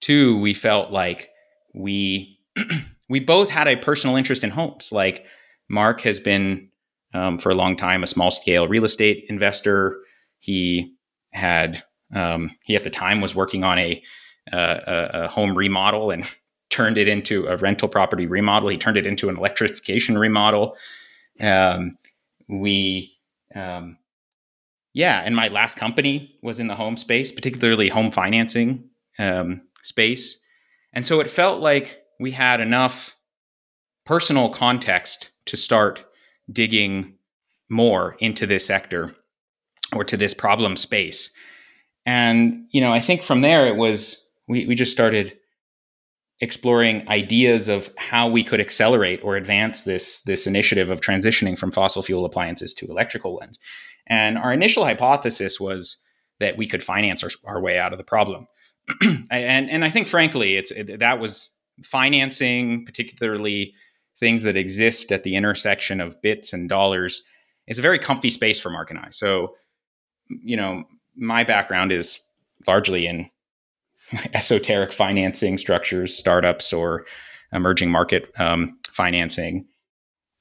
two 0.00 0.38
we 0.40 0.54
felt 0.54 0.90
like 0.90 1.30
we 1.74 2.38
we 3.08 3.20
both 3.20 3.48
had 3.48 3.68
a 3.68 3.76
personal 3.76 4.16
interest 4.16 4.42
in 4.42 4.50
homes 4.50 4.90
like 4.92 5.24
mark 5.68 6.00
has 6.00 6.18
been 6.18 6.68
um, 7.12 7.38
for 7.38 7.50
a 7.50 7.54
long 7.54 7.76
time 7.76 8.02
a 8.02 8.06
small 8.06 8.30
scale 8.30 8.66
real 8.66 8.84
estate 8.84 9.24
investor 9.28 9.96
he 10.38 10.94
had 11.32 11.82
um, 12.14 12.56
he 12.64 12.76
at 12.76 12.84
the 12.84 12.90
time 12.90 13.20
was 13.20 13.34
working 13.34 13.64
on 13.64 13.78
a, 13.78 14.02
uh, 14.52 15.08
a 15.12 15.28
home 15.28 15.56
remodel 15.56 16.10
and 16.10 16.24
turned 16.70 16.98
it 16.98 17.08
into 17.08 17.46
a 17.48 17.56
rental 17.56 17.88
property 17.88 18.26
remodel. 18.26 18.68
He 18.68 18.78
turned 18.78 18.96
it 18.96 19.06
into 19.06 19.28
an 19.28 19.36
electrification 19.36 20.16
remodel. 20.16 20.76
Um, 21.40 21.96
we, 22.50 23.16
um, 23.54 23.96
yeah, 24.92 25.22
and 25.24 25.36
my 25.36 25.48
last 25.48 25.76
company 25.76 26.38
was 26.42 26.58
in 26.58 26.66
the 26.66 26.74
home 26.74 26.96
space, 26.96 27.30
particularly 27.30 27.88
home 27.88 28.10
financing 28.10 28.90
um, 29.18 29.62
space, 29.82 30.42
and 30.92 31.06
so 31.06 31.20
it 31.20 31.30
felt 31.30 31.60
like 31.60 32.02
we 32.18 32.32
had 32.32 32.60
enough 32.60 33.14
personal 34.04 34.50
context 34.50 35.30
to 35.46 35.56
start 35.56 36.04
digging 36.52 37.14
more 37.68 38.16
into 38.18 38.46
this 38.46 38.66
sector 38.66 39.14
or 39.92 40.04
to 40.04 40.16
this 40.16 40.34
problem 40.34 40.76
space. 40.76 41.30
And, 42.06 42.66
you 42.70 42.80
know, 42.80 42.92
I 42.92 43.00
think 43.00 43.22
from 43.22 43.40
there 43.40 43.68
it 43.68 43.76
was, 43.76 44.26
we, 44.48 44.66
we 44.66 44.74
just 44.74 44.92
started 44.92 45.38
exploring 46.40 47.06
ideas 47.08 47.68
of 47.68 47.90
how 47.98 48.28
we 48.28 48.42
could 48.42 48.60
accelerate 48.60 49.20
or 49.22 49.36
advance 49.36 49.82
this, 49.82 50.20
this 50.22 50.46
initiative 50.46 50.90
of 50.90 51.00
transitioning 51.00 51.58
from 51.58 51.70
fossil 51.70 52.02
fuel 52.02 52.24
appliances 52.24 52.72
to 52.72 52.86
electrical 52.86 53.36
ones. 53.36 53.58
And 54.06 54.38
our 54.38 54.52
initial 54.52 54.84
hypothesis 54.84 55.60
was 55.60 56.02
that 56.38 56.56
we 56.56 56.66
could 56.66 56.82
finance 56.82 57.22
our, 57.22 57.30
our 57.44 57.60
way 57.60 57.78
out 57.78 57.92
of 57.92 57.98
the 57.98 58.04
problem. 58.04 58.46
and, 59.02 59.70
and 59.70 59.84
I 59.84 59.90
think, 59.90 60.06
frankly, 60.06 60.56
it's 60.56 60.70
it, 60.70 60.98
that 61.00 61.20
was 61.20 61.50
financing, 61.84 62.84
particularly 62.86 63.74
things 64.18 64.42
that 64.42 64.56
exist 64.56 65.12
at 65.12 65.22
the 65.22 65.36
intersection 65.36 66.00
of 66.00 66.20
bits 66.22 66.52
and 66.52 66.68
dollars, 66.68 67.22
is 67.66 67.78
a 67.78 67.82
very 67.82 67.98
comfy 67.98 68.30
space 68.30 68.58
for 68.58 68.70
Mark 68.70 68.90
and 68.90 68.98
I. 68.98 69.08
So 69.10 69.54
you 70.42 70.56
know, 70.56 70.84
my 71.16 71.44
background 71.44 71.92
is 71.92 72.20
largely 72.66 73.06
in 73.06 73.30
esoteric 74.34 74.92
financing 74.92 75.58
structures, 75.58 76.16
startups, 76.16 76.72
or 76.72 77.06
emerging 77.52 77.90
market 77.90 78.30
um, 78.38 78.78
financing. 78.90 79.66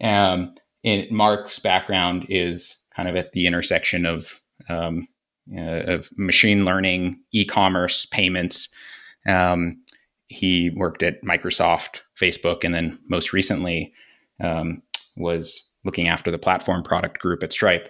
Um, 0.02 0.56
and 0.84 1.10
Mark's 1.12 1.60
background 1.60 2.26
is 2.30 2.82
kind 2.96 3.10
of 3.10 3.16
at 3.16 3.32
the 3.34 3.48
intersection 3.48 4.06
of 4.06 4.42
um, 4.70 5.08
uh, 5.56 5.84
of 5.88 6.10
machine 6.16 6.64
learning, 6.64 7.20
e-commerce, 7.32 8.06
payments. 8.06 8.70
Um, 9.28 9.82
he 10.28 10.70
worked 10.70 11.02
at 11.02 11.24
Microsoft, 11.24 12.02
Facebook, 12.20 12.64
and 12.64 12.74
then 12.74 13.00
most 13.10 13.34
recently 13.34 13.92
um, 14.44 14.84
was 15.18 15.68
looking 15.84 16.08
after 16.08 16.30
the 16.30 16.38
platform 16.38 16.84
product 16.84 17.20
group 17.20 17.42
at 17.42 17.52
Stripe. 17.52 17.90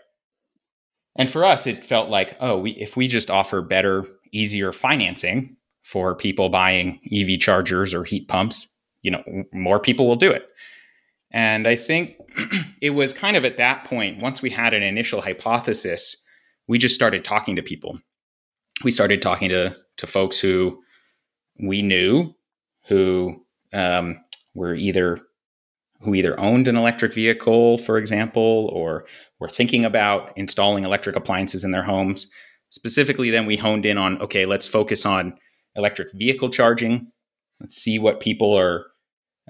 And 1.17 1.29
for 1.29 1.43
us, 1.43 1.67
it 1.67 1.83
felt 1.83 2.09
like, 2.09 2.37
oh, 2.39 2.57
we, 2.57 2.71
if 2.71 2.95
we 2.95 3.09
just 3.09 3.29
offer 3.29 3.61
better, 3.61 4.05
easier 4.31 4.71
financing 4.71 5.57
for 5.89 6.13
people 6.13 6.49
buying 6.49 6.99
EV 7.11 7.39
chargers 7.39 7.95
or 7.95 8.03
heat 8.03 8.27
pumps, 8.27 8.67
you 9.01 9.09
know, 9.09 9.23
more 9.51 9.79
people 9.79 10.07
will 10.07 10.15
do 10.15 10.31
it. 10.31 10.45
And 11.31 11.67
I 11.67 11.75
think 11.75 12.15
it 12.81 12.91
was 12.91 13.11
kind 13.11 13.35
of 13.35 13.43
at 13.43 13.57
that 13.57 13.85
point, 13.85 14.21
once 14.21 14.39
we 14.39 14.51
had 14.51 14.75
an 14.75 14.83
initial 14.83 15.19
hypothesis, 15.19 16.15
we 16.67 16.77
just 16.77 16.93
started 16.93 17.25
talking 17.25 17.55
to 17.55 17.63
people. 17.63 17.99
We 18.83 18.91
started 18.91 19.23
talking 19.23 19.49
to 19.49 19.75
to 19.97 20.07
folks 20.07 20.39
who 20.39 20.79
we 21.59 21.81
knew, 21.81 22.35
who 22.87 23.43
um, 23.73 24.19
were 24.53 24.75
either 24.75 25.17
who 26.01 26.13
either 26.13 26.39
owned 26.39 26.67
an 26.67 26.75
electric 26.77 27.15
vehicle, 27.15 27.79
for 27.79 27.97
example, 27.97 28.69
or 28.71 29.05
were 29.39 29.49
thinking 29.49 29.85
about 29.85 30.33
installing 30.37 30.85
electric 30.85 31.15
appliances 31.15 31.63
in 31.63 31.71
their 31.71 31.83
homes. 31.83 32.29
Specifically, 32.69 33.31
then 33.31 33.47
we 33.47 33.57
honed 33.57 33.87
in 33.87 33.97
on 33.97 34.21
okay, 34.21 34.45
let's 34.45 34.67
focus 34.67 35.03
on 35.03 35.35
electric 35.75 36.11
vehicle 36.13 36.49
charging. 36.49 37.11
Let's 37.59 37.75
see 37.75 37.99
what 37.99 38.19
people 38.19 38.57
are 38.57 38.85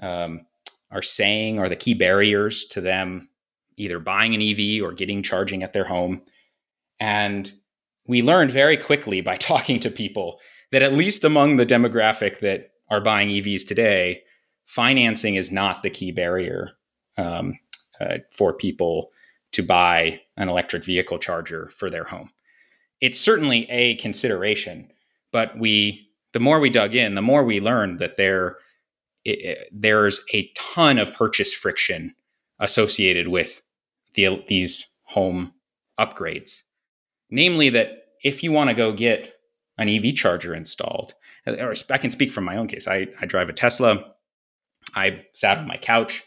um, 0.02 0.46
are 0.90 1.02
saying 1.02 1.58
are 1.58 1.68
the 1.68 1.76
key 1.76 1.94
barriers 1.94 2.64
to 2.66 2.80
them 2.80 3.28
either 3.76 3.98
buying 3.98 4.34
an 4.34 4.42
EV 4.42 4.82
or 4.82 4.92
getting 4.92 5.22
charging 5.22 5.62
at 5.62 5.72
their 5.72 5.84
home. 5.84 6.22
And 6.98 7.50
we 8.06 8.22
learned 8.22 8.50
very 8.50 8.76
quickly 8.76 9.20
by 9.20 9.36
talking 9.38 9.80
to 9.80 9.90
people 9.90 10.38
that 10.72 10.82
at 10.82 10.94
least 10.94 11.24
among 11.24 11.56
the 11.56 11.66
demographic 11.66 12.40
that 12.40 12.70
are 12.88 13.00
buying 13.00 13.28
EVs 13.28 13.66
today, 13.66 14.22
financing 14.66 15.36
is 15.36 15.50
not 15.50 15.82
the 15.82 15.90
key 15.90 16.12
barrier 16.12 16.70
um, 17.16 17.58
uh, 18.00 18.18
for 18.32 18.52
people 18.52 19.10
to 19.52 19.62
buy 19.62 20.20
an 20.36 20.48
electric 20.48 20.84
vehicle 20.84 21.18
charger 21.18 21.70
for 21.70 21.90
their 21.90 22.04
home. 22.04 22.30
It's 23.00 23.18
certainly 23.18 23.68
a 23.70 23.96
consideration, 23.96 24.90
but 25.32 25.58
we 25.58 26.09
the 26.32 26.40
more 26.40 26.60
we 26.60 26.70
dug 26.70 26.94
in, 26.94 27.14
the 27.14 27.22
more 27.22 27.44
we 27.44 27.60
learned 27.60 27.98
that 27.98 28.16
there 28.16 28.56
it, 29.24 29.68
there's 29.72 30.24
a 30.32 30.50
ton 30.56 30.98
of 30.98 31.12
purchase 31.12 31.52
friction 31.52 32.14
associated 32.58 33.28
with 33.28 33.62
the, 34.14 34.42
these 34.48 34.90
home 35.04 35.52
upgrades. 35.98 36.62
Namely, 37.30 37.70
that 37.70 38.06
if 38.22 38.42
you 38.42 38.52
want 38.52 38.70
to 38.70 38.74
go 38.74 38.92
get 38.92 39.34
an 39.78 39.88
EV 39.88 40.14
charger 40.14 40.54
installed, 40.54 41.14
uh, 41.46 41.52
or 41.52 41.74
I 41.90 41.98
can 41.98 42.10
speak 42.10 42.32
from 42.32 42.44
my 42.44 42.56
own 42.56 42.68
case. 42.68 42.86
I, 42.86 43.08
I 43.20 43.26
drive 43.26 43.48
a 43.48 43.52
Tesla. 43.52 44.04
I 44.94 45.24
sat 45.32 45.58
on 45.58 45.66
my 45.66 45.76
couch. 45.76 46.24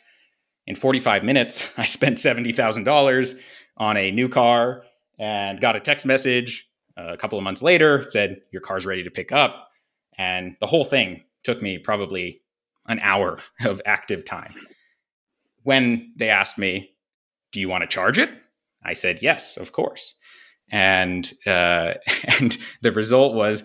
In 0.66 0.76
45 0.76 1.24
minutes, 1.24 1.70
I 1.78 1.86
spent 1.86 2.18
$70,000 2.18 3.40
on 3.78 3.98
a 3.98 4.12
new 4.12 4.30
car 4.30 4.84
and 5.20 5.60
got 5.60 5.76
a 5.76 5.80
text 5.80 6.06
message 6.06 6.68
uh, 6.98 7.14
a 7.14 7.18
couple 7.18 7.38
of 7.38 7.44
months 7.44 7.62
later 7.62 8.04
said, 8.04 8.42
Your 8.52 8.62
car's 8.62 8.86
ready 8.86 9.04
to 9.04 9.12
pick 9.12 9.32
up. 9.32 9.70
And 10.18 10.56
the 10.60 10.68
whole 10.68 10.86
thing 10.86 11.24
took 11.44 11.62
me 11.62 11.78
probably 11.78 12.42
an 12.88 13.00
hour 13.02 13.40
of 13.66 13.82
active 13.86 14.26
time. 14.26 14.54
When 15.64 16.14
they 16.18 16.30
asked 16.30 16.58
me, 16.58 16.92
Do 17.52 17.60
you 17.60 17.70
want 17.70 17.82
to 17.84 17.88
charge 17.88 18.18
it? 18.18 18.30
I 18.84 18.94
said, 18.94 19.22
Yes, 19.22 19.58
of 19.58 19.72
course. 19.72 20.16
And, 20.72 21.32
uh, 21.46 21.94
and 22.40 22.58
the 22.82 22.92
result 22.92 23.36
was, 23.36 23.64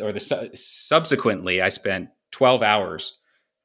or 0.00 0.12
the 0.12 0.20
su- 0.20 0.50
subsequently, 0.54 1.62
I 1.62 1.68
spent 1.68 2.08
12 2.32 2.62
hours 2.62 3.18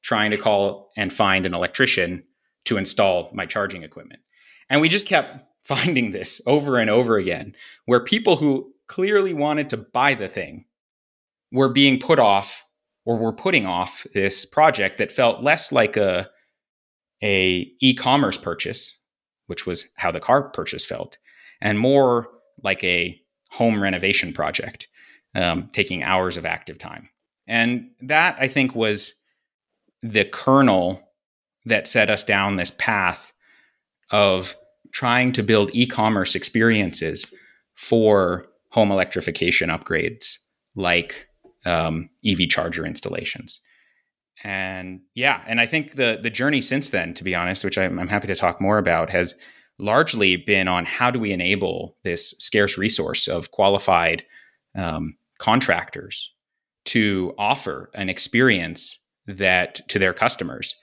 trying 0.03 0.31
to 0.31 0.37
call 0.37 0.91
and 0.97 1.11
find 1.11 1.45
an 1.45 1.53
electrician 1.53 2.23
to 2.65 2.77
install 2.77 3.29
my 3.33 3.45
charging 3.45 3.83
equipment. 3.83 4.21
And 4.69 4.81
we 4.81 4.89
just 4.89 5.07
kept 5.07 5.37
finding 5.63 6.11
this 6.11 6.41
over 6.45 6.77
and 6.77 6.89
over 6.89 7.17
again, 7.17 7.55
where 7.85 8.03
people 8.03 8.35
who 8.35 8.73
clearly 8.87 9.33
wanted 9.33 9.69
to 9.69 9.77
buy 9.77 10.13
the 10.13 10.27
thing 10.27 10.65
were 11.53 11.69
being 11.69 11.99
put 11.99 12.19
off 12.19 12.65
or 13.05 13.17
were 13.17 13.31
putting 13.31 13.65
off 13.65 14.05
this 14.13 14.43
project 14.43 14.97
that 14.97 15.11
felt 15.11 15.43
less 15.43 15.71
like 15.71 15.95
a, 15.95 16.27
a 17.21 17.71
e-commerce 17.79 18.37
purchase, 18.37 18.97
which 19.47 19.65
was 19.65 19.87
how 19.95 20.11
the 20.11 20.19
car 20.19 20.49
purchase 20.49 20.83
felt, 20.83 21.17
and 21.61 21.79
more 21.79 22.27
like 22.63 22.83
a 22.83 23.17
home 23.51 23.81
renovation 23.81 24.33
project, 24.33 24.87
um, 25.35 25.69
taking 25.73 26.03
hours 26.03 26.37
of 26.37 26.45
active 26.45 26.77
time. 26.77 27.07
And 27.47 27.91
that 28.01 28.35
I 28.39 28.47
think 28.47 28.73
was 28.75 29.13
the 30.01 30.25
kernel 30.25 31.01
that 31.65 31.87
set 31.87 32.09
us 32.09 32.23
down 32.23 32.55
this 32.55 32.71
path 32.71 33.31
of 34.09 34.55
trying 34.91 35.31
to 35.33 35.43
build 35.43 35.69
e-commerce 35.73 36.35
experiences 36.35 37.31
for 37.75 38.47
home 38.69 38.91
electrification 38.91 39.69
upgrades 39.69 40.37
like 40.75 41.27
um, 41.65 42.09
EV 42.25 42.49
charger 42.49 42.85
installations. 42.85 43.59
And 44.43 45.01
yeah, 45.15 45.43
and 45.47 45.61
I 45.61 45.65
think 45.65 45.95
the 45.95 46.19
the 46.21 46.29
journey 46.29 46.61
since 46.61 46.89
then, 46.89 47.13
to 47.13 47.23
be 47.23 47.35
honest, 47.35 47.63
which 47.63 47.77
I'm, 47.77 47.99
I'm 47.99 48.07
happy 48.07 48.27
to 48.27 48.35
talk 48.35 48.59
more 48.59 48.77
about, 48.77 49.09
has 49.09 49.35
largely 49.79 50.35
been 50.35 50.67
on 50.67 50.85
how 50.85 51.09
do 51.11 51.19
we 51.19 51.31
enable 51.31 51.97
this 52.03 52.31
scarce 52.39 52.77
resource 52.77 53.27
of 53.27 53.51
qualified 53.51 54.23
um, 54.77 55.15
contractors 55.39 56.31
to 56.85 57.33
offer 57.37 57.89
an 57.93 58.09
experience 58.09 58.97
that 59.27 59.87
to 59.87 59.99
their 59.99 60.13
customers 60.13 60.75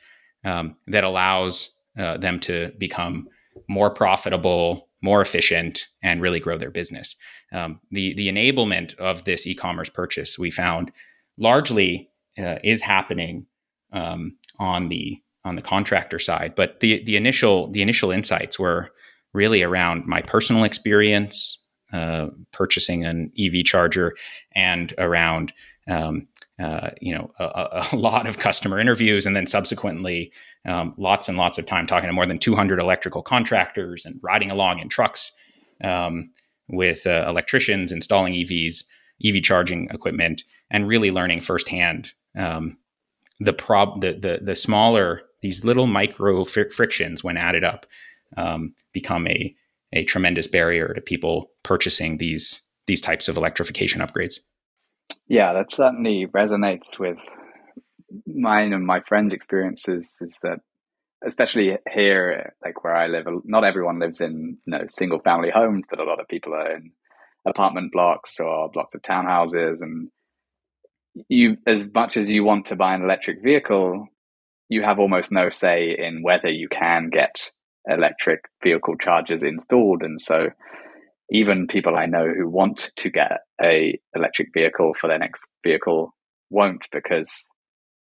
um, 0.44 0.76
that 0.86 1.04
allows 1.04 1.70
uh, 1.98 2.16
them 2.16 2.40
to 2.40 2.72
become 2.78 3.28
more 3.68 3.90
profitable, 3.90 4.88
more 5.02 5.22
efficient, 5.22 5.88
and 6.02 6.20
really 6.20 6.40
grow 6.40 6.58
their 6.58 6.70
business. 6.70 7.16
Um, 7.52 7.80
the 7.90 8.14
the 8.14 8.28
enablement 8.28 8.94
of 8.96 9.24
this 9.24 9.46
e-commerce 9.46 9.88
purchase 9.88 10.38
we 10.38 10.50
found 10.50 10.92
largely 11.38 12.10
uh, 12.38 12.56
is 12.62 12.80
happening 12.80 13.46
um, 13.92 14.36
on 14.58 14.88
the 14.88 15.20
on 15.44 15.56
the 15.56 15.62
contractor 15.62 16.18
side, 16.18 16.54
but 16.54 16.80
the 16.80 17.02
the 17.04 17.16
initial 17.16 17.70
the 17.70 17.82
initial 17.82 18.10
insights 18.10 18.58
were 18.58 18.90
really 19.32 19.62
around 19.62 20.06
my 20.06 20.20
personal 20.20 20.64
experience 20.64 21.58
uh, 21.92 22.28
purchasing 22.52 23.04
an 23.04 23.32
EV 23.38 23.64
charger 23.64 24.14
and 24.54 24.94
around 24.98 25.52
um, 25.88 26.26
uh, 26.60 26.90
you 27.00 27.14
know 27.14 27.30
a, 27.38 27.84
a, 27.92 27.96
lot 27.96 28.26
of 28.26 28.38
customer 28.38 28.78
interviews 28.78 29.26
and 29.26 29.34
then 29.34 29.46
subsequently 29.46 30.32
um, 30.66 30.94
lots 30.98 31.28
and 31.28 31.38
lots 31.38 31.58
of 31.58 31.66
time 31.66 31.86
talking 31.86 32.08
to 32.08 32.12
more 32.12 32.26
than 32.26 32.38
200 32.38 32.78
electrical 32.78 33.22
contractors 33.22 34.04
and 34.04 34.20
riding 34.22 34.50
along 34.50 34.78
in 34.78 34.88
trucks 34.88 35.32
um, 35.82 36.30
with 36.68 37.06
uh, 37.06 37.24
electricians 37.28 37.92
installing 37.92 38.34
EVs, 38.34 38.84
EV 39.24 39.42
charging 39.42 39.88
equipment, 39.90 40.44
and 40.70 40.86
really 40.86 41.10
learning 41.10 41.40
firsthand 41.40 42.12
um, 42.36 42.76
the 43.40 43.52
prob 43.52 44.00
the, 44.00 44.12
the 44.12 44.40
the 44.42 44.54
smaller 44.54 45.22
these 45.42 45.64
little 45.64 45.86
micro 45.86 46.44
fr- 46.44 46.68
frictions 46.70 47.24
when 47.24 47.36
added 47.36 47.64
up 47.64 47.86
um, 48.36 48.74
become 48.92 49.26
a 49.26 49.54
a 49.92 50.04
tremendous 50.04 50.46
barrier 50.46 50.92
to 50.94 51.00
people 51.00 51.50
purchasing 51.62 52.18
these 52.18 52.60
these 52.86 53.00
types 53.00 53.28
of 53.28 53.36
electrification 53.36 54.00
upgrades. 54.00 54.36
Yeah, 55.28 55.52
that 55.54 55.70
certainly 55.70 56.26
resonates 56.26 56.98
with 56.98 57.18
mine 58.26 58.72
and 58.72 58.86
my 58.86 59.00
friends' 59.00 59.34
experiences. 59.34 60.18
Is 60.20 60.38
that 60.42 60.60
especially 61.26 61.76
here, 61.92 62.54
like 62.64 62.84
where 62.84 62.96
I 62.96 63.06
live, 63.08 63.26
not 63.44 63.64
everyone 63.64 63.98
lives 63.98 64.20
in 64.20 64.58
you 64.66 64.70
know 64.70 64.84
single 64.88 65.20
family 65.20 65.50
homes, 65.50 65.84
but 65.88 66.00
a 66.00 66.04
lot 66.04 66.20
of 66.20 66.28
people 66.28 66.54
are 66.54 66.76
in 66.76 66.92
apartment 67.46 67.92
blocks 67.92 68.40
or 68.40 68.70
blocks 68.70 68.94
of 68.94 69.02
townhouses, 69.02 69.82
and 69.82 70.10
you 71.28 71.56
as 71.66 71.86
much 71.94 72.16
as 72.16 72.30
you 72.30 72.44
want 72.44 72.66
to 72.66 72.76
buy 72.76 72.94
an 72.94 73.02
electric 73.02 73.42
vehicle, 73.42 74.08
you 74.68 74.82
have 74.82 74.98
almost 74.98 75.32
no 75.32 75.50
say 75.50 75.96
in 75.98 76.22
whether 76.22 76.50
you 76.50 76.68
can 76.68 77.10
get 77.10 77.50
electric 77.88 78.44
vehicle 78.62 78.96
chargers 78.96 79.42
installed. 79.42 80.02
And 80.02 80.20
so 80.20 80.48
even 81.30 81.66
people 81.68 81.96
I 81.96 82.06
know 82.06 82.26
who 82.26 82.48
want 82.48 82.90
to 82.96 83.10
get 83.10 83.40
a 83.62 83.98
electric 84.14 84.48
vehicle 84.52 84.94
for 84.94 85.08
their 85.08 85.18
next 85.18 85.48
vehicle 85.64 86.14
won't 86.50 86.82
because 86.92 87.44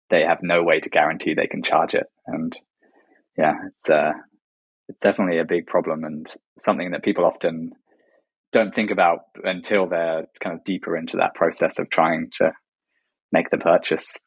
they 0.10 0.22
have 0.22 0.39
no 0.42 0.63
way 0.63 0.80
to 0.80 0.89
guarantee 0.89 1.34
they 1.34 1.48
can 1.48 1.63
charge 1.63 1.94
it. 1.94 2.08
And 2.26 2.54
yeah, 3.38 3.54
it's 3.68 3.89
uh, 3.89 4.12
it's 4.88 5.00
definitely 5.00 5.39
a 5.39 5.46
big 5.46 5.68
problem 5.68 6.04
and 6.04 6.28
something 6.60 6.92
that 6.92 7.04
people 7.04 7.26
often 7.26 7.72
don't 8.52 8.74
think 8.74 8.89
about 8.89 9.20
until 9.44 9.88
they're 9.88 10.26
kind 10.39 10.56
of 10.56 10.63
deeper 10.63 10.98
into 10.98 11.18
that 11.18 11.36
process 11.36 11.78
of 11.78 11.89
trying 11.92 12.30
to 12.32 12.52
make 13.32 13.52
the 13.52 13.58
purchase. 13.58 14.18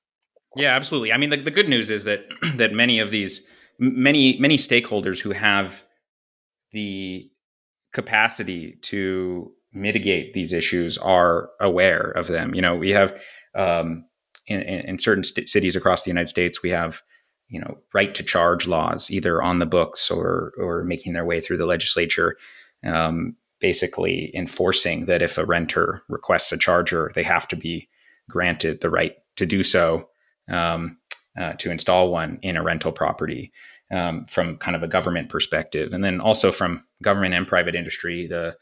Yeah, 0.55 0.77
absolutely. 0.77 1.13
I 1.13 1.17
mean, 1.17 1.31
the, 1.31 1.39
the 1.39 1.51
good 1.51 1.69
news 1.69 1.91
is 1.91 2.05
that 2.05 2.21
that 2.57 2.73
many 2.73 3.01
of 3.01 3.11
these 3.11 3.47
many 3.79 4.39
many 4.39 4.57
stakeholders 4.57 5.21
who 5.21 5.33
have 5.33 5.83
the 6.73 7.29
capacity 7.93 8.79
to 8.83 9.53
mitigate 9.73 10.35
these 10.35 10.53
issues 10.53 10.99
are 10.99 11.51
aware 11.61 12.11
of 12.11 12.27
them. 12.27 12.55
You 12.55 12.63
know, 12.63 12.77
we 12.77 12.91
have 12.91 13.15
um, 13.55 14.05
in, 14.47 14.61
in, 14.61 14.99
certain 14.99 15.25
st- 15.25 15.49
cities 15.49 15.77
across 15.77 16.05
the 16.05 16.11
United 16.11 16.29
States, 16.29 16.63
we 16.63 16.71
have 16.71 17.03
you 17.49 17.61
know 17.61 17.79
right 17.93 18.15
to 18.15 18.23
charge 18.23 18.67
laws 18.67 19.11
either 19.11 19.43
on 19.43 19.59
the 19.59 19.67
books 19.67 20.11
or 20.11 20.53
or 20.59 20.85
making 20.85 21.13
their 21.13 21.25
way 21.25 21.41
through 21.41 21.59
the 21.59 21.67
legislature, 21.67 22.37
um, 22.85 23.37
basically 23.61 24.35
enforcing 24.35 25.07
that 25.07 25.23
if 25.23 25.39
a 25.39 25.45
renter 25.45 26.03
requests 26.09 26.53
a 26.53 26.59
charger, 26.59 27.13
they 27.15 27.23
have 27.23 27.47
to 27.49 27.57
be 27.57 27.89
granted 28.29 28.81
the 28.81 28.91
right 28.91 29.17
to 29.37 29.47
do 29.47 29.63
so. 29.63 30.09
Um, 30.49 30.99
uh, 31.41 31.55
to 31.55 31.71
install 31.71 32.11
one 32.11 32.39
in 32.43 32.59
a 32.59 32.63
rental 32.63 32.93
property 32.93 33.51
um, 33.91 34.27
from 34.27 34.57
kind 34.59 34.77
of 34.77 34.83
a 34.83 34.89
government 34.89 35.29
perspective. 35.29 35.93
And 35.93 36.05
then 36.05 36.21
also 36.21 36.53
from 36.53 36.85
government 37.03 37.35
and 37.35 37.47
private 37.47 37.75
industry, 37.75 38.27
the 38.27 38.57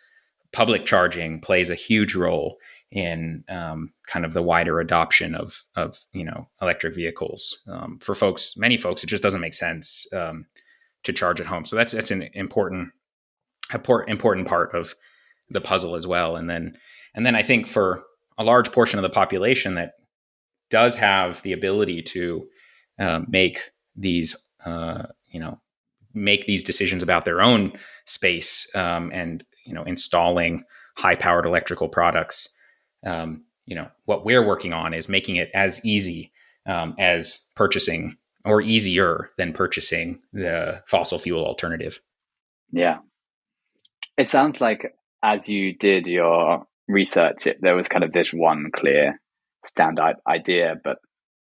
public 0.52 0.84
charging 0.84 1.40
plays 1.40 1.70
a 1.70 1.74
huge 1.74 2.14
role 2.14 2.56
in 2.90 3.44
um, 3.48 3.92
kind 4.08 4.24
of 4.24 4.32
the 4.32 4.42
wider 4.42 4.80
adoption 4.80 5.34
of, 5.34 5.62
of 5.76 5.98
you 6.12 6.24
know, 6.24 6.48
electric 6.60 6.94
vehicles. 6.94 7.62
Um, 7.68 7.98
for 8.00 8.14
folks, 8.14 8.56
many 8.56 8.76
folks, 8.76 9.04
it 9.04 9.06
just 9.06 9.22
doesn't 9.22 9.40
make 9.40 9.54
sense 9.54 10.06
um, 10.12 10.46
to 11.04 11.12
charge 11.12 11.40
at 11.40 11.46
home. 11.46 11.64
So 11.64 11.76
that's, 11.76 11.92
that's 11.92 12.10
an 12.10 12.28
important, 12.34 12.90
important 14.08 14.48
part 14.48 14.74
of 14.74 14.94
the 15.50 15.60
puzzle 15.60 15.94
as 15.94 16.06
well. 16.06 16.36
And 16.36 16.50
then, 16.50 16.76
and 17.14 17.24
then 17.24 17.36
I 17.36 17.42
think 17.42 17.68
for 17.68 18.02
a 18.38 18.44
large 18.44 18.72
portion 18.72 18.98
of 18.98 19.02
the 19.02 19.10
population 19.10 19.74
that 19.74 19.92
does 20.68 20.96
have 20.96 21.42
the 21.42 21.52
ability 21.52 22.02
to 22.02 22.48
uh, 22.98 23.20
make 23.28 23.60
these, 23.96 24.36
uh, 24.64 25.04
you 25.28 25.40
know, 25.40 25.60
make 26.14 26.46
these 26.46 26.62
decisions 26.62 27.02
about 27.02 27.24
their 27.24 27.40
own 27.40 27.72
space 28.06 28.68
um, 28.74 29.10
and 29.12 29.44
you 29.66 29.74
know 29.74 29.82
installing 29.84 30.64
high 30.96 31.16
powered 31.16 31.46
electrical 31.46 31.88
products. 31.88 32.48
Um, 33.04 33.44
you 33.66 33.76
know 33.76 33.88
what 34.04 34.24
we're 34.24 34.46
working 34.46 34.72
on 34.72 34.94
is 34.94 35.08
making 35.08 35.36
it 35.36 35.50
as 35.54 35.84
easy 35.84 36.32
um, 36.66 36.94
as 36.98 37.48
purchasing 37.56 38.16
or 38.44 38.62
easier 38.62 39.30
than 39.36 39.52
purchasing 39.52 40.20
the 40.32 40.82
fossil 40.86 41.18
fuel 41.18 41.44
alternative. 41.44 42.00
Yeah, 42.72 42.98
it 44.16 44.28
sounds 44.28 44.60
like 44.60 44.94
as 45.22 45.48
you 45.48 45.76
did 45.76 46.06
your 46.06 46.64
research, 46.88 47.46
it, 47.46 47.58
there 47.60 47.76
was 47.76 47.88
kind 47.88 48.04
of 48.04 48.12
this 48.12 48.32
one 48.32 48.70
clear 48.74 49.20
standout 49.66 50.14
idea, 50.26 50.76
but 50.82 50.98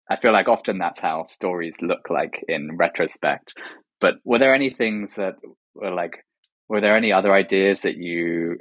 I 0.10 0.18
feel 0.18 0.32
like 0.32 0.48
often 0.48 0.78
that's 0.78 1.00
how 1.00 1.24
stories 1.24 1.82
look 1.82 2.10
like 2.10 2.44
in 2.48 2.78
retrospect. 2.78 3.54
But 4.02 4.16
were 4.24 4.40
there 4.40 4.54
any 4.54 4.70
things 4.70 5.12
that 5.16 5.36
were 5.74 5.92
like, 5.92 6.26
were 6.70 6.82
there 6.82 6.98
any 6.98 7.12
other 7.12 7.34
ideas 7.34 7.82
that 7.82 7.98
you 7.98 8.58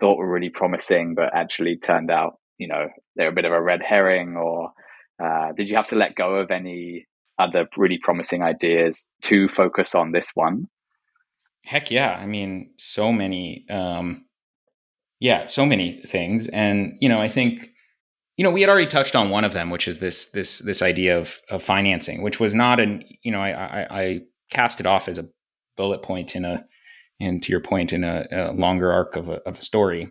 thought 0.00 0.18
were 0.18 0.30
really 0.30 0.50
promising, 0.50 1.14
but 1.14 1.34
actually 1.34 1.76
turned 1.76 2.10
out, 2.10 2.38
you 2.58 2.68
know, 2.68 2.88
they're 3.16 3.28
a 3.28 3.32
bit 3.32 3.44
of 3.44 3.52
a 3.52 3.62
red 3.62 3.82
herring? 3.82 4.36
Or 4.36 4.72
uh, 5.22 5.52
did 5.56 5.68
you 5.68 5.76
have 5.76 5.88
to 5.88 5.96
let 5.96 6.14
go 6.14 6.36
of 6.36 6.50
any 6.50 7.06
other 7.38 7.66
really 7.76 7.98
promising 8.02 8.42
ideas 8.42 9.06
to 9.22 9.48
focus 9.48 9.94
on 9.94 10.12
this 10.12 10.30
one? 10.34 10.66
Heck 11.64 11.90
yeah. 11.90 12.10
I 12.10 12.26
mean, 12.26 12.72
so 12.78 13.10
many, 13.10 13.64
um, 13.70 14.26
yeah, 15.18 15.46
so 15.46 15.64
many 15.64 16.02
things. 16.02 16.48
And, 16.48 16.96
you 17.00 17.08
know, 17.08 17.20
I 17.20 17.28
think 17.28 17.70
you 18.36 18.42
know, 18.42 18.50
we 18.50 18.60
had 18.60 18.70
already 18.70 18.88
touched 18.88 19.14
on 19.14 19.30
one 19.30 19.44
of 19.44 19.52
them, 19.52 19.70
which 19.70 19.86
is 19.86 19.98
this 19.98 20.30
this 20.30 20.58
this 20.58 20.82
idea 20.82 21.18
of 21.18 21.40
of 21.50 21.62
financing, 21.62 22.22
which 22.22 22.40
was 22.40 22.52
not 22.52 22.80
an 22.80 23.04
you 23.22 23.30
know 23.30 23.40
I 23.40 23.50
I, 23.50 23.86
I 23.90 24.20
cast 24.54 24.80
it 24.80 24.86
off 24.86 25.08
as 25.08 25.18
a 25.18 25.28
bullet 25.76 26.02
point 26.02 26.36
in 26.36 26.44
a 26.44 26.64
and 27.20 27.42
to 27.42 27.50
your 27.50 27.60
point 27.60 27.92
in 27.92 28.02
a, 28.02 28.26
a 28.32 28.52
longer 28.52 28.90
arc 28.92 29.14
of 29.16 29.28
a, 29.28 29.34
of 29.46 29.58
a 29.58 29.62
story, 29.62 30.10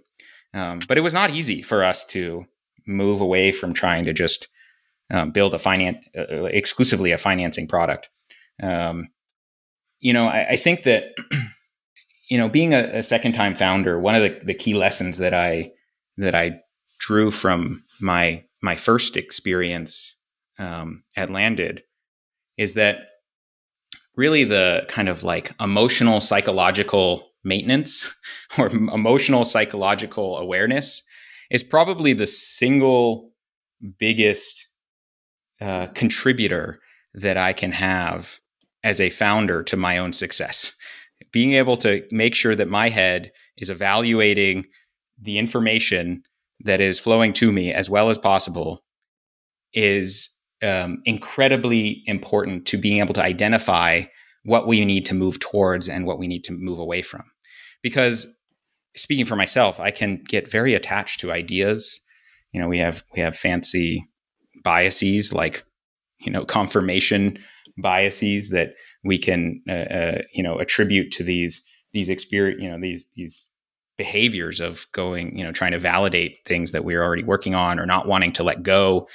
um, 0.54 0.80
but 0.88 0.98
it 0.98 1.02
was 1.02 1.14
not 1.14 1.32
easy 1.32 1.62
for 1.62 1.84
us 1.84 2.06
to 2.06 2.46
move 2.88 3.20
away 3.20 3.52
from 3.52 3.74
trying 3.74 4.06
to 4.06 4.14
just 4.14 4.48
um, 5.12 5.32
build 5.32 5.54
a 5.54 5.60
finance 5.60 5.98
uh, 6.18 6.46
exclusively 6.46 7.12
a 7.12 7.18
financing 7.18 7.68
product. 7.68 8.10
Um, 8.62 9.10
you 10.00 10.14
know, 10.14 10.28
I, 10.28 10.50
I, 10.52 10.56
think 10.56 10.84
that 10.84 11.14
you 12.30 12.38
know 12.38 12.50
being 12.50 12.74
a, 12.74 13.00
a 13.00 13.04
second 13.04 13.34
time 13.34 13.56
founder, 13.56 14.00
one 14.00 14.16
of 14.16 14.22
the, 14.22 14.40
the 14.44 14.54
key 14.54 14.74
lessons 14.74 15.18
that 15.18 15.34
I 15.34 15.72
that 16.18 16.36
I 16.36 16.60
drew 17.00 17.32
from 17.32 17.84
my 18.00 18.44
my 18.62 18.76
first 18.76 19.18
experience 19.18 20.16
um, 20.58 21.04
at 21.18 21.30
Landed 21.30 21.84
is 22.58 22.76
that 22.76 23.08
really 24.16 24.44
the 24.44 24.86
kind 24.90 25.10
of 25.10 25.24
like 25.24 25.52
emotional 25.60 26.22
psychological 26.22 27.32
maintenance 27.44 28.12
or 28.58 28.68
emotional 28.68 29.46
psychological 29.46 30.38
awareness 30.38 31.04
is 31.52 31.64
probably 31.64 32.14
the 32.14 32.28
single 32.28 33.32
biggest 34.00 34.68
uh, 35.62 35.88
contributor 35.88 36.80
that 37.14 37.38
I 37.38 37.54
can 37.54 37.72
have 37.72 38.40
as 38.84 39.00
a 39.00 39.10
founder 39.10 39.64
to 39.64 39.78
my 39.78 39.98
own 39.98 40.14
success. 40.14 40.76
Being 41.32 41.54
able 41.54 41.78
to 41.78 42.04
make 42.12 42.36
sure 42.36 42.56
that 42.56 42.70
my 42.70 42.90
head 42.90 43.32
is 43.58 43.70
evaluating 43.70 44.66
the 45.22 45.38
information 45.38 46.24
that 46.64 46.82
is 46.82 47.00
flowing 47.00 47.34
to 47.34 47.52
me 47.52 47.72
as 47.72 47.90
well 47.90 48.10
as 48.10 48.18
possible 48.18 48.84
is 49.74 50.30
um, 50.64 51.02
incredibly 51.06 52.04
important 52.06 52.66
to 52.68 52.78
being 52.78 53.00
able 53.00 53.14
to 53.14 53.24
identify 53.24 54.04
what 54.44 54.68
we 54.68 54.84
need 54.86 55.06
to 55.06 55.14
move 55.14 55.40
towards 55.40 55.88
and 55.88 56.06
what 56.06 56.20
we 56.20 56.28
need 56.28 56.44
to 56.46 56.54
move 56.54 56.80
away 56.80 57.02
from. 57.02 57.24
Because 57.82 58.28
speaking 58.96 59.26
for 59.26 59.36
myself, 59.36 59.80
I 59.80 59.92
can 59.92 60.24
get 60.28 60.50
very 60.50 60.74
attached 60.74 61.20
to 61.22 61.32
ideas 61.32 62.00
you 62.54 62.62
know 62.62 62.68
we 62.68 62.80
have 62.80 63.04
we 63.14 63.22
have 63.22 63.36
fancy 63.36 64.08
biases 64.64 65.34
like 65.34 65.66
you 66.20 66.32
know 66.32 66.46
confirmation 66.60 67.38
biases 67.78 68.50
that 68.50 68.76
we 69.04 69.18
can 69.18 69.62
uh, 69.68 69.74
uh, 69.74 70.22
you 70.34 70.44
know 70.44 70.60
attribute 70.60 71.12
to 71.12 71.24
these 71.24 71.62
these 71.92 72.10
experience 72.10 72.62
you 72.62 72.70
know 72.70 72.80
these 72.80 73.06
these 73.16 73.50
behaviors 73.98 74.60
of 74.60 74.88
going 74.94 75.38
you 75.38 75.44
know 75.44 75.52
trying 75.52 75.72
to 75.72 75.80
validate 75.80 76.40
things 76.46 76.72
that 76.72 76.86
we're 76.86 77.04
already 77.04 77.24
working 77.24 77.54
on 77.54 77.80
or 77.80 77.86
not 77.86 78.08
wanting 78.08 78.32
to 78.32 78.44
let 78.44 78.64
go 78.64 79.08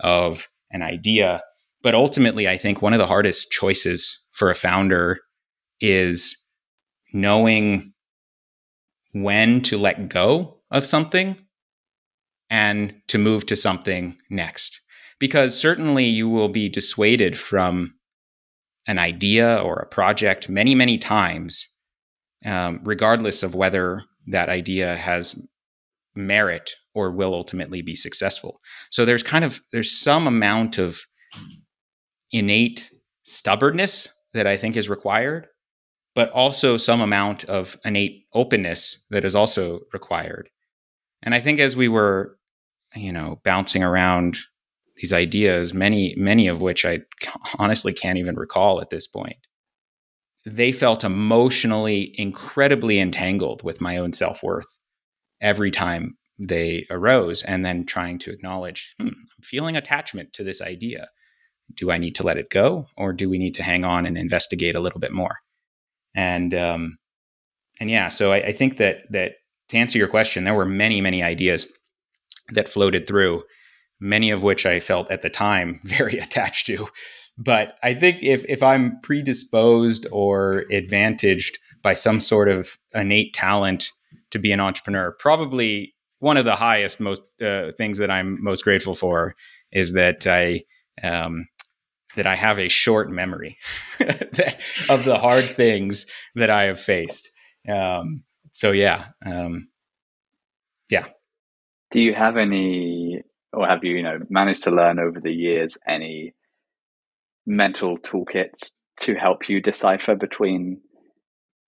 of 0.00 0.48
an 0.72 0.82
idea. 0.82 1.42
But 1.82 1.94
ultimately 1.94 2.48
i 2.48 2.56
think 2.56 2.80
one 2.80 2.92
of 2.92 2.98
the 2.98 3.06
hardest 3.06 3.50
choices 3.50 4.18
for 4.30 4.50
a 4.50 4.54
founder 4.54 5.18
is 5.80 6.36
knowing 7.12 7.92
when 9.12 9.60
to 9.62 9.78
let 9.78 10.08
go 10.08 10.60
of 10.70 10.86
something 10.86 11.36
and 12.48 12.94
to 13.08 13.18
move 13.18 13.46
to 13.46 13.56
something 13.56 14.16
next. 14.30 14.80
Because 15.18 15.58
certainly 15.58 16.04
you 16.04 16.28
will 16.28 16.48
be 16.48 16.68
dissuaded 16.68 17.38
from 17.38 17.94
an 18.86 18.98
idea 18.98 19.56
or 19.56 19.76
a 19.76 19.86
project 19.86 20.48
many, 20.48 20.74
many 20.74 20.98
times, 20.98 21.68
um, 22.44 22.80
regardless 22.82 23.42
of 23.42 23.54
whether 23.54 24.02
that 24.26 24.48
idea 24.48 24.96
has 24.96 25.38
merit 26.14 26.72
or 26.94 27.10
will 27.10 27.34
ultimately 27.34 27.82
be 27.82 27.94
successful. 27.94 28.60
So 28.90 29.04
there's 29.04 29.22
kind 29.22 29.44
of 29.44 29.60
there's 29.72 29.98
some 29.98 30.26
amount 30.26 30.78
of 30.78 31.00
innate 32.30 32.90
stubbornness 33.24 34.08
that 34.34 34.46
I 34.46 34.56
think 34.56 34.76
is 34.76 34.88
required, 34.88 35.46
but 36.14 36.30
also 36.30 36.76
some 36.76 37.00
amount 37.00 37.44
of 37.44 37.76
innate 37.84 38.24
openness 38.34 38.98
that 39.10 39.24
is 39.24 39.34
also 39.34 39.80
required. 39.92 40.48
And 41.22 41.34
I 41.34 41.40
think 41.40 41.60
as 41.60 41.76
we 41.76 41.88
were, 41.88 42.36
you 42.94 43.12
know, 43.12 43.40
bouncing 43.44 43.82
around 43.82 44.38
these 44.96 45.12
ideas, 45.12 45.72
many 45.72 46.14
many 46.16 46.48
of 46.48 46.60
which 46.60 46.84
I 46.84 47.00
honestly 47.58 47.92
can't 47.92 48.18
even 48.18 48.36
recall 48.36 48.80
at 48.80 48.90
this 48.90 49.06
point. 49.06 49.36
They 50.44 50.72
felt 50.72 51.04
emotionally 51.04 52.14
incredibly 52.18 52.98
entangled 52.98 53.62
with 53.62 53.80
my 53.80 53.96
own 53.96 54.12
self 54.12 54.42
worth 54.42 54.66
every 55.40 55.70
time 55.70 56.16
they 56.48 56.86
arose, 56.90 57.42
and 57.42 57.64
then 57.64 57.84
trying 57.84 58.18
to 58.20 58.30
acknowledge, 58.30 58.94
hmm, 58.98 59.08
I'm 59.08 59.42
feeling 59.42 59.76
attachment 59.76 60.32
to 60.34 60.44
this 60.44 60.60
idea. 60.60 61.08
Do 61.74 61.90
I 61.90 61.98
need 61.98 62.14
to 62.16 62.22
let 62.22 62.38
it 62.38 62.50
go, 62.50 62.86
or 62.96 63.12
do 63.12 63.30
we 63.30 63.38
need 63.38 63.54
to 63.54 63.62
hang 63.62 63.84
on 63.84 64.06
and 64.06 64.18
investigate 64.18 64.74
a 64.74 64.80
little 64.80 65.00
bit 65.00 65.12
more? 65.12 65.38
And 66.14 66.52
um, 66.54 66.98
and 67.80 67.90
yeah, 67.90 68.08
so 68.08 68.32
I, 68.32 68.36
I 68.46 68.52
think 68.52 68.76
that 68.76 69.10
that 69.10 69.34
to 69.68 69.78
answer 69.78 69.98
your 69.98 70.08
question, 70.08 70.44
there 70.44 70.54
were 70.54 70.66
many 70.66 71.00
many 71.00 71.22
ideas 71.22 71.66
that 72.50 72.68
floated 72.68 73.06
through 73.06 73.44
many 74.00 74.30
of 74.30 74.42
which 74.42 74.66
I 74.66 74.80
felt 74.80 75.10
at 75.10 75.22
the 75.22 75.30
time 75.30 75.80
very 75.84 76.18
attached 76.18 76.66
to. 76.66 76.88
But 77.38 77.76
I 77.82 77.94
think 77.94 78.22
if, 78.22 78.44
if 78.46 78.62
I'm 78.62 79.00
predisposed 79.00 80.06
or 80.12 80.64
advantaged 80.70 81.58
by 81.82 81.94
some 81.94 82.20
sort 82.20 82.48
of 82.48 82.76
innate 82.94 83.32
talent 83.32 83.90
to 84.32 84.38
be 84.38 84.52
an 84.52 84.60
entrepreneur, 84.60 85.12
probably 85.12 85.94
one 86.22 86.36
of 86.36 86.44
the 86.44 86.54
highest 86.54 87.00
most 87.00 87.22
uh, 87.44 87.72
things 87.76 87.98
that 87.98 88.08
I'm 88.08 88.42
most 88.42 88.62
grateful 88.62 88.94
for 88.94 89.34
is 89.72 89.94
that 89.94 90.24
I 90.24 90.62
um, 91.02 91.48
that 92.14 92.28
I 92.28 92.36
have 92.36 92.60
a 92.60 92.68
short 92.68 93.10
memory 93.10 93.58
of 94.88 95.04
the 95.04 95.18
hard 95.20 95.42
things 95.42 96.06
that 96.36 96.48
I 96.48 96.64
have 96.64 96.80
faced. 96.80 97.28
Um, 97.68 98.22
so 98.52 98.70
yeah, 98.70 99.06
um, 99.26 99.68
yeah. 100.88 101.06
Do 101.90 102.00
you 102.00 102.14
have 102.14 102.36
any 102.36 103.22
or 103.52 103.66
have 103.66 103.82
you, 103.82 103.96
you 103.96 104.02
know, 104.04 104.20
managed 104.30 104.62
to 104.64 104.70
learn 104.70 105.00
over 105.00 105.18
the 105.20 105.32
years 105.32 105.76
any 105.88 106.34
mental 107.46 107.98
toolkits 107.98 108.74
to 109.00 109.16
help 109.16 109.48
you 109.48 109.60
decipher 109.60 110.14
between 110.14 110.80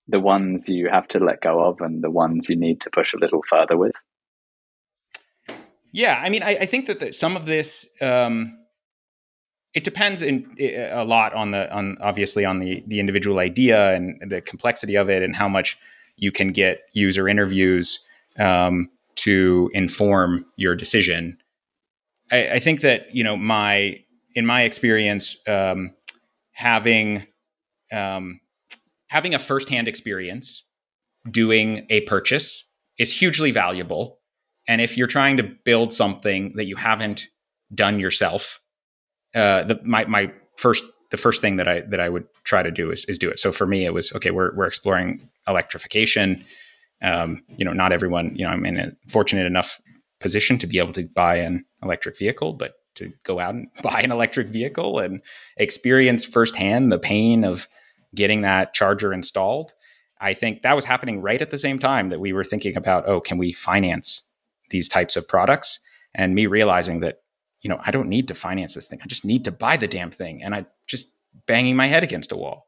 the 0.07 0.21
ones 0.21 0.69
you 0.69 0.89
have 0.89 1.09
to 1.09 1.19
let 1.19 1.41
go 1.41 1.61
of 1.65 1.81
and 1.81 2.05
the 2.05 2.11
ones 2.11 2.49
you 2.49 2.57
need 2.57 2.81
to 2.83 2.91
push 2.91 3.15
a 3.15 3.19
little 3.19 3.43
further 3.51 3.77
with? 3.77 3.93
Yeah, 5.95 6.21
I 6.21 6.29
mean, 6.29 6.43
I, 6.43 6.57
I 6.57 6.67
think 6.67 6.87
that 6.87 6.99
the, 6.99 7.13
some 7.13 7.37
of 7.37 7.47
this 7.47 7.89
um, 8.01 8.59
it 9.75 9.85
depends 9.85 10.23
in, 10.23 10.45
a 10.59 11.05
lot 11.05 11.33
on 11.35 11.53
the 11.53 11.73
on 11.73 11.97
obviously 12.01 12.45
on 12.45 12.59
the 12.59 12.83
the 12.89 12.99
individual 12.99 13.39
idea 13.39 13.95
and 13.95 14.21
the 14.29 14.41
complexity 14.41 14.97
of 14.97 15.09
it 15.09 15.23
and 15.23 15.37
how 15.37 15.49
much 15.49 15.79
you 16.17 16.33
can 16.33 16.51
get 16.51 16.81
user 16.95 17.29
interviews 17.29 18.01
um, 18.41 18.91
to 19.15 19.71
inform 19.73 20.45
your 20.57 20.75
decision. 20.75 21.39
I, 22.33 22.49
I 22.55 22.59
think 22.59 22.81
that 22.81 23.15
you 23.15 23.23
know 23.23 23.37
my 23.37 24.01
in 24.35 24.47
my 24.47 24.63
experience, 24.63 25.37
um, 25.47 25.95
having 26.51 27.25
um, 27.93 28.41
having 29.07 29.33
a 29.33 29.39
firsthand 29.39 29.87
experience 29.87 30.65
doing 31.31 31.87
a 31.89 32.01
purchase 32.01 32.65
is 32.99 33.13
hugely 33.13 33.53
valuable. 33.53 34.19
And 34.67 34.81
if 34.81 34.97
you're 34.97 35.07
trying 35.07 35.37
to 35.37 35.43
build 35.43 35.93
something 35.93 36.55
that 36.57 36.67
you 36.67 36.77
haven't 36.77 37.29
done 37.75 37.99
yourself, 37.99 38.61
uh, 39.35 39.65
the, 39.65 39.81
my 39.85 40.05
my 40.07 40.33
first 40.57 40.85
the 41.11 41.17
first 41.17 41.41
thing 41.41 41.57
that 41.57 41.69
I 41.69 41.81
that 41.81 42.01
I 42.01 42.09
would 42.09 42.27
try 42.45 42.63
to 42.63 42.71
do 42.71 42.91
is, 42.91 43.05
is 43.05 43.19
do 43.19 43.31
it. 43.31 43.39
So 43.39 43.53
for 43.53 43.67
me, 43.67 43.85
it 43.85 43.93
was 43.93 44.13
okay. 44.15 44.31
We're 44.31 44.55
we're 44.55 44.67
exploring 44.67 45.29
electrification. 45.47 46.45
Um, 47.03 47.43
you 47.57 47.65
know, 47.65 47.73
not 47.73 47.93
everyone. 47.93 48.35
You 48.35 48.45
know, 48.45 48.51
I'm 48.51 48.65
in 48.65 48.79
a 48.79 48.93
fortunate 49.09 49.47
enough 49.47 49.81
position 50.21 50.59
to 50.59 50.67
be 50.67 50.79
able 50.79 50.93
to 50.93 51.07
buy 51.15 51.37
an 51.37 51.65
electric 51.83 52.17
vehicle, 52.17 52.55
but 52.55 52.75
to 52.95 53.13
go 53.25 53.41
out 53.41 53.55
and 53.55 53.69
buy 53.83 54.01
an 54.01 54.13
electric 54.13 54.49
vehicle 54.49 54.99
and 54.99 55.21
experience 55.57 56.25
firsthand 56.25 56.91
the 56.91 56.99
pain 56.99 57.45
of 57.45 57.69
getting 58.15 58.43
that 58.43 58.73
charger 58.73 59.13
installed. 59.13 59.75
I 60.21 60.33
think 60.33 60.63
that 60.63 60.77
was 60.77 60.85
happening 60.85 61.21
right 61.21 61.43
at 61.43 61.51
the 61.51 61.59
same 61.59 61.79
time 61.79 62.09
that 62.09 62.21
we 62.21 62.33
were 62.33 62.45
thinking 62.45 62.77
about, 62.77 63.07
oh, 63.09 63.21
can 63.21 63.37
we 63.37 63.53
finance 63.53 64.23
these 64.75 64.89
types 64.89 65.17
of 65.17 65.27
products? 65.27 65.79
And 66.15 66.35
me 66.35 66.47
realizing 66.47 67.01
that, 67.01 67.23
you 67.63 67.71
know, 67.71 67.81
I 67.85 67.91
don't 67.91 68.09
need 68.09 68.29
to 68.29 68.35
finance 68.35 68.75
this 68.75 68.87
thing. 68.87 69.01
I 69.03 69.07
just 69.07 69.25
need 69.25 69.45
to 69.47 69.51
buy 69.51 69.77
the 69.77 69.89
damn 69.89 70.11
thing. 70.11 70.43
And 70.43 70.55
I 70.55 70.67
just 70.87 71.13
banging 71.47 71.77
my 71.77 71.87
head 71.87 72.03
against 72.03 72.33
a 72.33 72.37
wall. 72.37 72.67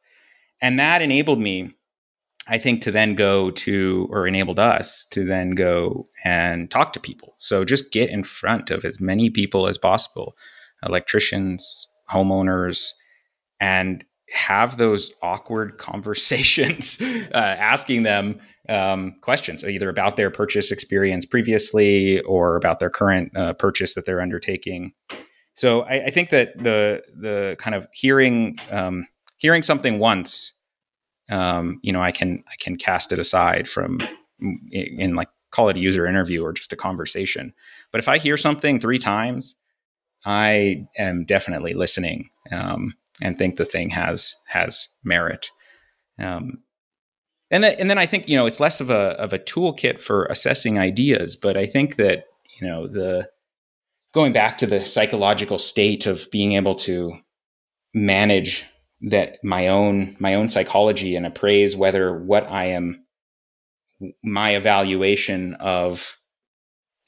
And 0.62 0.78
that 0.78 1.02
enabled 1.02 1.38
me 1.38 1.74
I 2.48 2.58
think 2.58 2.82
to 2.82 2.92
then 2.92 3.14
go 3.14 3.50
to, 3.50 4.06
or 4.10 4.26
enabled 4.26 4.58
us 4.58 5.04
to 5.10 5.24
then 5.24 5.50
go 5.50 6.06
and 6.24 6.70
talk 6.70 6.92
to 6.92 7.00
people. 7.00 7.34
So 7.38 7.64
just 7.64 7.92
get 7.92 8.10
in 8.10 8.22
front 8.22 8.70
of 8.70 8.84
as 8.84 9.00
many 9.00 9.30
people 9.30 9.66
as 9.66 9.78
possible, 9.78 10.36
electricians, 10.84 11.88
homeowners, 12.10 12.90
and 13.58 14.04
have 14.30 14.76
those 14.76 15.12
awkward 15.22 15.78
conversations, 15.78 17.00
uh, 17.00 17.36
asking 17.36 18.02
them 18.02 18.40
um, 18.68 19.16
questions 19.20 19.64
either 19.64 19.88
about 19.88 20.16
their 20.16 20.30
purchase 20.30 20.72
experience 20.72 21.24
previously 21.24 22.20
or 22.22 22.56
about 22.56 22.80
their 22.80 22.90
current 22.90 23.36
uh, 23.36 23.52
purchase 23.52 23.94
that 23.94 24.06
they're 24.06 24.20
undertaking. 24.20 24.92
So 25.54 25.82
I, 25.82 26.06
I, 26.06 26.10
think 26.10 26.30
that 26.30 26.58
the 26.58 27.02
the 27.16 27.56
kind 27.58 27.74
of 27.74 27.86
hearing 27.92 28.58
um, 28.70 29.06
hearing 29.38 29.62
something 29.62 29.98
once 29.98 30.52
um, 31.28 31.80
you 31.82 31.92
know, 31.92 32.02
I 32.02 32.12
can 32.12 32.44
I 32.50 32.54
can 32.58 32.76
cast 32.76 33.12
it 33.12 33.18
aside 33.18 33.68
from 33.68 34.00
in, 34.40 35.00
in 35.00 35.14
like 35.14 35.28
call 35.50 35.68
it 35.68 35.76
a 35.76 35.80
user 35.80 36.06
interview 36.06 36.42
or 36.42 36.52
just 36.52 36.72
a 36.72 36.76
conversation. 36.76 37.52
But 37.92 37.98
if 37.98 38.08
I 38.08 38.18
hear 38.18 38.36
something 38.36 38.78
three 38.78 38.98
times, 38.98 39.56
I 40.24 40.86
am 40.98 41.24
definitely 41.24 41.74
listening 41.74 42.30
um, 42.52 42.94
and 43.22 43.38
think 43.38 43.56
the 43.56 43.64
thing 43.64 43.90
has 43.90 44.34
has 44.48 44.88
merit. 45.04 45.50
Um, 46.18 46.62
and 47.50 47.62
then 47.62 47.76
and 47.78 47.90
then 47.90 47.98
I 47.98 48.06
think 48.06 48.28
you 48.28 48.36
know 48.36 48.46
it's 48.46 48.60
less 48.60 48.80
of 48.80 48.90
a 48.90 49.18
of 49.20 49.32
a 49.32 49.38
toolkit 49.38 50.02
for 50.02 50.24
assessing 50.26 50.78
ideas, 50.78 51.36
but 51.36 51.56
I 51.56 51.66
think 51.66 51.96
that 51.96 52.24
you 52.60 52.66
know 52.66 52.86
the 52.86 53.28
going 54.12 54.32
back 54.32 54.58
to 54.58 54.66
the 54.66 54.84
psychological 54.84 55.58
state 55.58 56.06
of 56.06 56.26
being 56.30 56.54
able 56.54 56.74
to 56.74 57.12
manage 57.94 58.64
that 59.02 59.38
my 59.44 59.68
own 59.68 60.16
my 60.18 60.34
own 60.34 60.48
psychology 60.48 61.16
and 61.16 61.26
appraise 61.26 61.76
whether 61.76 62.18
what 62.18 62.50
I 62.50 62.66
am 62.66 63.04
my 64.22 64.56
evaluation 64.56 65.54
of 65.54 66.16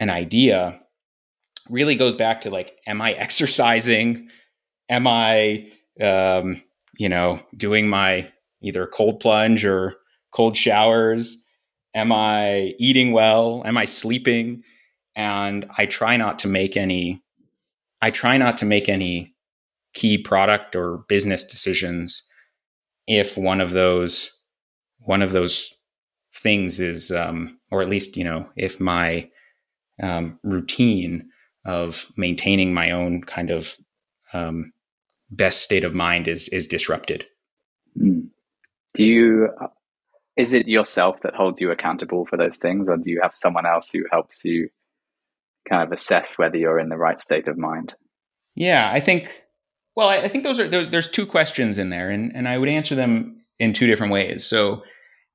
an 0.00 0.10
idea 0.10 0.80
really 1.68 1.96
goes 1.96 2.14
back 2.14 2.42
to 2.42 2.50
like 2.50 2.72
am 2.86 3.00
I 3.00 3.12
exercising 3.24 4.28
am 4.88 5.06
I 5.06 5.72
um, 6.02 6.62
you 6.98 7.08
know 7.08 7.40
doing 7.56 7.88
my 7.88 8.30
either 8.62 8.86
cold 8.86 9.20
plunge 9.20 9.64
or 9.64 9.94
cold 10.32 10.56
showers. 10.56 11.42
Am 11.94 12.12
I 12.12 12.74
eating 12.78 13.12
well? 13.12 13.62
Am 13.64 13.76
I 13.76 13.84
sleeping? 13.84 14.62
And 15.16 15.66
I 15.76 15.86
try 15.86 16.16
not 16.16 16.38
to 16.40 16.48
make 16.48 16.76
any 16.76 17.22
I 18.00 18.10
try 18.10 18.36
not 18.36 18.58
to 18.58 18.64
make 18.64 18.88
any 18.88 19.34
key 19.94 20.18
product 20.18 20.76
or 20.76 20.98
business 21.08 21.44
decisions 21.44 22.22
if 23.06 23.36
one 23.36 23.60
of 23.60 23.72
those 23.72 24.30
one 25.00 25.22
of 25.22 25.32
those 25.32 25.72
things 26.36 26.78
is 26.78 27.10
um, 27.10 27.58
or 27.70 27.82
at 27.82 27.88
least 27.88 28.16
you 28.16 28.24
know 28.24 28.48
if 28.56 28.78
my 28.78 29.28
um, 30.02 30.38
routine 30.44 31.28
of 31.64 32.06
maintaining 32.16 32.72
my 32.72 32.90
own 32.90 33.22
kind 33.22 33.50
of 33.50 33.74
um, 34.32 34.72
best 35.30 35.62
state 35.62 35.84
of 35.84 35.94
mind 35.94 36.28
is 36.28 36.48
is 36.48 36.66
disrupted. 36.66 37.26
Mm. 38.00 38.28
Do 38.94 39.04
you? 39.04 39.48
Is 40.36 40.52
it 40.52 40.68
yourself 40.68 41.20
that 41.22 41.34
holds 41.34 41.60
you 41.60 41.70
accountable 41.70 42.24
for 42.26 42.36
those 42.36 42.58
things, 42.58 42.88
or 42.88 42.96
do 42.96 43.10
you 43.10 43.20
have 43.22 43.32
someone 43.34 43.66
else 43.66 43.90
who 43.90 44.04
helps 44.10 44.44
you 44.44 44.68
kind 45.68 45.82
of 45.82 45.92
assess 45.92 46.38
whether 46.38 46.56
you're 46.56 46.78
in 46.78 46.88
the 46.88 46.96
right 46.96 47.18
state 47.18 47.48
of 47.48 47.58
mind? 47.58 47.94
Yeah, 48.54 48.90
I 48.92 49.00
think. 49.00 49.44
Well, 49.96 50.08
I, 50.08 50.18
I 50.18 50.28
think 50.28 50.44
those 50.44 50.60
are 50.60 50.68
there's 50.68 51.10
two 51.10 51.26
questions 51.26 51.76
in 51.76 51.90
there, 51.90 52.10
and 52.10 52.34
and 52.34 52.48
I 52.48 52.58
would 52.58 52.68
answer 52.68 52.94
them 52.94 53.42
in 53.58 53.72
two 53.72 53.86
different 53.86 54.12
ways. 54.12 54.46
So, 54.46 54.82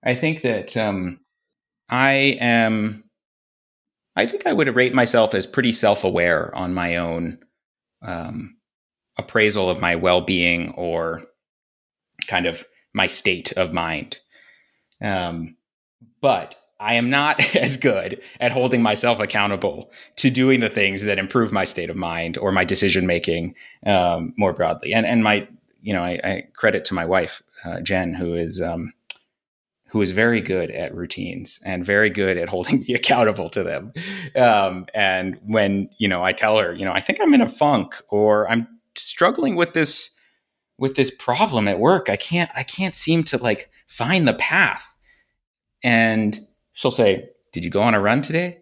I 0.06 0.16
think 0.16 0.42
that 0.42 0.76
um, 0.78 1.20
I 1.90 2.38
am. 2.40 3.04
I 4.16 4.28
think 4.28 4.46
I 4.46 4.54
would 4.54 4.74
rate 4.76 4.94
myself 4.94 5.34
as 5.34 5.48
pretty 5.48 5.72
self-aware 5.72 6.56
on 6.56 6.74
my 6.76 6.98
own 6.98 7.40
um, 8.06 8.56
appraisal 9.18 9.70
of 9.70 9.80
my 9.80 9.96
well-being 9.96 10.72
or 10.72 11.24
kind 12.28 12.46
of 12.46 12.64
my 12.94 13.08
state 13.08 13.52
of 13.54 13.74
mind. 13.74 14.20
Um, 15.02 15.58
but 16.22 16.56
I 16.80 16.96
am 16.96 17.10
not 17.10 17.56
as 17.56 17.78
good 17.78 18.22
at 18.40 18.52
holding 18.52 18.82
myself 18.82 19.20
accountable 19.20 19.92
to 20.18 20.30
doing 20.30 20.60
the 20.60 20.70
things 20.70 21.04
that 21.04 21.18
improve 21.18 21.52
my 21.52 21.64
state 21.64 21.90
of 21.90 21.96
mind 21.96 22.38
or 22.38 22.52
my 22.52 22.66
decision 22.66 23.08
making 23.08 23.56
um, 23.86 24.34
more 24.38 24.54
broadly. 24.54 24.94
And 24.94 25.06
and 25.06 25.24
my 25.24 25.48
you 25.82 25.94
know 25.94 26.04
I, 26.04 26.20
I 26.24 26.44
credit 26.56 26.86
to 26.86 26.94
my 26.94 27.06
wife 27.06 27.42
uh, 27.66 27.82
Jen 27.82 28.14
who 28.14 28.36
is 28.36 28.62
um, 28.62 28.94
who 29.88 30.02
is 30.02 30.12
very 30.12 30.42
good 30.42 30.72
at 30.72 30.94
routines 30.96 31.60
and 31.64 31.86
very 31.86 32.10
good 32.10 32.38
at 32.38 32.50
holding 32.50 32.80
me 32.88 32.94
accountable 32.94 33.50
to 33.52 33.64
them. 33.64 33.94
Um, 34.36 34.88
and 34.94 35.40
when 35.46 35.90
you 35.98 36.08
know 36.08 36.24
I 36.24 36.34
tell 36.34 36.58
her 36.58 36.74
you 36.74 36.86
know 36.86 36.94
I 36.94 37.00
think 37.00 37.20
I'm 37.22 37.34
in 37.34 37.42
a 37.42 37.50
funk 37.50 38.02
or 38.10 38.50
I'm 38.50 38.68
struggling 38.96 39.56
with 39.56 39.74
this 39.74 40.18
with 40.78 40.96
this 40.96 41.12
problem 41.12 41.68
at 41.68 41.80
work, 41.80 42.10
I 42.10 42.16
can't 42.16 42.50
I 42.56 42.64
can't 42.64 42.96
seem 42.96 43.24
to 43.26 43.38
like 43.38 43.70
find 43.88 44.28
the 44.28 44.34
path. 44.34 44.94
And 45.84 46.48
she'll 46.74 46.92
say, 46.92 47.30
"Did 47.52 47.64
you 47.66 47.72
go 47.72 47.82
on 47.82 47.94
a 47.94 48.00
run 48.00 48.22
today? 48.22 48.60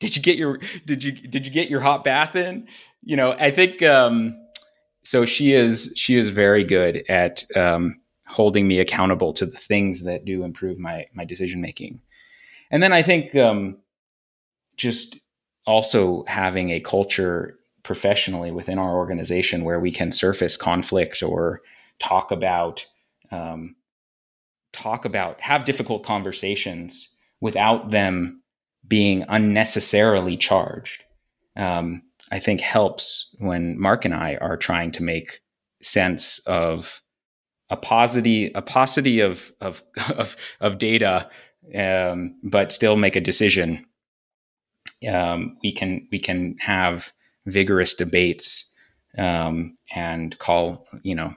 Did 0.00 0.16
you 0.16 0.22
get 0.22 0.36
your 0.36 0.60
did 0.86 1.02
you 1.02 1.12
did 1.12 1.46
you 1.46 1.52
get 1.52 1.70
your 1.70 1.80
hot 1.80 2.04
bath 2.04 2.36
in?" 2.36 2.68
You 3.02 3.16
know, 3.16 3.32
I 3.32 3.50
think 3.50 3.82
um 3.82 4.36
so 5.02 5.24
she 5.24 5.52
is 5.52 5.92
she 5.96 6.16
is 6.16 6.28
very 6.28 6.64
good 6.64 7.04
at 7.08 7.44
um 7.56 8.00
holding 8.26 8.68
me 8.68 8.78
accountable 8.78 9.32
to 9.32 9.46
the 9.46 9.56
things 9.56 10.04
that 10.04 10.24
do 10.24 10.44
improve 10.44 10.78
my 10.78 11.06
my 11.14 11.24
decision 11.24 11.60
making. 11.60 12.00
And 12.70 12.82
then 12.82 12.92
I 12.92 13.02
think 13.02 13.34
um 13.34 13.78
just 14.76 15.18
also 15.66 16.24
having 16.24 16.70
a 16.70 16.80
culture 16.80 17.58
professionally 17.88 18.52
within 18.52 18.78
our 18.78 18.96
organization 18.96 19.64
where 19.64 19.80
we 19.80 19.90
can 19.90 20.12
surface 20.12 20.56
conflict 20.56 21.22
or 21.22 21.60
talk 21.98 22.30
about 22.30 22.86
um, 23.32 23.74
talk 24.72 25.04
about 25.04 25.40
have 25.40 25.64
difficult 25.64 26.04
conversations 26.04 27.08
without 27.40 27.90
them 27.90 28.42
being 28.86 29.24
unnecessarily 29.28 30.36
charged 30.36 31.02
um, 31.56 32.02
i 32.30 32.38
think 32.38 32.60
helps 32.60 33.34
when 33.38 33.80
mark 33.80 34.04
and 34.04 34.14
i 34.14 34.36
are 34.36 34.56
trying 34.56 34.92
to 34.92 35.02
make 35.02 35.40
sense 35.82 36.38
of 36.46 37.02
a 37.70 37.76
paucity 37.76 38.52
a 38.54 38.62
paucity 38.62 39.18
of 39.20 39.50
of 39.60 39.82
of, 40.16 40.36
of 40.60 40.78
data 40.78 41.28
um, 41.74 42.36
but 42.42 42.72
still 42.72 42.96
make 42.96 43.16
a 43.16 43.20
decision. 43.20 43.84
Um, 45.08 45.56
we 45.62 45.72
can 45.72 46.08
we 46.10 46.18
can 46.18 46.56
have 46.60 47.12
vigorous 47.50 47.94
debates 47.94 48.64
um, 49.16 49.76
and 49.94 50.38
call 50.38 50.86
you 51.02 51.14
know 51.14 51.34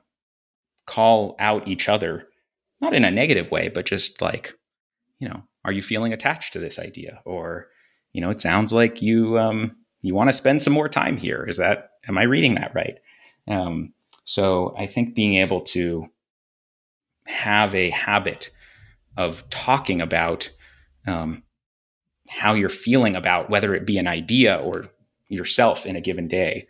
call 0.86 1.36
out 1.40 1.68
each 1.68 1.88
other 1.88 2.28
not 2.82 2.94
in 2.94 3.06
a 3.06 3.12
negative 3.12 3.52
way 3.52 3.70
but 3.70 3.86
just 3.86 4.22
like 4.22 4.54
you 5.20 5.28
know 5.28 5.44
are 5.64 5.72
you 5.72 5.82
feeling 5.82 6.14
attached 6.14 6.54
to 6.54 6.60
this 6.60 6.80
idea? 6.80 7.22
Or 7.26 7.68
you 8.14 8.22
know 8.22 8.30
it 8.30 8.42
sounds 8.42 8.74
like 8.74 9.02
you 9.02 9.40
um, 9.40 9.76
you 10.02 10.16
want 10.16 10.30
to 10.30 10.34
spend 10.34 10.62
some 10.62 10.74
more 10.74 10.90
time 10.90 11.18
here. 11.18 11.46
Is 11.48 11.58
that 11.58 11.92
am 12.08 12.18
i 12.18 12.24
reading 12.24 12.56
that 12.56 12.74
right? 12.74 12.98
Um, 13.48 13.94
so 14.24 14.76
i 14.78 14.86
think 14.86 15.16
being 15.16 15.36
able 15.38 15.62
to 15.62 16.06
have 17.26 17.74
a 17.74 17.90
habit 17.90 18.52
of 19.18 19.48
talking 19.50 20.00
about 20.00 20.52
um, 21.08 21.44
how 22.30 22.54
you're 22.54 22.70
feeling 22.70 23.16
about 23.16 23.50
whether 23.50 23.74
it 23.74 23.86
be 23.86 23.98
an 23.98 24.08
idea 24.08 24.58
or 24.58 24.86
yourself 25.32 25.86
in 25.86 25.96
a 25.96 26.02
given 26.02 26.28
day, 26.28 26.68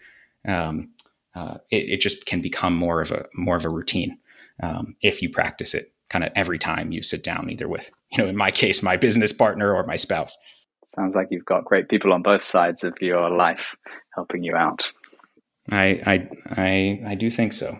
um, 0.47 0.89
uh, 1.35 1.57
it, 1.69 1.89
it, 1.89 2.01
just 2.01 2.25
can 2.25 2.41
become 2.41 2.75
more 2.75 3.01
of 3.01 3.11
a 3.11 3.25
more 3.33 3.55
of 3.55 3.65
a 3.65 3.69
routine 3.69 4.17
um, 4.61 4.95
if 5.01 5.21
you 5.21 5.29
practice 5.29 5.73
it 5.73 5.93
kind 6.09 6.25
of 6.25 6.31
every 6.35 6.59
time 6.59 6.91
you 6.91 7.01
sit 7.01 7.23
down, 7.23 7.49
either 7.49 7.67
with 7.67 7.89
you 8.11 8.17
know, 8.21 8.29
in 8.29 8.35
my 8.35 8.51
case, 8.51 8.83
my 8.83 8.97
business 8.97 9.31
partner 9.31 9.73
or 9.73 9.85
my 9.85 9.95
spouse. 9.95 10.37
Sounds 10.95 11.15
like 11.15 11.27
you've 11.31 11.45
got 11.45 11.63
great 11.63 11.87
people 11.87 12.11
on 12.11 12.21
both 12.21 12.43
sides 12.43 12.83
of 12.83 12.93
your 12.99 13.29
life 13.29 13.75
helping 14.13 14.43
you 14.43 14.55
out. 14.55 14.91
I 15.71 16.01
I 16.05 16.29
I, 16.49 17.01
I 17.07 17.15
do 17.15 17.31
think 17.31 17.53
so. 17.53 17.79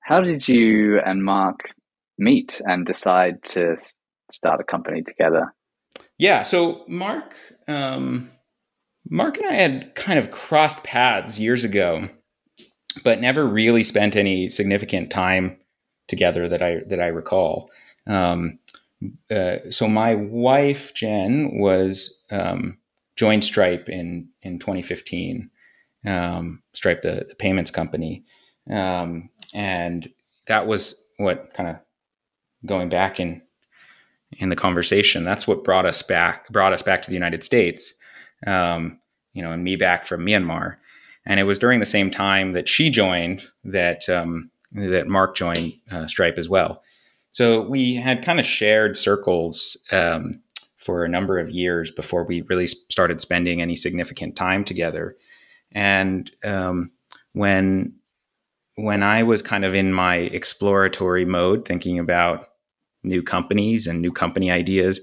How 0.00 0.20
did 0.20 0.46
you 0.46 1.00
and 1.00 1.24
Mark 1.24 1.60
meet 2.18 2.60
and 2.64 2.86
decide 2.86 3.42
to 3.44 3.76
start 4.30 4.60
a 4.60 4.64
company 4.64 5.02
together? 5.02 5.54
Yeah, 6.18 6.42
so 6.42 6.84
Mark 6.88 7.32
um, 7.68 8.30
Mark 9.08 9.38
and 9.38 9.46
I 9.46 9.54
had 9.54 9.94
kind 9.94 10.18
of 10.18 10.30
crossed 10.30 10.84
paths 10.84 11.38
years 11.38 11.64
ago, 11.64 12.08
but 13.04 13.20
never 13.20 13.46
really 13.46 13.82
spent 13.82 14.16
any 14.16 14.48
significant 14.48 15.10
time 15.10 15.58
together 16.08 16.48
that 16.48 16.62
I 16.62 16.80
that 16.86 17.00
I 17.00 17.08
recall. 17.08 17.70
Um, 18.06 18.58
uh, 19.30 19.56
so 19.70 19.88
my 19.88 20.14
wife 20.14 20.94
Jen 20.94 21.58
was 21.58 22.24
um, 22.30 22.78
joined 23.16 23.44
Stripe 23.44 23.88
in 23.88 24.28
in 24.42 24.58
2015. 24.58 25.50
Um, 26.04 26.62
Stripe, 26.72 27.02
the, 27.02 27.26
the 27.28 27.34
payments 27.34 27.70
company, 27.70 28.24
um, 28.70 29.28
and 29.52 30.08
that 30.46 30.66
was 30.66 31.04
what 31.16 31.52
kind 31.54 31.68
of 31.68 31.76
going 32.64 32.88
back 32.88 33.18
in 33.20 33.42
in 34.38 34.48
the 34.48 34.56
conversation. 34.56 35.24
That's 35.24 35.46
what 35.46 35.64
brought 35.64 35.86
us 35.86 36.02
back 36.02 36.48
brought 36.50 36.72
us 36.72 36.82
back 36.82 37.02
to 37.02 37.10
the 37.10 37.14
United 37.14 37.44
States 37.44 37.94
um, 38.46 38.98
you 39.32 39.42
know, 39.42 39.52
and 39.52 39.64
me 39.64 39.76
back 39.76 40.04
from 40.04 40.24
Myanmar. 40.24 40.76
And 41.26 41.40
it 41.40 41.44
was 41.44 41.58
during 41.58 41.80
the 41.80 41.86
same 41.86 42.10
time 42.10 42.52
that 42.52 42.68
she 42.68 42.90
joined 42.90 43.44
that 43.64 44.08
um, 44.08 44.50
that 44.72 45.08
Mark 45.08 45.36
joined 45.36 45.74
uh, 45.90 46.06
Stripe 46.06 46.38
as 46.38 46.48
well. 46.48 46.82
So 47.32 47.62
we 47.62 47.96
had 47.96 48.24
kind 48.24 48.40
of 48.40 48.46
shared 48.46 48.96
circles 48.96 49.76
um, 49.92 50.40
for 50.76 51.04
a 51.04 51.08
number 51.08 51.38
of 51.38 51.50
years 51.50 51.90
before 51.90 52.24
we 52.24 52.42
really 52.42 52.66
started 52.66 53.20
spending 53.20 53.60
any 53.60 53.76
significant 53.76 54.36
time 54.36 54.64
together. 54.64 55.16
And 55.72 56.30
um, 56.44 56.92
when 57.32 57.94
when 58.76 59.02
I 59.02 59.22
was 59.22 59.42
kind 59.42 59.64
of 59.64 59.74
in 59.74 59.92
my 59.92 60.16
exploratory 60.16 61.24
mode, 61.24 61.66
thinking 61.66 61.98
about 61.98 62.48
new 63.02 63.22
companies 63.22 63.86
and 63.86 64.00
new 64.00 64.12
company 64.12 64.50
ideas, 64.50 65.00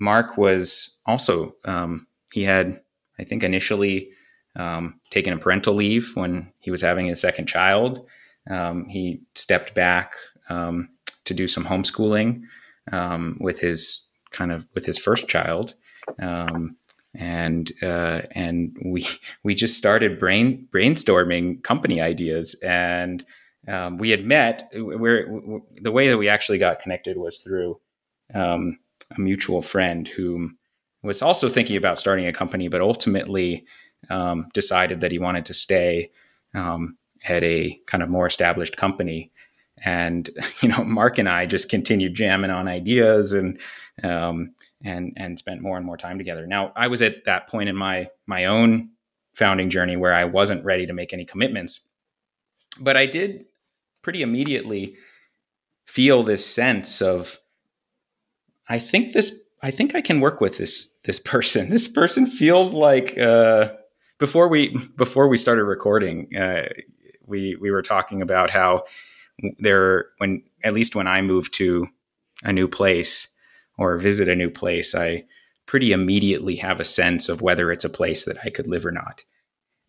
Mark 0.00 0.36
was 0.36 0.98
also 1.06 1.54
um, 1.64 2.07
he 2.32 2.42
had, 2.44 2.80
I 3.18 3.24
think, 3.24 3.42
initially 3.42 4.10
um, 4.56 5.00
taken 5.10 5.32
a 5.32 5.38
parental 5.38 5.74
leave 5.74 6.12
when 6.14 6.52
he 6.60 6.70
was 6.70 6.82
having 6.82 7.06
his 7.06 7.20
second 7.20 7.46
child. 7.46 8.06
Um, 8.50 8.86
he 8.88 9.22
stepped 9.34 9.74
back 9.74 10.14
um, 10.48 10.88
to 11.24 11.34
do 11.34 11.48
some 11.48 11.64
homeschooling 11.64 12.42
um, 12.92 13.36
with 13.40 13.60
his 13.60 14.04
kind 14.32 14.52
of 14.52 14.66
with 14.74 14.84
his 14.84 14.98
first 14.98 15.28
child, 15.28 15.74
um, 16.20 16.76
and 17.14 17.70
uh, 17.82 18.22
and 18.32 18.76
we 18.84 19.06
we 19.42 19.54
just 19.54 19.76
started 19.76 20.18
brain 20.18 20.68
brainstorming 20.70 21.62
company 21.62 22.00
ideas 22.00 22.54
and. 22.62 23.24
Um, 23.66 23.98
we 23.98 24.08
had 24.08 24.24
met. 24.24 24.70
Where 24.72 25.26
the 25.82 25.92
way 25.92 26.08
that 26.08 26.16
we 26.16 26.28
actually 26.28 26.56
got 26.56 26.80
connected 26.80 27.18
was 27.18 27.38
through 27.38 27.78
a 29.16 29.20
mutual 29.20 29.62
friend 29.62 30.06
whom 30.06 30.57
was 31.02 31.22
also 31.22 31.48
thinking 31.48 31.76
about 31.76 31.98
starting 31.98 32.26
a 32.26 32.32
company, 32.32 32.68
but 32.68 32.80
ultimately 32.80 33.64
um, 34.10 34.48
decided 34.52 35.00
that 35.00 35.12
he 35.12 35.18
wanted 35.18 35.46
to 35.46 35.54
stay 35.54 36.10
um, 36.54 36.96
at 37.24 37.42
a 37.44 37.78
kind 37.86 38.02
of 38.02 38.08
more 38.08 38.26
established 38.26 38.76
company. 38.76 39.30
And 39.84 40.28
you 40.60 40.68
know, 40.68 40.84
Mark 40.84 41.18
and 41.18 41.28
I 41.28 41.46
just 41.46 41.68
continued 41.68 42.14
jamming 42.14 42.50
on 42.50 42.68
ideas 42.68 43.32
and 43.32 43.58
um, 44.02 44.54
and 44.84 45.12
and 45.16 45.38
spent 45.38 45.62
more 45.62 45.76
and 45.76 45.86
more 45.86 45.96
time 45.96 46.18
together. 46.18 46.46
Now, 46.46 46.72
I 46.76 46.88
was 46.88 47.02
at 47.02 47.24
that 47.24 47.48
point 47.48 47.68
in 47.68 47.76
my 47.76 48.08
my 48.26 48.46
own 48.46 48.90
founding 49.34 49.70
journey 49.70 49.96
where 49.96 50.14
I 50.14 50.24
wasn't 50.24 50.64
ready 50.64 50.86
to 50.86 50.92
make 50.92 51.12
any 51.12 51.24
commitments, 51.24 51.80
but 52.80 52.96
I 52.96 53.06
did 53.06 53.46
pretty 54.02 54.22
immediately 54.22 54.96
feel 55.86 56.22
this 56.22 56.44
sense 56.44 57.00
of 57.00 57.38
I 58.68 58.78
think 58.78 59.12
this 59.12 59.42
I 59.62 59.70
think 59.70 59.94
I 59.94 60.00
can 60.00 60.20
work 60.20 60.40
with 60.40 60.58
this 60.58 60.92
this 61.04 61.18
person. 61.18 61.70
This 61.70 61.88
person 61.88 62.26
feels 62.26 62.72
like 62.72 63.16
uh, 63.18 63.70
before 64.18 64.48
we 64.48 64.76
before 64.96 65.28
we 65.28 65.36
started 65.36 65.64
recording, 65.64 66.34
uh, 66.36 66.68
we 67.26 67.56
we 67.60 67.70
were 67.70 67.82
talking 67.82 68.22
about 68.22 68.50
how 68.50 68.84
there 69.58 70.06
when 70.18 70.42
at 70.64 70.74
least 70.74 70.94
when 70.94 71.06
I 71.06 71.22
move 71.22 71.50
to 71.52 71.86
a 72.44 72.52
new 72.52 72.68
place 72.68 73.28
or 73.76 73.96
visit 73.98 74.28
a 74.28 74.36
new 74.36 74.50
place, 74.50 74.94
I 74.94 75.24
pretty 75.66 75.92
immediately 75.92 76.56
have 76.56 76.80
a 76.80 76.84
sense 76.84 77.28
of 77.28 77.42
whether 77.42 77.70
it's 77.70 77.84
a 77.84 77.90
place 77.90 78.24
that 78.24 78.38
I 78.44 78.50
could 78.50 78.66
live 78.66 78.86
or 78.86 78.90
not. 78.90 79.24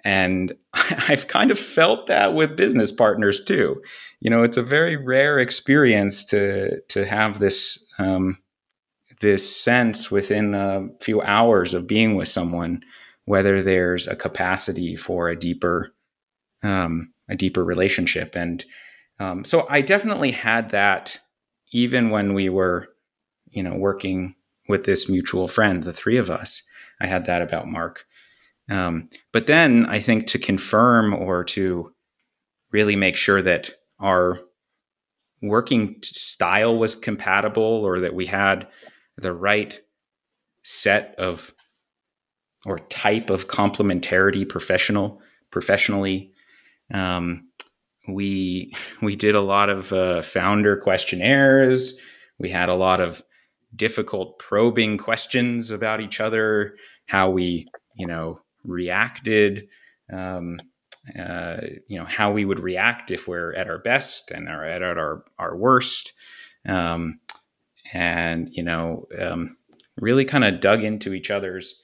And 0.03 0.53
I've 0.73 1.27
kind 1.27 1.51
of 1.51 1.59
felt 1.59 2.07
that 2.07 2.33
with 2.33 2.57
business 2.57 2.91
partners 2.91 3.43
too. 3.43 3.81
You 4.19 4.29
know, 4.29 4.43
it's 4.43 4.57
a 4.57 4.63
very 4.63 4.95
rare 4.95 5.39
experience 5.39 6.25
to 6.25 6.81
to 6.89 7.05
have 7.05 7.39
this 7.39 7.83
um, 7.97 8.37
this 9.19 9.55
sense 9.55 10.09
within 10.09 10.53
a 10.53 10.87
few 10.99 11.21
hours 11.21 11.73
of 11.73 11.87
being 11.87 12.15
with 12.15 12.27
someone 12.27 12.83
whether 13.29 13.61
there's 13.61 14.07
a 14.07 14.15
capacity 14.15 14.95
for 14.95 15.29
a 15.29 15.35
deeper 15.35 15.93
um, 16.63 17.13
a 17.29 17.35
deeper 17.35 17.63
relationship. 17.63 18.35
And 18.35 18.65
um, 19.19 19.45
so 19.45 19.67
I 19.69 19.81
definitely 19.81 20.31
had 20.31 20.71
that 20.71 21.19
even 21.71 22.09
when 22.09 22.33
we 22.33 22.49
were, 22.49 22.89
you 23.51 23.61
know, 23.61 23.75
working 23.75 24.33
with 24.67 24.85
this 24.85 25.07
mutual 25.07 25.47
friend, 25.47 25.83
the 25.83 25.93
three 25.93 26.17
of 26.17 26.31
us. 26.31 26.63
I 26.99 27.05
had 27.05 27.25
that 27.25 27.43
about 27.43 27.67
Mark. 27.67 28.03
Um, 28.67 29.11
but 29.31 29.45
then 29.45 29.85
I 29.85 29.99
think 29.99 30.25
to 30.27 30.39
confirm 30.39 31.13
or 31.13 31.43
to 31.45 31.93
really 32.71 32.95
make 32.95 33.15
sure 33.15 33.43
that 33.43 33.71
our 33.99 34.39
working 35.43 35.97
style 36.01 36.77
was 36.77 36.95
compatible 36.95 37.63
or 37.63 37.99
that 37.99 38.15
we 38.15 38.25
had 38.25 38.67
the 39.19 39.33
right 39.33 39.79
set 40.63 41.15
of 41.17 41.53
or 42.65 42.79
type 42.79 43.29
of 43.29 43.47
complementarity 43.47 44.47
professional 44.47 45.21
professionally 45.51 46.31
um, 46.93 47.49
we 48.07 48.73
we 49.01 49.15
did 49.15 49.35
a 49.35 49.41
lot 49.41 49.69
of 49.69 49.93
uh, 49.93 50.21
founder 50.21 50.77
questionnaires. 50.77 51.99
We 52.37 52.49
had 52.49 52.69
a 52.69 52.75
lot 52.75 53.01
of 53.01 53.21
difficult 53.75 54.39
probing 54.39 54.97
questions 54.97 55.69
about 55.69 56.01
each 56.01 56.19
other 56.19 56.75
how 57.05 57.29
we 57.29 57.67
you 57.95 58.07
know 58.07 58.39
reacted 58.63 59.67
um, 60.11 60.59
uh, 61.17 61.57
you 61.87 61.99
know 61.99 62.05
how 62.05 62.31
we 62.31 62.45
would 62.45 62.59
react 62.59 63.11
if 63.11 63.27
we're 63.27 63.53
at 63.53 63.67
our 63.67 63.79
best 63.79 64.31
and 64.31 64.47
are 64.47 64.65
at 64.65 64.81
our 64.81 65.23
our 65.37 65.55
worst. 65.55 66.13
Um, 66.67 67.19
and 67.93 68.49
you 68.51 68.63
know 68.63 69.07
um, 69.19 69.57
really 69.99 70.25
kind 70.25 70.43
of 70.43 70.61
dug 70.61 70.83
into 70.83 71.13
each 71.13 71.31
other's 71.31 71.81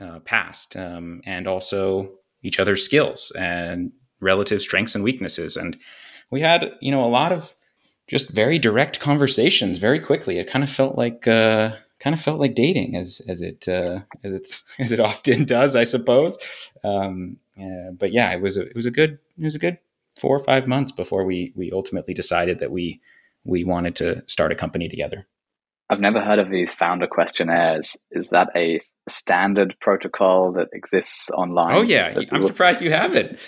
uh, 0.00 0.18
past 0.20 0.76
um, 0.76 1.20
and 1.24 1.46
also 1.46 2.10
each 2.42 2.58
other's 2.58 2.84
skills 2.84 3.32
and 3.38 3.92
relative 4.20 4.62
strengths 4.62 4.94
and 4.94 5.04
weaknesses. 5.04 5.56
And 5.56 5.76
we 6.30 6.40
had, 6.40 6.72
you 6.80 6.90
know, 6.90 7.04
a 7.04 7.08
lot 7.08 7.32
of 7.32 7.54
just 8.08 8.30
very 8.30 8.58
direct 8.58 9.00
conversations 9.00 9.78
very 9.78 10.00
quickly. 10.00 10.38
It 10.38 10.50
kind 10.50 10.64
of 10.64 10.70
felt 10.70 10.96
like, 10.96 11.26
uh, 11.26 11.76
kind 11.98 12.14
of 12.14 12.20
felt 12.20 12.40
like 12.40 12.54
dating 12.54 12.96
as, 12.96 13.20
as 13.28 13.42
it, 13.42 13.68
uh, 13.68 14.00
as 14.24 14.32
it's, 14.32 14.64
as 14.78 14.92
it 14.92 15.00
often 15.00 15.44
does, 15.44 15.76
I 15.76 15.84
suppose. 15.84 16.38
Um, 16.82 17.36
uh, 17.60 17.90
but 17.98 18.12
yeah, 18.12 18.32
it 18.32 18.40
was 18.40 18.56
a, 18.56 18.62
it 18.62 18.76
was 18.76 18.86
a 18.86 18.90
good, 18.90 19.18
it 19.38 19.44
was 19.44 19.54
a 19.54 19.58
good 19.60 19.78
four 20.18 20.36
or 20.36 20.44
five 20.44 20.66
months 20.66 20.92
before 20.92 21.24
we, 21.24 21.52
we 21.54 21.70
ultimately 21.72 22.14
decided 22.14 22.58
that 22.58 22.70
we, 22.70 23.00
we 23.44 23.64
wanted 23.64 23.96
to 23.96 24.22
start 24.28 24.52
a 24.52 24.56
company 24.56 24.88
together. 24.88 25.26
I've 25.90 26.00
never 26.00 26.20
heard 26.20 26.38
of 26.38 26.50
these 26.50 26.72
founder 26.72 27.08
questionnaires. 27.08 27.96
Is 28.12 28.28
that 28.28 28.50
a 28.54 28.78
standard 29.08 29.74
protocol 29.80 30.52
that 30.52 30.68
exists 30.72 31.30
online? 31.30 31.74
Oh 31.74 31.82
yeah, 31.82 32.16
I'm 32.30 32.44
surprised 32.44 32.80
you 32.80 32.92
haven't. 32.92 33.40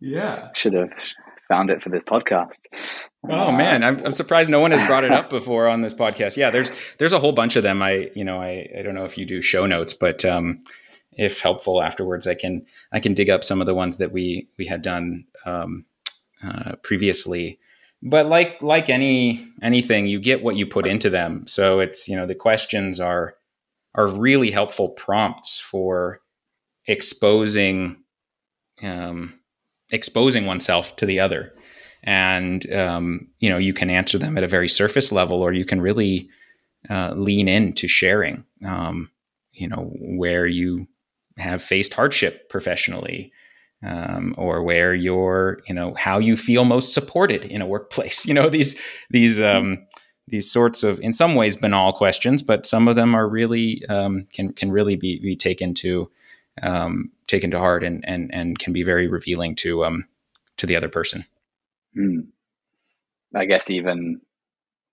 Yeah, 0.00 0.48
should 0.54 0.74
have 0.74 0.90
found 1.48 1.70
it 1.70 1.80
for 1.80 1.88
this 1.88 2.02
podcast. 2.02 2.58
Oh 3.30 3.48
uh, 3.48 3.52
man, 3.52 3.84
I'm, 3.84 4.04
I'm 4.06 4.12
surprised 4.12 4.50
no 4.50 4.58
one 4.58 4.72
has 4.72 4.84
brought 4.88 5.04
it 5.04 5.12
up 5.12 5.30
before 5.38 5.68
on 5.68 5.82
this 5.82 5.94
podcast. 5.94 6.36
Yeah, 6.36 6.50
there's 6.50 6.72
there's 6.98 7.12
a 7.12 7.20
whole 7.20 7.32
bunch 7.32 7.54
of 7.54 7.62
them. 7.62 7.80
I 7.80 8.10
you 8.16 8.24
know 8.24 8.38
I 8.38 8.68
I 8.76 8.82
don't 8.82 8.96
know 8.96 9.04
if 9.04 9.16
you 9.16 9.24
do 9.24 9.40
show 9.40 9.66
notes, 9.66 9.92
but 9.92 10.24
um, 10.24 10.64
if 11.12 11.40
helpful 11.40 11.80
afterwards, 11.80 12.26
I 12.26 12.34
can 12.34 12.66
I 12.92 12.98
can 12.98 13.14
dig 13.14 13.30
up 13.30 13.44
some 13.44 13.60
of 13.60 13.68
the 13.68 13.74
ones 13.74 13.98
that 13.98 14.10
we 14.10 14.48
we 14.58 14.66
had 14.66 14.82
done 14.82 15.26
um, 15.44 15.84
uh, 16.42 16.72
previously 16.82 17.60
but 18.06 18.28
like 18.28 18.62
like 18.62 18.88
any 18.88 19.46
anything 19.60 20.06
you 20.06 20.20
get 20.20 20.42
what 20.42 20.54
you 20.54 20.64
put 20.64 20.86
into 20.86 21.10
them. 21.10 21.44
So 21.46 21.80
it's 21.80 22.08
you 22.08 22.16
know 22.16 22.26
the 22.26 22.36
questions 22.36 23.00
are 23.00 23.34
are 23.96 24.06
really 24.06 24.50
helpful 24.50 24.90
prompts 24.90 25.58
for 25.58 26.20
exposing 26.86 27.96
um, 28.82 29.34
exposing 29.90 30.46
oneself 30.46 30.94
to 30.96 31.06
the 31.06 31.18
other. 31.18 31.52
And 32.04 32.72
um, 32.72 33.26
you 33.40 33.50
know 33.50 33.58
you 33.58 33.74
can 33.74 33.90
answer 33.90 34.18
them 34.18 34.38
at 34.38 34.44
a 34.44 34.48
very 34.48 34.68
surface 34.68 35.10
level 35.10 35.42
or 35.42 35.52
you 35.52 35.64
can 35.64 35.80
really 35.80 36.30
uh, 36.88 37.12
lean 37.16 37.48
into 37.48 37.88
sharing 37.88 38.44
um, 38.64 39.10
you 39.52 39.66
know 39.66 39.90
where 40.00 40.46
you 40.46 40.86
have 41.38 41.60
faced 41.60 41.92
hardship 41.92 42.48
professionally 42.48 43.32
um, 43.86 44.34
or 44.36 44.62
where 44.62 44.94
you're, 44.94 45.60
you 45.68 45.74
know, 45.74 45.94
how 45.94 46.18
you 46.18 46.36
feel 46.36 46.64
most 46.64 46.92
supported 46.92 47.44
in 47.44 47.62
a 47.62 47.66
workplace. 47.66 48.26
You 48.26 48.34
know, 48.34 48.48
these 48.48 48.80
these 49.10 49.40
um, 49.40 49.86
these 50.26 50.50
sorts 50.50 50.82
of, 50.82 50.98
in 51.00 51.12
some 51.12 51.36
ways, 51.36 51.54
banal 51.54 51.92
questions, 51.92 52.42
but 52.42 52.66
some 52.66 52.88
of 52.88 52.96
them 52.96 53.14
are 53.14 53.28
really 53.28 53.84
um, 53.88 54.26
can 54.32 54.52
can 54.52 54.72
really 54.72 54.96
be, 54.96 55.20
be 55.20 55.36
taken 55.36 55.74
to 55.74 56.10
um, 56.62 57.12
taken 57.28 57.50
to 57.52 57.58
heart 57.58 57.84
and 57.84 58.04
and 58.08 58.34
and 58.34 58.58
can 58.58 58.72
be 58.72 58.82
very 58.82 59.06
revealing 59.06 59.54
to 59.56 59.84
um, 59.84 60.08
to 60.56 60.66
the 60.66 60.74
other 60.74 60.88
person. 60.88 61.24
Mm. 61.96 62.26
I 63.34 63.44
guess 63.44 63.70
even 63.70 64.20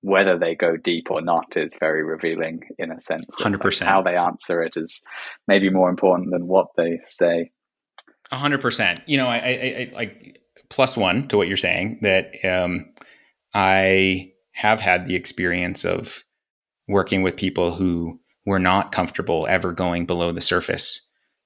whether 0.02 0.38
they 0.38 0.54
go 0.54 0.78
deep 0.78 1.10
or 1.10 1.22
not 1.22 1.56
is 1.56 1.76
very 1.80 2.04
revealing 2.04 2.62
in 2.78 2.92
a 2.92 3.00
sense. 3.00 3.26
Hundred 3.40 3.62
percent. 3.62 3.90
How 3.90 4.04
they 4.04 4.16
answer 4.16 4.62
it 4.62 4.78
is 4.78 5.02
maybe 5.48 5.70
more 5.70 5.90
important 5.90 6.30
than 6.32 6.46
what 6.46 6.68
they 6.78 7.00
say 7.06 7.52
hundred 8.40 8.62
percent. 8.62 9.02
You 9.06 9.18
know, 9.18 9.28
I, 9.28 9.38
I, 9.38 9.92
like 9.94 10.40
plus 10.70 10.98
one 10.98 11.28
to 11.28 11.38
what 11.38 11.48
you're 11.48 11.58
saying 11.58 12.00
that 12.02 12.32
um, 12.44 12.92
I 13.54 14.32
have 14.54 14.80
had 14.80 15.08
the 15.08 15.16
experience 15.16 15.84
of 15.86 16.24
working 16.88 17.22
with 17.24 17.36
people 17.36 17.76
who 17.76 18.20
were 18.46 18.60
not 18.60 18.92
comfortable 18.92 19.48
ever 19.48 19.72
going 19.72 20.06
below 20.06 20.32
the 20.32 20.42
surface 20.42 21.02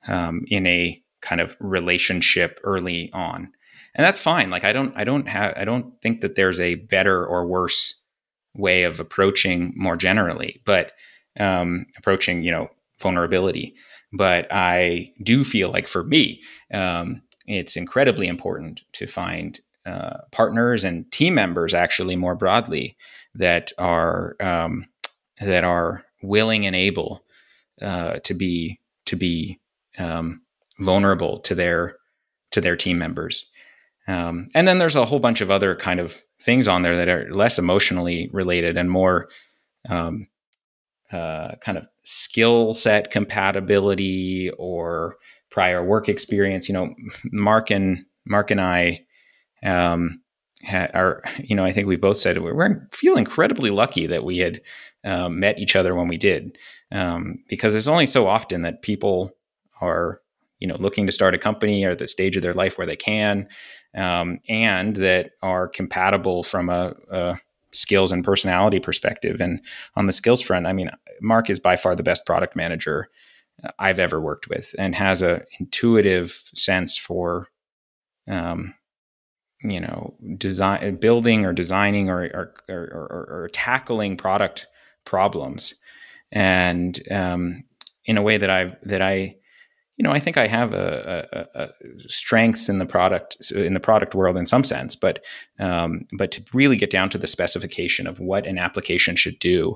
um, 0.07 0.43
in 0.47 0.65
a 0.65 1.01
kind 1.21 1.41
of 1.41 1.55
relationship 1.59 2.59
early 2.63 3.11
on, 3.13 3.51
and 3.95 4.05
that's 4.05 4.19
fine. 4.19 4.49
Like 4.49 4.63
I 4.63 4.73
don't, 4.73 4.95
I 4.95 5.03
don't 5.03 5.27
have, 5.27 5.53
I 5.57 5.65
don't 5.65 5.99
think 6.01 6.21
that 6.21 6.35
there's 6.35 6.59
a 6.59 6.75
better 6.75 7.25
or 7.25 7.45
worse 7.45 8.03
way 8.55 8.83
of 8.83 8.99
approaching 8.99 9.73
more 9.75 9.95
generally, 9.95 10.61
but 10.65 10.93
um, 11.39 11.85
approaching, 11.97 12.43
you 12.43 12.51
know, 12.51 12.69
vulnerability. 12.99 13.75
But 14.18 14.47
I 14.51 15.13
do 15.22 15.43
feel 15.43 15.70
like 15.70 15.88
for 15.88 16.03
me, 16.03 16.41
um, 16.74 17.22
it's 17.45 17.76
incredibly 17.76 18.28
important 18.28 18.82
to 18.93 19.07
find 19.07 19.59
uh, 19.86 20.18
partners 20.32 20.84
and 20.84 21.09
team 21.11 21.36
members, 21.36 21.74
actually 21.74 22.15
more 22.15 22.36
broadly, 22.36 22.97
that 23.36 23.72
are 23.78 24.36
um, 24.41 24.86
that 25.39 25.63
are 25.63 26.03
willing 26.22 26.65
and 26.65 26.76
able 26.76 27.24
uh, 27.82 28.20
to 28.24 28.34
be 28.34 28.80
to 29.05 29.15
be 29.15 29.59
um, 29.97 30.41
vulnerable 30.80 31.38
to 31.39 31.55
their 31.55 31.95
to 32.51 32.59
their 32.59 32.76
team 32.76 32.97
members. 32.97 33.45
Um, 34.07 34.49
and 34.55 34.68
then 34.68 34.80
there's 34.80 34.95
a 34.95 35.05
whole 35.05 35.20
bunch 35.20 35.41
of 35.41 35.51
other 35.51 35.76
kind 35.76 35.99
of 35.99 36.22
things 36.41 36.68
on 36.68 36.82
there 36.82 36.95
that 36.95 37.09
are 37.09 37.34
less 37.34 37.59
emotionally 37.59 38.30
related 38.32 38.78
and 38.78 38.89
more 38.89 39.28
um, 39.89 40.28
uh, 41.11 41.55
kind 41.61 41.78
of 41.78 41.88
skill 42.09 42.73
set 42.73 43.11
compatibility 43.11 44.49
or 44.57 45.17
prior 45.49 45.83
work 45.83 46.07
experience. 46.07 46.69
You 46.69 46.73
know, 46.73 46.95
Mark 47.33 47.69
and 47.69 48.05
Mark 48.25 48.49
and 48.49 48.61
I 48.61 49.01
um, 49.61 50.21
ha- 50.65 50.87
are, 50.93 51.21
you 51.37 51.53
know, 51.53 51.65
I 51.65 51.73
think 51.73 51.85
we 51.85 51.97
both 51.97 52.15
said 52.15 52.37
we 52.37 52.53
we're 52.53 52.87
feel 52.93 53.17
incredibly 53.17 53.71
lucky 53.71 54.07
that 54.07 54.23
we 54.23 54.37
had 54.37 54.61
um, 55.03 55.41
met 55.41 55.59
each 55.59 55.75
other 55.75 55.95
when 55.95 56.07
we 56.07 56.17
did, 56.17 56.57
um, 56.93 57.43
because 57.49 57.73
there's 57.73 57.89
only 57.89 58.07
so 58.07 58.25
often 58.25 58.61
that 58.61 58.81
people 58.81 59.31
are, 59.81 60.21
you 60.59 60.67
know, 60.67 60.77
looking 60.77 61.05
to 61.07 61.11
start 61.11 61.35
a 61.35 61.37
company 61.37 61.83
or 61.83 61.93
the 61.93 62.07
stage 62.07 62.37
of 62.37 62.41
their 62.41 62.53
life 62.53 62.77
where 62.77 62.87
they 62.87 62.95
can, 62.95 63.49
um, 63.95 64.39
and 64.47 64.95
that 64.95 65.31
are 65.41 65.67
compatible 65.67 66.41
from 66.41 66.69
a, 66.69 66.93
a 67.11 67.35
skills 67.78 68.11
and 68.11 68.23
personality 68.23 68.80
perspective. 68.80 69.39
And 69.39 69.61
on 69.95 70.07
the 70.07 70.13
skills 70.13 70.41
front, 70.41 70.65
I 70.65 70.73
mean, 70.73 70.89
Mark 71.21 71.49
is 71.49 71.59
by 71.59 71.78
far 71.78 71.95
the 71.95 72.03
best 72.03 72.25
product 72.25 72.55
manager 72.55 73.07
I've 73.80 73.99
ever 73.99 74.21
worked 74.21 74.47
with, 74.49 74.75
and 74.78 74.93
has 74.95 75.21
a 75.21 75.43
intuitive 75.59 76.43
sense 76.53 76.95
for, 76.95 77.47
um, 78.28 78.75
you 79.63 79.80
know, 79.80 80.13
design, 80.38 80.97
building 80.97 81.45
or 81.45 81.53
designing 81.53 82.09
or 82.09 82.19
or, 82.34 82.53
or, 82.69 83.07
or, 83.09 83.43
or 83.43 83.49
tackling 83.51 84.15
product 84.15 84.67
problems, 85.05 85.73
and 86.32 87.01
um, 87.09 87.63
in 88.05 88.17
a 88.17 88.21
way 88.21 88.38
that 88.38 88.49
I 88.51 88.78
that 88.84 89.01
I, 89.01 89.38
you 89.97 90.03
know, 90.03 90.11
I 90.11 90.19
think 90.19 90.37
I 90.37 90.45
have 90.45 90.73
a, 90.73 91.27
a, 91.53 91.61
a, 91.63 91.69
strengths 92.07 92.69
in 92.69 92.77
the 92.77 92.85
product 92.85 93.51
in 93.51 93.73
the 93.73 93.79
product 93.79 94.13
world 94.13 94.37
in 94.37 94.45
some 94.45 94.63
sense, 94.63 94.95
but 94.95 95.23
um, 95.59 96.05
but 96.17 96.31
to 96.31 96.43
really 96.53 96.75
get 96.75 96.91
down 96.91 97.09
to 97.09 97.17
the 97.17 97.27
specification 97.27 98.05
of 98.05 98.19
what 98.19 98.45
an 98.45 98.59
application 98.59 99.15
should 99.15 99.39
do, 99.39 99.75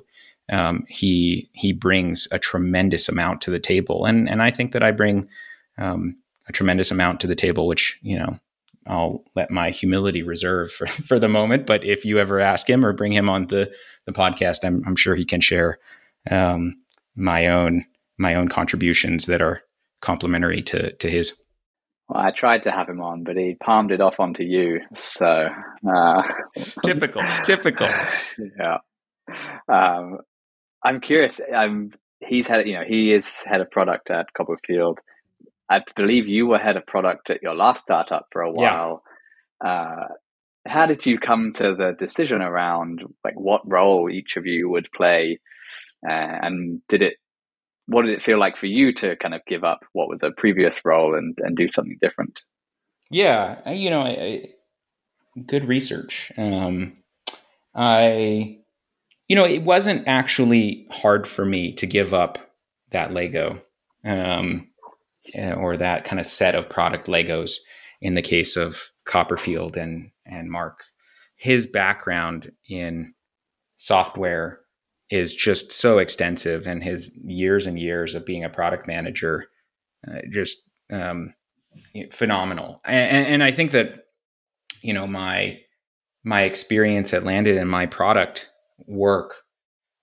um, 0.51 0.85
he 0.87 1.49
he 1.53 1.73
brings 1.73 2.27
a 2.31 2.37
tremendous 2.37 3.09
amount 3.09 3.41
to 3.41 3.51
the 3.51 3.59
table, 3.59 4.05
and 4.05 4.29
and 4.29 4.43
I 4.43 4.51
think 4.51 4.73
that 4.73 4.83
I 4.83 4.91
bring 4.91 5.27
um, 5.79 6.15
a 6.47 6.51
tremendous 6.51 6.91
amount 6.91 7.19
to 7.21 7.27
the 7.27 7.35
table, 7.35 7.65
which 7.65 7.97
you 8.03 8.19
know 8.19 8.37
I'll 8.85 9.23
let 9.35 9.49
my 9.49 9.71
humility 9.71 10.21
reserve 10.21 10.71
for, 10.71 10.85
for 11.07 11.17
the 11.17 11.29
moment. 11.29 11.65
But 11.65 11.83
if 11.83 12.05
you 12.05 12.19
ever 12.19 12.39
ask 12.39 12.69
him 12.69 12.85
or 12.85 12.93
bring 12.93 13.11
him 13.11 13.27
on 13.27 13.47
the 13.47 13.71
the 14.05 14.13
podcast, 14.13 14.59
I'm 14.63 14.83
I'm 14.85 14.95
sure 14.95 15.15
he 15.15 15.25
can 15.25 15.41
share 15.41 15.79
um, 16.29 16.75
my 17.15 17.47
own 17.47 17.85
my 18.19 18.35
own 18.35 18.49
contributions 18.49 19.25
that 19.25 19.41
are 19.41 19.63
complementary 20.01 20.61
to 20.63 20.93
to 20.93 21.09
his. 21.09 21.33
Well, 22.09 22.21
I 22.21 22.31
tried 22.31 22.63
to 22.63 22.71
have 22.71 22.89
him 22.89 23.01
on, 23.01 23.23
but 23.23 23.37
he 23.37 23.55
palmed 23.63 23.91
it 23.91 24.01
off 24.01 24.19
onto 24.19 24.43
you. 24.43 24.81
So 24.95 25.47
uh, 25.87 26.23
typical, 26.83 27.23
typical. 27.43 27.87
Yeah. 28.59 28.77
Um, 29.69 30.17
I'm 30.83 30.99
curious. 30.99 31.39
I'm 31.55 31.91
he's 32.19 32.47
had 32.47 32.67
you 32.67 32.73
know 32.73 32.83
he 32.85 33.13
is 33.13 33.27
head 33.45 33.61
of 33.61 33.71
product 33.71 34.09
at 34.11 34.27
Kopperfield. 34.37 34.97
I 35.69 35.81
believe 35.95 36.27
you 36.27 36.47
were 36.47 36.57
head 36.57 36.75
of 36.75 36.85
product 36.85 37.29
at 37.29 37.41
your 37.41 37.55
last 37.55 37.83
startup 37.83 38.27
for 38.31 38.41
a 38.41 38.51
while. 38.51 39.03
Yeah. 39.63 39.69
Uh, 39.69 40.07
how 40.67 40.85
did 40.85 41.05
you 41.05 41.17
come 41.17 41.53
to 41.53 41.75
the 41.75 41.95
decision 41.97 42.41
around 42.41 43.03
like 43.23 43.39
what 43.39 43.61
role 43.65 44.09
each 44.11 44.35
of 44.37 44.45
you 44.45 44.69
would 44.69 44.89
play, 44.95 45.39
uh, 46.07 46.11
and 46.11 46.81
did 46.87 47.01
it 47.01 47.13
what 47.91 48.03
did 48.03 48.13
it 48.13 48.23
feel 48.23 48.39
like 48.39 48.57
for 48.57 48.67
you 48.67 48.93
to 48.93 49.15
kind 49.17 49.33
of 49.33 49.41
give 49.47 49.63
up 49.63 49.85
what 49.93 50.09
was 50.09 50.23
a 50.23 50.31
previous 50.31 50.83
role 50.85 51.15
and, 51.15 51.37
and 51.39 51.57
do 51.57 51.67
something 51.69 51.97
different? 52.01 52.41
Yeah, 53.09 53.69
you 53.69 53.89
know, 53.89 54.01
I, 54.01 54.09
I, 54.09 54.43
good 55.45 55.67
research. 55.67 56.31
Um, 56.37 56.97
I, 57.75 58.59
you 59.27 59.35
know, 59.35 59.45
it 59.45 59.63
wasn't 59.63 60.07
actually 60.07 60.87
hard 60.91 61.27
for 61.27 61.45
me 61.45 61.73
to 61.73 61.85
give 61.85 62.13
up 62.13 62.39
that 62.91 63.13
Lego 63.13 63.61
um, 64.05 64.69
eh, 65.33 65.53
or 65.53 65.75
that 65.77 66.05
kind 66.05 66.19
of 66.19 66.25
set 66.25 66.55
of 66.55 66.69
product 66.69 67.07
Legos 67.07 67.57
in 68.01 68.15
the 68.15 68.21
case 68.21 68.55
of 68.55 68.91
Kopperfield 69.05 69.75
and 69.75 70.11
and 70.25 70.49
Mark. 70.49 70.83
His 71.35 71.65
background 71.65 72.51
in 72.69 73.13
software 73.77 74.60
is 75.11 75.35
just 75.35 75.71
so 75.73 75.99
extensive 75.99 76.65
and 76.65 76.83
his 76.83 77.11
years 77.23 77.67
and 77.67 77.77
years 77.77 78.15
of 78.15 78.25
being 78.25 78.43
a 78.43 78.49
product 78.49 78.87
manager 78.87 79.45
uh, 80.07 80.21
just 80.31 80.57
um, 80.91 81.33
phenomenal. 82.11 82.81
And, 82.85 83.27
and, 83.27 83.43
i 83.43 83.51
think 83.51 83.71
that 83.71 84.05
you 84.81 84.93
know 84.93 85.05
my 85.05 85.59
my 86.23 86.41
experience 86.43 87.13
at 87.13 87.23
landed 87.23 87.57
and 87.57 87.69
my 87.69 87.85
product 87.85 88.47
work 88.87 89.35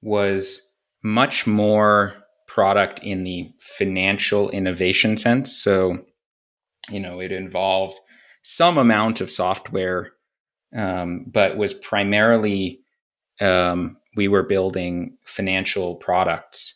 was 0.02 0.74
much 1.02 1.46
more 1.46 2.14
product 2.46 3.00
in 3.02 3.24
the 3.24 3.50
financial 3.61 4.50
innovation 4.50 5.16
sense. 5.16 5.52
So 5.52 5.98
you 6.90 7.00
know 7.00 7.20
it 7.20 7.32
involved 7.32 7.98
some 8.42 8.78
amount 8.78 9.20
of 9.20 9.30
software 9.30 10.12
um, 10.74 11.24
but 11.26 11.56
was 11.56 11.74
primarily 11.74 12.80
um, 13.40 13.97
we 14.16 14.28
were 14.28 14.42
building 14.42 15.16
financial 15.24 15.96
products. 15.96 16.74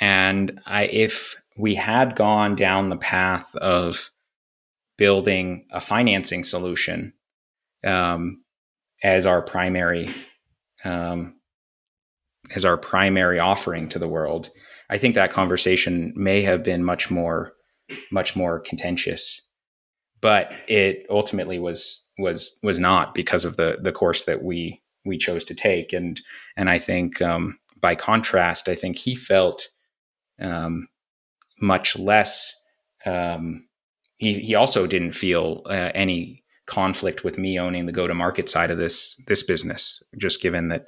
And 0.00 0.60
I, 0.66 0.84
if 0.84 1.36
we 1.56 1.74
had 1.74 2.16
gone 2.16 2.56
down 2.56 2.88
the 2.88 2.96
path 2.96 3.54
of 3.56 4.10
building 4.96 5.66
a 5.72 5.80
financing 5.80 6.44
solution 6.44 7.12
um, 7.86 8.42
as 9.02 9.26
our 9.26 9.42
primary 9.42 10.14
um, 10.84 11.34
as 12.54 12.64
our 12.64 12.76
primary 12.76 13.38
offering 13.38 13.88
to 13.90 13.98
the 13.98 14.08
world, 14.08 14.50
I 14.88 14.98
think 14.98 15.14
that 15.14 15.32
conversation 15.32 16.12
may 16.16 16.42
have 16.42 16.62
been 16.62 16.82
much 16.84 17.10
more 17.10 17.52
much 18.10 18.36
more 18.36 18.60
contentious. 18.60 19.40
But 20.20 20.50
it 20.68 21.06
ultimately 21.10 21.58
was 21.58 22.06
was 22.18 22.58
was 22.62 22.78
not 22.78 23.14
because 23.14 23.44
of 23.44 23.56
the 23.56 23.78
the 23.80 23.92
course 23.92 24.24
that 24.24 24.42
we 24.42 24.82
we 25.04 25.18
chose 25.18 25.44
to 25.46 25.54
take. 25.54 25.92
And 25.92 26.20
and 26.56 26.68
I 26.68 26.78
think 26.78 27.20
um, 27.22 27.58
by 27.80 27.94
contrast, 27.94 28.68
I 28.68 28.74
think 28.74 28.96
he 28.96 29.14
felt 29.14 29.68
um, 30.40 30.88
much 31.60 31.98
less. 31.98 32.54
Um, 33.04 33.66
he 34.18 34.34
he 34.40 34.54
also 34.54 34.86
didn't 34.86 35.14
feel 35.14 35.62
uh, 35.66 35.90
any 35.94 36.42
conflict 36.66 37.24
with 37.24 37.36
me 37.36 37.58
owning 37.58 37.86
the 37.86 37.92
go 37.92 38.06
to 38.06 38.14
market 38.14 38.48
side 38.48 38.70
of 38.70 38.78
this 38.78 39.20
this 39.26 39.42
business, 39.42 40.02
just 40.18 40.42
given 40.42 40.68
that 40.68 40.86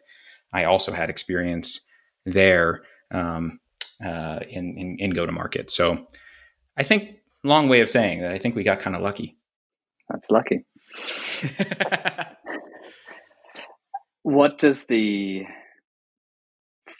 I 0.52 0.64
also 0.64 0.92
had 0.92 1.10
experience 1.10 1.80
there 2.26 2.82
um, 3.10 3.58
uh, 4.04 4.40
in, 4.48 4.76
in 4.78 4.96
in 4.98 5.10
go 5.10 5.26
to 5.26 5.32
market. 5.32 5.70
So 5.70 6.06
I 6.76 6.82
think 6.82 7.16
long 7.44 7.68
way 7.68 7.80
of 7.80 7.90
saying 7.90 8.20
that 8.20 8.32
I 8.32 8.38
think 8.38 8.54
we 8.54 8.62
got 8.62 8.80
kind 8.80 8.96
of 8.96 9.02
lucky. 9.02 9.36
That's 10.08 10.30
lucky. 10.30 10.64
what 14.22 14.58
does 14.58 14.84
the 14.84 15.42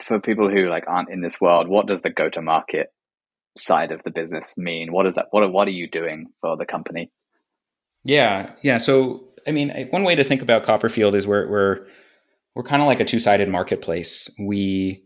for 0.02 0.20
people 0.20 0.50
who 0.50 0.68
like 0.68 0.84
aren't 0.88 1.10
in 1.10 1.20
this 1.20 1.40
world 1.40 1.68
what 1.68 1.86
does 1.86 2.02
the 2.02 2.10
go 2.10 2.28
to 2.28 2.42
market 2.42 2.92
side 3.56 3.92
of 3.92 4.02
the 4.04 4.10
business 4.10 4.56
mean? 4.56 4.92
What 4.92 5.06
is 5.06 5.14
that 5.14 5.26
what 5.30 5.50
what 5.52 5.68
are 5.68 5.72
you 5.72 5.88
doing 5.88 6.28
for 6.40 6.56
the 6.56 6.66
company? 6.66 7.10
Yeah 8.04 8.52
yeah 8.62 8.78
so 8.78 9.24
i 9.46 9.50
mean 9.50 9.88
one 9.90 10.04
way 10.04 10.14
to 10.14 10.24
think 10.24 10.42
about 10.42 10.64
kopperfield 10.64 11.14
is 11.14 11.26
we're 11.26 11.48
we're 11.48 11.86
we're 12.54 12.62
kind 12.62 12.82
of 12.82 12.88
like 12.88 13.00
a 13.00 13.04
two-sided 13.04 13.48
marketplace. 13.48 14.28
We 14.38 15.04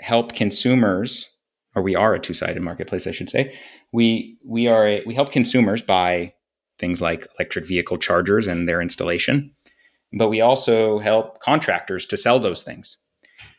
help 0.00 0.32
consumers 0.32 1.30
or 1.74 1.82
we 1.82 1.96
are 1.96 2.14
a 2.14 2.20
two-sided 2.20 2.62
marketplace 2.62 3.06
i 3.06 3.12
should 3.12 3.30
say. 3.30 3.56
We 3.92 4.38
we 4.44 4.66
are 4.66 4.86
a, 4.86 5.02
we 5.06 5.14
help 5.14 5.32
consumers 5.32 5.82
buy 5.82 6.34
things 6.78 7.00
like 7.00 7.28
electric 7.38 7.66
vehicle 7.66 7.98
chargers 7.98 8.48
and 8.48 8.68
their 8.68 8.82
installation 8.82 9.53
but 10.16 10.28
we 10.28 10.40
also 10.40 10.98
help 10.98 11.40
contractors 11.40 12.06
to 12.06 12.16
sell 12.16 12.38
those 12.38 12.62
things. 12.62 12.98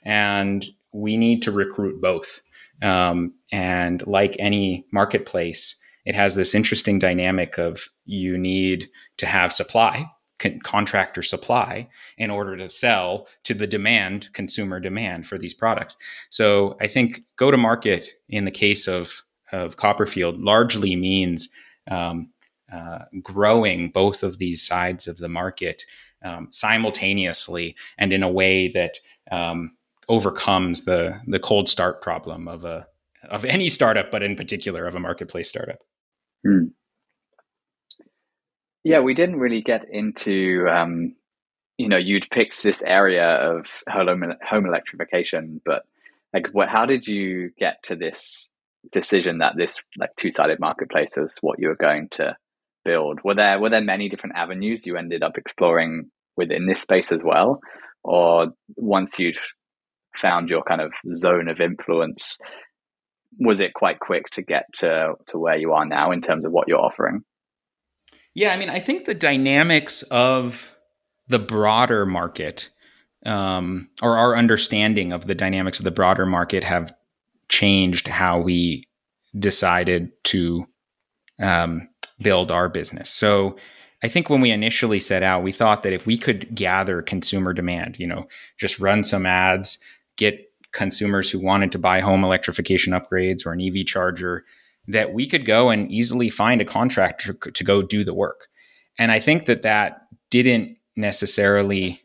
And 0.03 0.65
we 0.93 1.17
need 1.17 1.41
to 1.43 1.51
recruit 1.51 2.01
both. 2.01 2.41
Um, 2.81 3.33
and 3.51 4.05
like 4.07 4.35
any 4.39 4.85
marketplace, 4.91 5.75
it 6.05 6.15
has 6.15 6.35
this 6.35 6.55
interesting 6.55 6.99
dynamic 6.99 7.57
of 7.57 7.87
you 8.05 8.37
need 8.37 8.89
to 9.17 9.25
have 9.25 9.51
supply, 9.51 10.05
con- 10.39 10.59
contractor 10.63 11.23
supply, 11.23 11.87
in 12.17 12.29
order 12.29 12.55
to 12.57 12.69
sell 12.69 13.27
to 13.43 13.53
the 13.53 13.67
demand, 13.67 14.29
consumer 14.33 14.79
demand 14.79 15.27
for 15.27 15.37
these 15.37 15.53
products. 15.53 15.97
So 16.29 16.77
I 16.79 16.87
think 16.87 17.23
go 17.37 17.49
to 17.49 17.57
market 17.57 18.09
in 18.29 18.45
the 18.45 18.51
case 18.51 18.87
of, 18.87 19.23
of 19.51 19.77
Kopperfield 19.77 20.35
largely 20.37 20.95
means 20.95 21.49
um, 21.89 22.29
uh, 22.71 22.99
growing 23.21 23.89
both 23.89 24.23
of 24.23 24.37
these 24.37 24.65
sides 24.65 25.07
of 25.07 25.17
the 25.17 25.29
market 25.29 25.83
um, 26.25 26.47
simultaneously 26.51 27.75
and 27.97 28.11
in 28.11 28.23
a 28.23 28.29
way 28.29 28.67
that 28.69 28.97
um, 29.31 29.75
overcomes 30.09 30.85
the 30.85 31.19
the 31.27 31.39
cold 31.39 31.69
start 31.69 32.01
problem 32.01 32.47
of 32.47 32.65
a 32.65 32.87
of 33.29 33.45
any 33.45 33.69
startup, 33.69 34.11
but 34.11 34.23
in 34.23 34.35
particular 34.35 34.87
of 34.87 34.95
a 34.95 34.99
marketplace 34.99 35.49
startup. 35.49 35.79
Hmm. 36.45 36.65
Yeah, 38.83 38.99
we 38.99 39.13
didn't 39.13 39.39
really 39.39 39.61
get 39.61 39.85
into. 39.89 40.67
Um, 40.69 41.15
you 41.77 41.89
know, 41.89 41.97
you'd 41.97 42.29
picked 42.29 42.63
this 42.63 42.81
area 42.83 43.27
of 43.27 43.65
home 43.89 44.23
home 44.47 44.65
electrification, 44.65 45.61
but 45.65 45.83
like, 46.33 46.47
what? 46.53 46.69
How 46.69 46.85
did 46.85 47.07
you 47.07 47.51
get 47.57 47.83
to 47.83 47.95
this 47.95 48.49
decision 48.91 49.39
that 49.39 49.57
this 49.57 49.81
like 49.97 50.11
two 50.15 50.29
sided 50.29 50.59
marketplace 50.59 51.17
is 51.17 51.37
what 51.41 51.59
you 51.59 51.69
were 51.69 51.75
going 51.75 52.09
to 52.09 52.37
build? 52.83 53.19
Were 53.23 53.33
there 53.33 53.59
were 53.59 53.69
there 53.69 53.81
many 53.81 54.07
different 54.07 54.35
avenues 54.35 54.85
you 54.85 54.97
ended 54.97 55.23
up 55.23 55.37
exploring 55.37 56.11
within 56.37 56.67
this 56.67 56.81
space 56.81 57.11
as 57.11 57.23
well? 57.23 57.59
Or 58.03 58.47
once 58.75 59.19
you'd 59.19 59.37
found 60.17 60.49
your 60.49 60.63
kind 60.63 60.81
of 60.81 60.93
zone 61.13 61.47
of 61.47 61.59
influence, 61.59 62.37
was 63.39 63.59
it 63.59 63.73
quite 63.73 63.99
quick 63.99 64.29
to 64.31 64.41
get 64.41 64.65
to, 64.75 65.13
to 65.27 65.37
where 65.37 65.57
you 65.57 65.73
are 65.73 65.85
now 65.85 66.11
in 66.11 66.21
terms 66.21 66.45
of 66.45 66.51
what 66.51 66.67
you're 66.67 66.79
offering? 66.79 67.21
Yeah, 68.33 68.53
I 68.53 68.57
mean, 68.57 68.69
I 68.69 68.79
think 68.79 69.05
the 69.05 69.13
dynamics 69.13 70.03
of 70.03 70.69
the 71.27 71.39
broader 71.39 72.05
market 72.05 72.69
um, 73.25 73.89
or 74.01 74.17
our 74.17 74.37
understanding 74.37 75.11
of 75.11 75.25
the 75.25 75.35
dynamics 75.35 75.79
of 75.79 75.85
the 75.85 75.91
broader 75.91 76.25
market 76.25 76.63
have 76.63 76.93
changed 77.49 78.07
how 78.07 78.39
we 78.39 78.87
decided 79.37 80.11
to 80.25 80.65
um, 81.41 81.87
build 82.21 82.51
our 82.51 82.69
business. 82.69 83.09
So 83.09 83.57
I 84.03 84.07
think 84.07 84.29
when 84.29 84.41
we 84.41 84.51
initially 84.51 84.99
set 84.99 85.23
out, 85.23 85.43
we 85.43 85.51
thought 85.51 85.83
that 85.83 85.93
if 85.93 86.05
we 86.05 86.17
could 86.17 86.53
gather 86.53 87.01
consumer 87.01 87.53
demand, 87.53 87.97
you 87.99 88.07
know, 88.07 88.27
just 88.57 88.79
run 88.79 89.03
some 89.03 89.25
ads, 89.25 89.79
get 90.17 90.39
consumers 90.73 91.29
who 91.29 91.39
wanted 91.39 91.71
to 91.71 91.79
buy 91.79 92.01
home 92.01 92.23
electrification 92.23 92.93
upgrades 92.93 93.45
or 93.45 93.53
an 93.53 93.61
EV 93.61 93.85
charger, 93.85 94.43
that 94.87 95.13
we 95.13 95.27
could 95.27 95.45
go 95.45 95.69
and 95.69 95.91
easily 95.91 96.29
find 96.29 96.61
a 96.61 96.65
contractor 96.65 97.33
to 97.33 97.63
go 97.63 97.81
do 97.81 98.03
the 98.03 98.13
work. 98.13 98.47
And 98.99 99.11
I 99.11 99.19
think 99.19 99.45
that 99.45 99.63
that 99.63 100.01
didn't 100.29 100.77
necessarily 100.95 102.01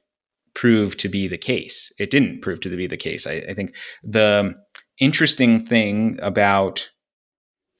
prove 0.55 0.97
to 0.99 1.09
be 1.09 1.29
the 1.29 1.39
case. 1.39 1.93
It 1.99 2.11
didn't 2.11 2.41
prove 2.41 2.61
to 2.61 2.69
be 2.69 2.87
the 2.87 2.97
case. 2.97 3.27
I, 3.27 3.35
I 3.49 3.55
think 3.55 3.75
the 4.03 4.55
interesting 4.99 5.65
thing 5.65 6.19
about, 6.23 6.91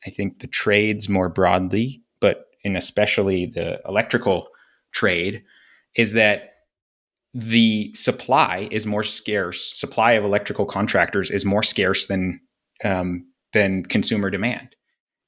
I 0.07 0.11
think 0.11 0.41
the 0.41 0.47
trades 0.47 1.09
more 1.09 1.29
broadly, 1.29 2.03
in 2.65 2.77
especially 2.77 3.47
the 3.47 3.81
electrical 3.87 4.49
trade, 4.93 5.43
is 5.95 6.13
that 6.13 6.55
the 7.33 7.93
supply 7.95 8.69
is 8.71 8.87
more 8.87 9.05
scarce. 9.05 9.79
Supply 9.79 10.13
of 10.13 10.25
electrical 10.25 10.67
contractors 10.67 11.31
is 11.31 11.45
more 11.45 11.63
scarce 11.63 12.07
than 12.07 12.41
um, 12.85 13.27
than 13.53 13.85
consumer 13.85 14.31
demand. 14.31 14.75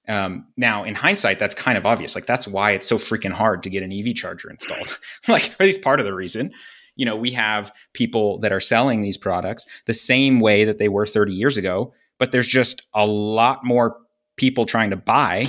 Um, 0.08 0.46
now, 0.56 0.84
in 0.84 0.94
hindsight, 0.94 1.38
that's 1.38 1.54
kind 1.54 1.78
of 1.78 1.86
obvious. 1.86 2.14
Like 2.14 2.26
that's 2.26 2.48
why 2.48 2.72
it's 2.72 2.86
so 2.86 2.96
freaking 2.96 3.32
hard 3.32 3.62
to 3.62 3.70
get 3.70 3.82
an 3.82 3.92
EV 3.92 4.14
charger 4.14 4.50
installed. 4.50 4.98
like, 5.28 5.52
at 5.52 5.60
least 5.60 5.82
part 5.82 6.00
of 6.00 6.06
the 6.06 6.14
reason. 6.14 6.52
You 6.96 7.06
know, 7.06 7.16
we 7.16 7.30
have 7.32 7.72
people 7.94 8.38
that 8.40 8.52
are 8.52 8.60
selling 8.60 9.00
these 9.00 9.16
products 9.16 9.64
the 9.86 9.94
same 9.94 10.40
way 10.40 10.64
that 10.64 10.78
they 10.78 10.88
were 10.88 11.06
30 11.06 11.32
years 11.32 11.56
ago, 11.56 11.94
but 12.18 12.32
there's 12.32 12.46
just 12.46 12.86
a 12.94 13.06
lot 13.06 13.64
more 13.64 13.96
people 14.36 14.66
trying 14.66 14.90
to 14.90 14.96
buy 14.96 15.46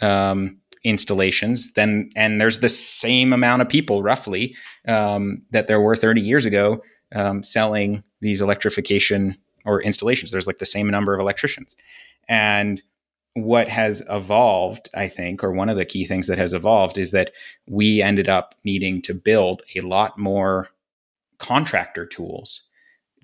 um, 0.00 0.58
installations 0.86 1.72
then 1.72 2.08
and 2.14 2.40
there's 2.40 2.60
the 2.60 2.68
same 2.68 3.32
amount 3.32 3.60
of 3.60 3.68
people 3.68 4.02
roughly 4.02 4.54
um, 4.86 5.42
that 5.50 5.66
there 5.66 5.80
were 5.80 5.96
30 5.96 6.20
years 6.20 6.46
ago 6.46 6.80
um, 7.14 7.42
selling 7.42 8.02
these 8.20 8.40
electrification 8.40 9.36
or 9.64 9.82
installations. 9.82 10.30
There's 10.30 10.46
like 10.46 10.58
the 10.58 10.66
same 10.66 10.88
number 10.88 11.14
of 11.14 11.20
electricians, 11.20 11.76
and 12.28 12.82
what 13.34 13.68
has 13.68 14.02
evolved, 14.08 14.88
I 14.94 15.08
think, 15.08 15.44
or 15.44 15.52
one 15.52 15.68
of 15.68 15.76
the 15.76 15.84
key 15.84 16.06
things 16.06 16.26
that 16.28 16.38
has 16.38 16.54
evolved 16.54 16.96
is 16.96 17.10
that 17.10 17.32
we 17.68 18.00
ended 18.00 18.28
up 18.28 18.54
needing 18.64 19.02
to 19.02 19.12
build 19.12 19.62
a 19.74 19.82
lot 19.82 20.18
more 20.18 20.68
contractor 21.38 22.06
tools 22.06 22.62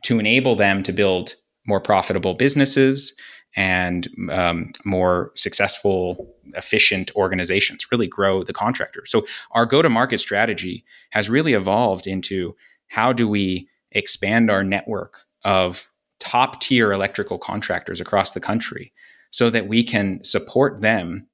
to 0.03 0.19
enable 0.19 0.55
them 0.55 0.83
to 0.83 0.93
build 0.93 1.37
more 1.67 1.81
profitable 1.81 2.35
businesses 2.35 3.15
and 3.57 4.09
um, 4.31 4.73
more 4.85 5.33
successful, 5.35 6.35
efficient 6.55 7.15
organizations, 7.17 7.87
really 7.91 8.07
grow 8.07 8.43
the 8.43 8.53
contractor. 8.53 9.05
So, 9.07 9.27
our 9.53 9.67
go 9.67 9.83
to 9.83 9.89
market 9.89 10.21
strategy 10.21 10.85
has 11.11 11.29
really 11.29 11.55
evolved 11.55 12.07
into 12.07 12.57
how 12.89 13.13
do 13.13 13.29
we 13.29 13.69
expand 13.93 14.51
our 14.51 14.65
network 14.65 15.25
of 15.45 15.89
top 16.19 16.61
tier 16.61 16.93
electrical 16.93 17.39
contractors 17.39 18.01
across 18.01 18.33
the 18.33 18.41
country 18.41 18.93
so 19.33 19.51
that 19.51 19.67
we 19.67 19.83
can 19.83 20.23
support 20.23 20.81
them 20.81 21.27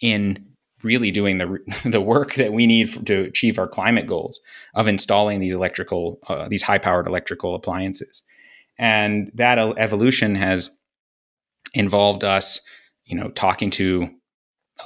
in 0.00 0.44
really 0.82 1.10
doing 1.10 1.38
the 1.38 1.58
the 1.84 2.00
work 2.00 2.34
that 2.34 2.52
we 2.52 2.66
need 2.66 2.90
for, 2.90 3.02
to 3.04 3.22
achieve 3.22 3.58
our 3.58 3.68
climate 3.68 4.06
goals 4.06 4.40
of 4.74 4.88
installing 4.88 5.40
these 5.40 5.54
electrical 5.54 6.18
uh, 6.28 6.48
these 6.48 6.62
high 6.62 6.78
powered 6.78 7.06
electrical 7.06 7.54
appliances 7.54 8.22
and 8.78 9.30
that 9.34 9.58
evolution 9.78 10.34
has 10.34 10.70
involved 11.76 12.24
us 12.24 12.60
you 13.04 13.16
know 13.16 13.28
talking 13.30 13.70
to 13.70 14.08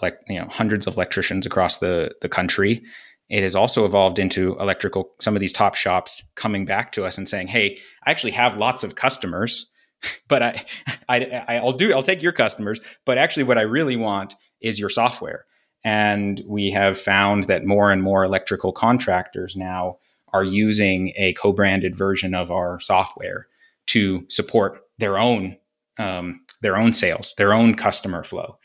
like 0.03 0.19
you 0.29 0.39
know 0.39 0.47
hundreds 0.49 0.87
of 0.87 0.95
electricians 0.95 1.47
across 1.47 1.79
the 1.79 2.13
the 2.21 2.29
country 2.29 2.83
it 3.29 3.43
has 3.43 3.55
also 3.55 3.85
evolved 3.85 4.19
into 4.19 4.59
electrical 4.59 5.11
some 5.21 5.37
of 5.37 5.41
these 5.41 5.53
top 5.53 5.75
shops 5.75 6.23
coming 6.35 6.65
back 6.65 6.93
to 6.93 7.05
us 7.05 7.17
and 7.17 7.29
saying 7.29 7.47
hey 7.47 7.79
i 8.05 8.11
actually 8.11 8.33
have 8.33 8.57
lots 8.57 8.85
of 8.85 8.95
customers 8.95 9.71
but 10.29 10.43
I, 10.43 10.65
I, 11.09 11.57
I'll 11.57 11.73
do, 11.73 11.93
I'll 11.93 12.03
take 12.03 12.23
your 12.23 12.33
customers. 12.33 12.81
But 13.05 13.19
actually, 13.19 13.45
what 13.45 13.59
I 13.59 13.63
really 13.63 13.97
want 13.97 14.35
is 14.61 14.79
your 14.79 14.89
software. 14.89 15.45
And 15.83 16.43
we 16.47 16.71
have 16.71 16.99
found 16.99 17.45
that 17.45 17.65
more 17.65 17.91
and 17.91 18.03
more 18.03 18.25
electrical 18.25 18.73
contractors 18.73 19.57
now 19.57 19.99
are 20.33 20.45
using 20.45 21.13
a 21.17 21.33
co-branded 21.35 21.97
version 21.97 22.35
of 22.35 22.51
our 22.51 22.79
software 22.81 23.47
to 23.87 24.25
support 24.29 24.83
their 24.99 25.19
own 25.19 25.57
um, 25.99 26.41
their 26.61 26.77
own 26.77 26.93
sales, 26.93 27.35
their 27.37 27.53
own 27.53 27.75
customer 27.75 28.23
flow. 28.23 28.59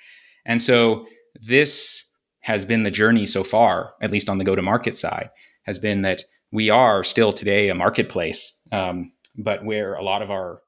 And 0.46 0.62
so 0.62 1.06
this 1.42 2.04
has 2.42 2.64
been 2.66 2.84
the 2.84 2.92
journey 2.92 3.26
so 3.26 3.44
far, 3.44 3.94
at 4.02 4.12
least 4.12 4.30
on 4.30 4.38
the 4.38 4.44
go-to-market 4.44 4.96
side, 4.96 5.30
has 5.64 5.80
been 5.80 6.04
that 6.04 6.24
we 6.52 6.70
are 6.70 7.04
still 7.04 7.34
today 7.34 7.70
a 7.70 7.76
marketplace, 7.76 8.60
um, 8.72 9.12
but 9.36 9.66
where 9.66 9.96
a 9.96 10.04
lot 10.04 10.22
of 10.22 10.30
our 10.30 10.62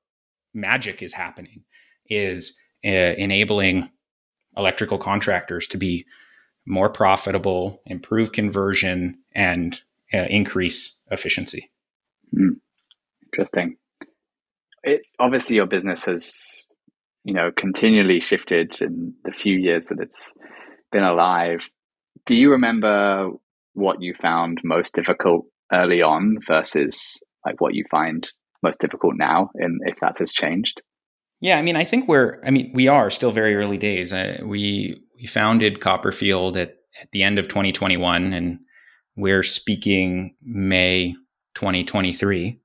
magic 0.53 1.03
is 1.03 1.13
happening 1.13 1.63
is 2.09 2.57
uh, 2.85 2.89
enabling 2.89 3.89
electrical 4.57 4.97
contractors 4.97 5.67
to 5.67 5.77
be 5.77 6.05
more 6.65 6.89
profitable, 6.89 7.81
improve 7.85 8.31
conversion, 8.31 9.17
and 9.33 9.81
uh, 10.13 10.25
increase 10.29 10.97
efficiency. 11.11 11.71
Mm. 12.35 12.59
Interesting. 13.31 13.77
It, 14.83 15.01
obviously, 15.19 15.57
your 15.57 15.65
business 15.65 16.05
has, 16.05 16.65
you 17.27 17.33
know, 17.33 17.51
continually 17.51 18.21
shifted 18.21 18.81
in 18.81 19.13
the 19.25 19.33
few 19.33 19.57
years 19.57 19.87
that 19.87 19.99
it's 19.99 20.33
been 20.93 21.03
alive. 21.03 21.69
Do 22.25 22.37
you 22.37 22.51
remember 22.51 23.31
what 23.73 24.01
you 24.01 24.13
found 24.13 24.61
most 24.63 24.95
difficult 24.95 25.45
early 25.73 26.01
on 26.01 26.37
versus 26.47 27.21
like 27.45 27.59
what 27.59 27.73
you 27.75 27.83
find 27.91 28.29
most 28.63 28.79
difficult 28.79 29.15
now, 29.17 29.49
and 29.55 29.81
if 29.83 29.99
that 29.99 30.15
has 30.19 30.31
changed? 30.31 30.81
Yeah, 31.41 31.57
I 31.57 31.61
mean, 31.61 31.75
I 31.75 31.83
think 31.83 32.07
we're, 32.07 32.41
I 32.45 32.49
mean, 32.49 32.71
we 32.73 32.87
are 32.87 33.09
still 33.09 33.33
very 33.33 33.55
early 33.55 33.77
days. 33.77 34.13
Uh, 34.13 34.39
we 34.45 34.97
we 35.17 35.25
founded 35.25 35.81
Kopperfield 35.81 36.55
at, 36.55 36.75
at 37.01 37.11
the 37.11 37.23
end 37.23 37.39
of 37.39 37.49
2021, 37.49 38.31
and 38.31 38.59
we're 39.17 39.43
speaking 39.43 40.33
May 40.41 41.13
2023, 41.55 42.57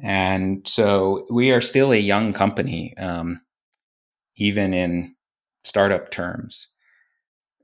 and 0.00 0.62
so 0.64 1.26
we 1.28 1.50
are 1.50 1.60
still 1.60 1.92
a 1.92 1.96
young 1.96 2.32
company, 2.32 2.94
um, 2.98 3.40
even 4.40 4.74
in 4.74 5.14
startup 5.62 6.10
terms. 6.10 6.66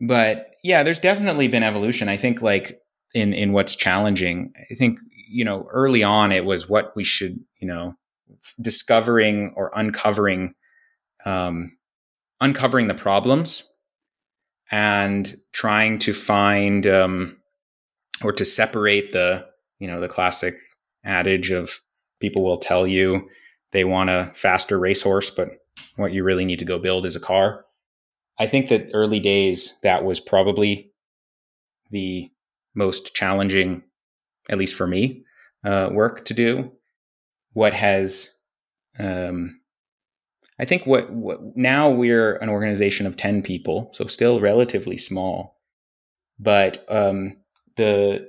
But 0.00 0.50
yeah, 0.62 0.82
there's 0.82 1.00
definitely 1.00 1.48
been 1.48 1.62
evolution. 1.62 2.08
I 2.08 2.16
think, 2.16 2.42
like 2.42 2.78
in 3.14 3.32
in 3.32 3.52
what's 3.52 3.74
challenging, 3.74 4.52
I 4.70 4.74
think 4.74 4.98
you 5.28 5.44
know, 5.44 5.68
early 5.72 6.02
on, 6.02 6.32
it 6.32 6.44
was 6.44 6.68
what 6.68 6.94
we 6.96 7.04
should, 7.04 7.40
you 7.58 7.66
know, 7.66 7.94
discovering 8.60 9.52
or 9.56 9.72
uncovering, 9.74 10.54
um, 11.24 11.76
uncovering 12.40 12.86
the 12.86 12.94
problems 12.94 13.68
and 14.70 15.34
trying 15.52 15.98
to 15.98 16.12
find 16.12 16.86
um, 16.86 17.36
or 18.22 18.32
to 18.32 18.44
separate 18.44 19.12
the, 19.12 19.44
you 19.78 19.86
know, 19.86 20.00
the 20.00 20.08
classic 20.08 20.54
adage 21.04 21.50
of 21.50 21.80
people 22.20 22.44
will 22.44 22.58
tell 22.58 22.86
you 22.86 23.28
they 23.72 23.84
want 23.84 24.10
a 24.10 24.30
faster 24.34 24.78
racehorse, 24.78 25.30
but 25.30 25.48
what 25.96 26.12
you 26.12 26.24
really 26.24 26.44
need 26.44 26.58
to 26.58 26.64
go 26.64 26.78
build 26.78 27.06
is 27.06 27.16
a 27.16 27.20
car. 27.20 27.64
I 28.38 28.46
think 28.46 28.68
that 28.68 28.90
early 28.92 29.20
days, 29.20 29.78
that 29.82 30.04
was 30.04 30.20
probably 30.20 30.92
the 31.90 32.30
most 32.74 33.14
challenging 33.14 33.82
at 34.48 34.58
least 34.58 34.74
for 34.74 34.86
me, 34.86 35.24
uh, 35.64 35.88
work 35.92 36.24
to 36.26 36.34
do. 36.34 36.72
What 37.52 37.74
has, 37.74 38.32
um, 38.98 39.60
I 40.58 40.64
think, 40.64 40.86
what, 40.86 41.10
what 41.10 41.56
now 41.56 41.90
we're 41.90 42.36
an 42.36 42.48
organization 42.48 43.06
of 43.06 43.16
ten 43.16 43.42
people, 43.42 43.90
so 43.94 44.06
still 44.06 44.40
relatively 44.40 44.98
small, 44.98 45.58
but 46.38 46.84
um, 46.88 47.38
the 47.76 48.28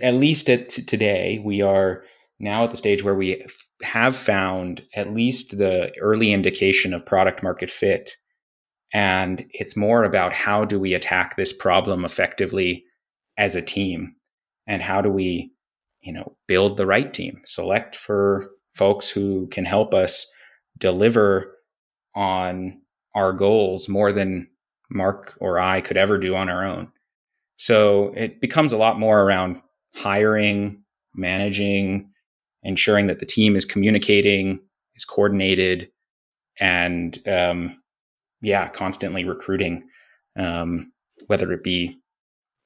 at 0.00 0.14
least 0.14 0.48
at 0.48 0.70
today 0.70 1.42
we 1.44 1.60
are 1.60 2.04
now 2.38 2.64
at 2.64 2.70
the 2.70 2.76
stage 2.76 3.02
where 3.02 3.14
we 3.14 3.44
have 3.82 4.16
found 4.16 4.82
at 4.94 5.14
least 5.14 5.56
the 5.56 5.92
early 6.00 6.32
indication 6.32 6.92
of 6.92 7.06
product 7.06 7.42
market 7.42 7.70
fit. 7.70 8.10
And 8.92 9.44
it's 9.50 9.76
more 9.76 10.04
about 10.04 10.32
how 10.32 10.64
do 10.64 10.78
we 10.78 10.94
attack 10.94 11.36
this 11.36 11.52
problem 11.52 12.04
effectively 12.04 12.84
as 13.36 13.54
a 13.54 13.62
team? 13.62 14.14
And 14.66 14.82
how 14.82 15.00
do 15.00 15.10
we 15.10 15.52
you 16.00 16.12
know 16.12 16.36
build 16.46 16.76
the 16.76 16.86
right 16.86 17.12
team? 17.12 17.40
Select 17.44 17.96
for 17.96 18.50
folks 18.72 19.08
who 19.08 19.46
can 19.48 19.64
help 19.64 19.94
us 19.94 20.30
deliver 20.78 21.56
on 22.14 22.80
our 23.14 23.32
goals 23.32 23.88
more 23.88 24.12
than 24.12 24.48
mark 24.90 25.36
or 25.40 25.58
i 25.58 25.80
could 25.80 25.96
ever 25.96 26.18
do 26.18 26.34
on 26.34 26.48
our 26.48 26.64
own. 26.64 26.88
So 27.56 28.12
it 28.16 28.40
becomes 28.40 28.72
a 28.72 28.76
lot 28.76 28.98
more 28.98 29.22
around 29.22 29.60
hiring 29.94 30.82
managing 31.14 32.10
ensuring 32.64 33.06
that 33.06 33.20
the 33.20 33.26
team 33.26 33.56
is 33.56 33.64
communicating 33.64 34.58
is 34.96 35.04
coordinated 35.04 35.88
and 36.58 37.18
um, 37.28 37.80
yeah 38.40 38.68
constantly 38.68 39.24
recruiting 39.24 39.84
um, 40.36 40.92
whether 41.26 41.52
it 41.52 41.62
be 41.62 41.98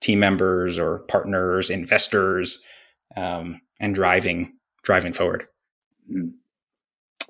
team 0.01 0.21
members 0.21 0.79
or 0.79 1.01
partners, 1.01 1.71
investors, 1.71 2.65
um, 3.17 3.61
and 3.81 3.95
driving 3.95 4.53
driving 4.83 5.13
forward. 5.13 5.47
Hmm. 6.11 6.29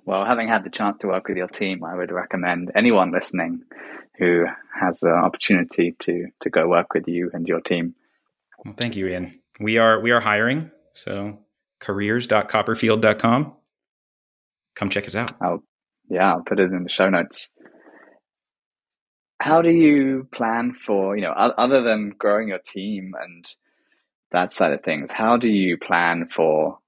Well, 0.04 0.24
having 0.24 0.48
had 0.48 0.64
the 0.64 0.70
chance 0.70 0.96
to 0.98 1.08
work 1.08 1.28
with 1.28 1.36
your 1.36 1.48
team, 1.48 1.84
I 1.84 1.94
would 1.94 2.10
recommend 2.10 2.70
anyone 2.74 3.12
listening 3.12 3.62
who 4.18 4.46
has 4.80 5.00
the 5.00 5.10
opportunity 5.10 5.94
to 6.00 6.26
to 6.40 6.50
go 6.50 6.68
work 6.68 6.94
with 6.94 7.06
you 7.06 7.30
and 7.32 7.46
your 7.46 7.60
team. 7.60 7.94
Well, 8.64 8.74
thank 8.76 8.96
you, 8.96 9.06
Ian. 9.06 9.40
We 9.60 9.78
are 9.78 10.00
we 10.00 10.10
are 10.10 10.20
hiring, 10.20 10.70
so 10.94 11.38
careers.kopperfield.com. 11.80 13.52
Come 14.76 14.90
check 14.90 15.06
us 15.06 15.16
out. 15.16 15.32
I'll 15.40 15.62
yeah, 16.10 16.32
I'll 16.32 16.42
put 16.42 16.58
it 16.58 16.72
in 16.72 16.84
the 16.84 16.90
show 16.90 17.10
notes. 17.10 17.50
How 19.40 19.62
do 19.62 19.70
you 19.70 20.26
plan 20.32 20.74
for, 20.74 21.16
you 21.16 21.22
know, 21.22 21.32
other 21.32 21.82
than 21.82 22.14
growing 22.18 22.48
your 22.48 22.58
team 22.58 23.12
and 23.20 23.46
that 24.32 24.52
side 24.52 24.72
of 24.72 24.82
things, 24.82 25.10
how 25.12 25.36
do 25.36 25.48
you 25.48 25.76
plan 25.76 26.26
for 26.26 26.78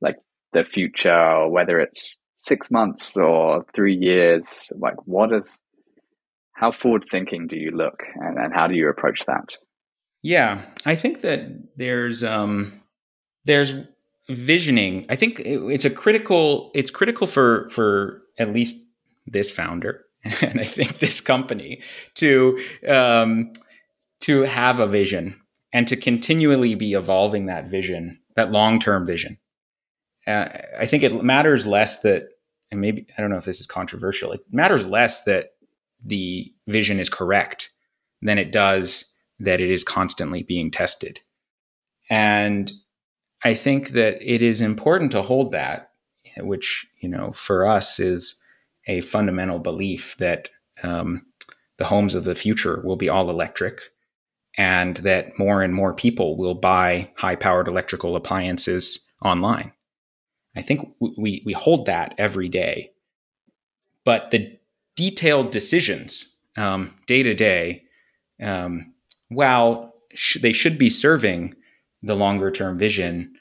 like 0.00 0.16
the 0.52 0.64
future 0.64 1.14
or 1.14 1.50
whether 1.50 1.78
it's 1.80 2.18
six 2.36 2.70
months 2.70 3.16
or 3.16 3.64
three 3.74 3.96
years? 3.96 4.72
Like 4.76 5.06
what 5.06 5.32
is 5.32 5.60
how 6.52 6.72
forward 6.72 7.06
thinking 7.10 7.46
do 7.46 7.56
you 7.56 7.70
look 7.70 8.02
and, 8.16 8.36
and 8.36 8.52
how 8.52 8.66
do 8.66 8.74
you 8.74 8.88
approach 8.90 9.24
that? 9.26 9.56
Yeah, 10.22 10.66
I 10.84 10.96
think 10.96 11.22
that 11.22 11.48
there's 11.76 12.22
um 12.22 12.82
there's 13.46 13.72
visioning. 14.36 15.06
I 15.08 15.16
think 15.16 15.40
it's 15.40 15.84
a 15.84 15.90
critical 15.90 16.70
it's 16.74 16.90
critical 16.90 17.26
for 17.26 17.68
for 17.70 18.22
at 18.38 18.52
least 18.52 18.76
this 19.26 19.50
founder 19.50 20.04
and 20.42 20.60
I 20.60 20.64
think 20.64 20.98
this 20.98 21.20
company 21.20 21.82
to 22.16 22.58
um, 22.86 23.52
to 24.20 24.42
have 24.42 24.80
a 24.80 24.86
vision 24.86 25.40
and 25.72 25.86
to 25.88 25.96
continually 25.96 26.74
be 26.74 26.94
evolving 26.94 27.46
that 27.46 27.70
vision, 27.70 28.18
that 28.36 28.50
long 28.50 28.78
term 28.78 29.06
vision. 29.06 29.38
Uh, 30.26 30.48
I 30.78 30.86
think 30.86 31.02
it 31.02 31.24
matters 31.24 31.66
less 31.66 32.02
that, 32.02 32.28
and 32.70 32.80
maybe 32.80 33.06
I 33.16 33.20
don't 33.20 33.30
know 33.30 33.38
if 33.38 33.44
this 33.44 33.60
is 33.60 33.66
controversial. 33.66 34.32
It 34.32 34.40
matters 34.52 34.86
less 34.86 35.24
that 35.24 35.52
the 36.04 36.52
vision 36.66 37.00
is 37.00 37.08
correct 37.08 37.70
than 38.22 38.38
it 38.38 38.52
does 38.52 39.06
that 39.38 39.60
it 39.60 39.70
is 39.70 39.82
constantly 39.82 40.42
being 40.42 40.70
tested. 40.70 41.18
And 42.10 42.70
I 43.44 43.54
think 43.54 43.90
that 43.90 44.18
it 44.20 44.42
is 44.42 44.60
important 44.60 45.12
to 45.12 45.22
hold 45.22 45.52
that, 45.52 45.90
which 46.38 46.86
you 47.00 47.08
know 47.08 47.32
for 47.32 47.66
us 47.66 47.98
is 47.98 48.40
a 48.86 49.00
fundamental 49.02 49.58
belief 49.58 50.16
that 50.18 50.48
um, 50.82 51.24
the 51.78 51.84
homes 51.84 52.14
of 52.14 52.24
the 52.24 52.34
future 52.34 52.80
will 52.84 52.96
be 52.96 53.08
all 53.08 53.30
electric 53.30 53.80
and 54.56 54.96
that 54.98 55.38
more 55.38 55.62
and 55.62 55.74
more 55.74 55.94
people 55.94 56.36
will 56.36 56.54
buy 56.54 57.10
high 57.16 57.36
powered 57.36 57.68
electrical 57.68 58.16
appliances 58.16 59.06
online. 59.24 59.72
I 60.56 60.62
think 60.62 60.88
we, 61.00 61.42
we 61.46 61.52
hold 61.52 61.86
that 61.86 62.14
every 62.18 62.48
day. 62.48 62.90
But 64.04 64.30
the 64.30 64.58
detailed 64.96 65.52
decisions 65.52 66.36
day 67.06 67.22
to 67.22 67.34
day, 67.34 67.84
while 69.28 69.94
sh- 70.14 70.38
they 70.42 70.52
should 70.52 70.76
be 70.78 70.90
serving 70.90 71.54
the 72.02 72.16
longer 72.16 72.50
term 72.50 72.78
vision, 72.78 73.34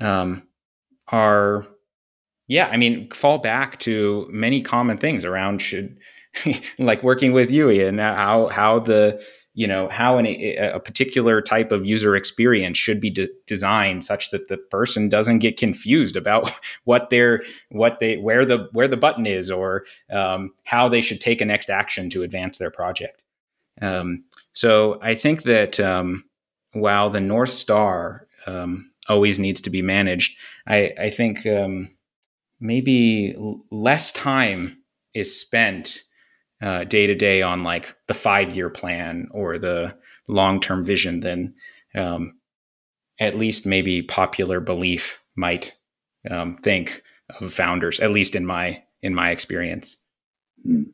um, 0.00 0.42
are 1.08 1.66
yeah, 2.46 2.68
I 2.68 2.76
mean, 2.76 3.10
fall 3.10 3.38
back 3.38 3.78
to 3.80 4.26
many 4.30 4.62
common 4.62 4.98
things 4.98 5.24
around 5.24 5.62
should 5.62 5.96
like 6.78 7.02
working 7.02 7.32
with 7.32 7.50
you, 7.50 7.70
and 7.70 8.00
how 8.00 8.48
how 8.48 8.80
the 8.80 9.20
you 9.54 9.66
know 9.66 9.88
how 9.88 10.18
an, 10.18 10.26
a 10.26 10.80
particular 10.80 11.40
type 11.40 11.72
of 11.72 11.86
user 11.86 12.16
experience 12.16 12.76
should 12.76 13.00
be 13.00 13.08
de- 13.08 13.28
designed 13.46 14.04
such 14.04 14.30
that 14.30 14.48
the 14.48 14.58
person 14.58 15.08
doesn't 15.08 15.38
get 15.38 15.56
confused 15.56 16.16
about 16.16 16.50
what 16.84 17.08
they're 17.08 17.42
what 17.70 18.00
they 18.00 18.16
where 18.16 18.44
the 18.44 18.68
where 18.72 18.88
the 18.88 18.96
button 18.96 19.26
is 19.26 19.50
or 19.50 19.84
um, 20.12 20.52
how 20.64 20.88
they 20.88 21.00
should 21.00 21.20
take 21.20 21.40
a 21.40 21.46
next 21.46 21.70
action 21.70 22.10
to 22.10 22.22
advance 22.22 22.58
their 22.58 22.70
project. 22.70 23.22
Um, 23.80 24.24
so 24.52 24.98
I 25.02 25.14
think 25.14 25.44
that 25.44 25.80
um, 25.80 26.24
while 26.74 27.10
the 27.10 27.20
north 27.20 27.50
star 27.50 28.26
um, 28.46 28.90
always 29.08 29.38
needs 29.38 29.60
to 29.62 29.70
be 29.70 29.82
managed, 29.82 30.36
I, 30.66 30.92
I 30.98 31.10
think 31.10 31.46
um, 31.46 31.96
maybe 32.60 33.36
less 33.70 34.12
time 34.12 34.78
is 35.14 35.40
spent 35.40 36.02
day 36.60 37.06
to 37.06 37.14
day 37.14 37.42
on 37.42 37.62
like 37.62 37.94
the 38.06 38.14
five 38.14 38.56
year 38.56 38.70
plan 38.70 39.28
or 39.32 39.58
the 39.58 39.94
long 40.28 40.60
term 40.60 40.84
vision 40.84 41.20
than 41.20 41.54
um, 41.94 42.38
at 43.20 43.36
least 43.36 43.66
maybe 43.66 44.02
popular 44.02 44.60
belief 44.60 45.18
might 45.36 45.76
um, 46.30 46.56
think 46.58 47.02
of 47.40 47.52
founders. 47.52 48.00
At 48.00 48.10
least 48.10 48.34
in 48.34 48.46
my 48.46 48.82
in 49.02 49.14
my 49.14 49.30
experience. 49.30 49.96
Hmm. 50.64 50.84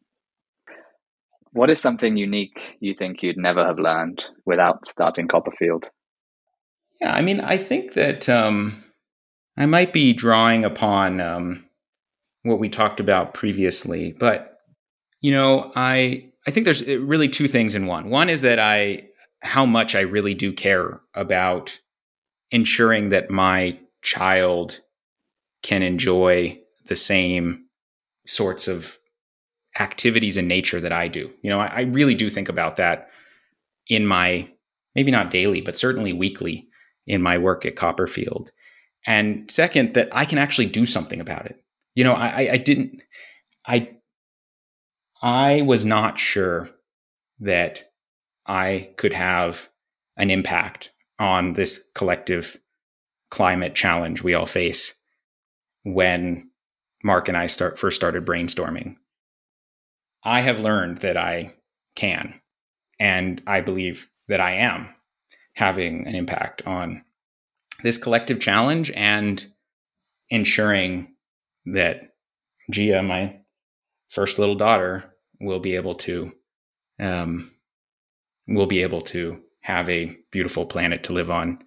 What 1.53 1.71
is 1.71 1.81
something 1.81 2.17
unique 2.17 2.77
you 2.81 2.95
think 2.95 3.23
you'd 3.23 3.37
never 3.37 3.65
have 3.65 3.79
learned 3.79 4.23
without 4.47 4.87
starting 4.87 5.27
Kopperfield? 5.27 5.85
Yeah, 7.01 7.13
I 7.13 7.23
mean, 7.23 7.41
I 7.41 7.57
think 7.57 7.95
that 7.95 8.29
um, 8.29 8.85
I 9.57 9.67
might 9.67 9.93
be 9.93 10.13
drawing 10.13 10.65
upon 10.65 11.21
um, 11.21 11.65
what 12.43 12.61
we 12.61 12.69
talked 12.69 13.01
about 13.01 13.35
previously, 13.35 14.15
but 14.19 14.59
you 15.21 15.33
know, 15.33 15.73
I 15.75 16.31
I 16.47 16.51
think 16.51 16.65
there's 16.65 16.87
uh, 16.87 17.01
really 17.01 17.29
two 17.29 17.49
things 17.49 17.75
in 17.75 17.87
one. 17.87 18.11
One 18.11 18.29
is 18.29 18.43
that 18.43 18.59
I 18.59 19.05
how 19.43 19.67
much 19.67 19.95
I 19.95 20.01
really 20.01 20.35
do 20.35 20.53
care 20.53 21.01
about 21.15 21.79
ensuring 22.51 23.09
that 23.11 23.31
my 23.31 23.79
child 24.03 24.81
can 25.63 25.83
enjoy 25.83 26.59
the 26.89 26.97
same 26.97 27.65
sorts 28.27 28.69
of 28.69 28.99
activities 29.81 30.37
in 30.37 30.47
nature 30.47 30.81
that 30.81 30.93
I 30.93 31.09
do. 31.09 31.31
You 31.43 31.51
know, 31.51 31.59
I, 31.59 31.67
I 31.67 31.81
really 31.83 32.15
do 32.15 32.31
think 32.31 32.49
about 32.49 32.77
that 32.77 33.09
in 33.89 34.07
my 34.07 34.49
maybe 34.95 35.11
not 35.11 35.31
daily, 35.31 35.61
but 35.61 35.79
certainly 35.79 36.13
weekly 36.13 36.69
in 37.07 37.23
my 37.23 37.39
work 37.39 37.65
at 37.65 37.77
Kopperfield. 37.77 38.51
And 39.07 39.51
second, 39.51 39.95
that 39.95 40.09
I 40.13 40.25
can 40.25 40.39
actually 40.39 40.67
do 40.67 40.85
something 40.85 41.21
about 41.21 41.47
it. 41.47 41.65
You 41.95 42.05
know, 42.05 42.13
I, 42.13 42.53
I 42.53 42.57
didn't, 42.59 43.01
I, 43.67 43.91
I 45.23 45.63
was 45.63 45.85
not 45.85 46.19
sure 46.19 46.71
that 47.41 47.91
I 48.47 48.91
could 48.97 49.13
have 49.13 49.69
an 50.17 50.31
impact 50.31 50.91
on 51.19 51.55
this 51.55 51.91
collective 51.95 52.59
climate 53.31 53.75
challenge 53.75 54.23
we 54.23 54.35
all 54.35 54.47
face 54.47 54.95
when 55.85 56.51
Mark 57.03 57.29
and 57.29 57.37
I 57.37 57.47
start 57.47 57.79
first 57.79 57.97
started 57.97 58.27
brainstorming. 58.27 58.97
I 60.25 60.41
have 60.41 60.61
learned 60.61 60.99
that 60.99 61.17
I 61.17 61.55
can, 61.95 62.41
and 62.99 63.43
I 63.47 63.61
believe 63.61 64.09
that 64.29 64.41
I 64.41 64.55
am 64.57 64.95
having 65.55 66.07
an 66.07 66.15
impact 66.15 66.63
on 66.67 67.05
this 67.83 67.99
collective 67.99 68.41
challenge 68.41 68.91
and 68.95 69.45
ensuring 70.29 71.15
that 71.67 72.15
Gia, 72.71 73.03
my 73.03 73.37
first 74.09 74.39
little 74.39 74.55
daughter, 74.55 75.15
will 75.41 75.61
be 75.61 75.75
able 75.75 75.95
to 75.97 76.33
um, 77.01 77.51
will 78.47 78.67
be 78.67 78.83
able 78.83 79.01
to 79.01 79.41
have 79.63 79.89
a 79.89 80.17
beautiful 80.31 80.67
planet 80.67 81.05
to 81.05 81.13
live 81.13 81.31
on 81.31 81.59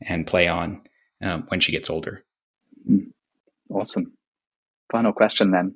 and 0.00 0.26
play 0.26 0.48
on 0.48 0.82
um, 1.22 1.44
when 1.48 1.60
she 1.60 1.72
gets 1.72 1.88
older. 1.88 2.24
Awesome. 3.70 4.12
Final 4.90 5.12
question 5.12 5.50
then. 5.50 5.74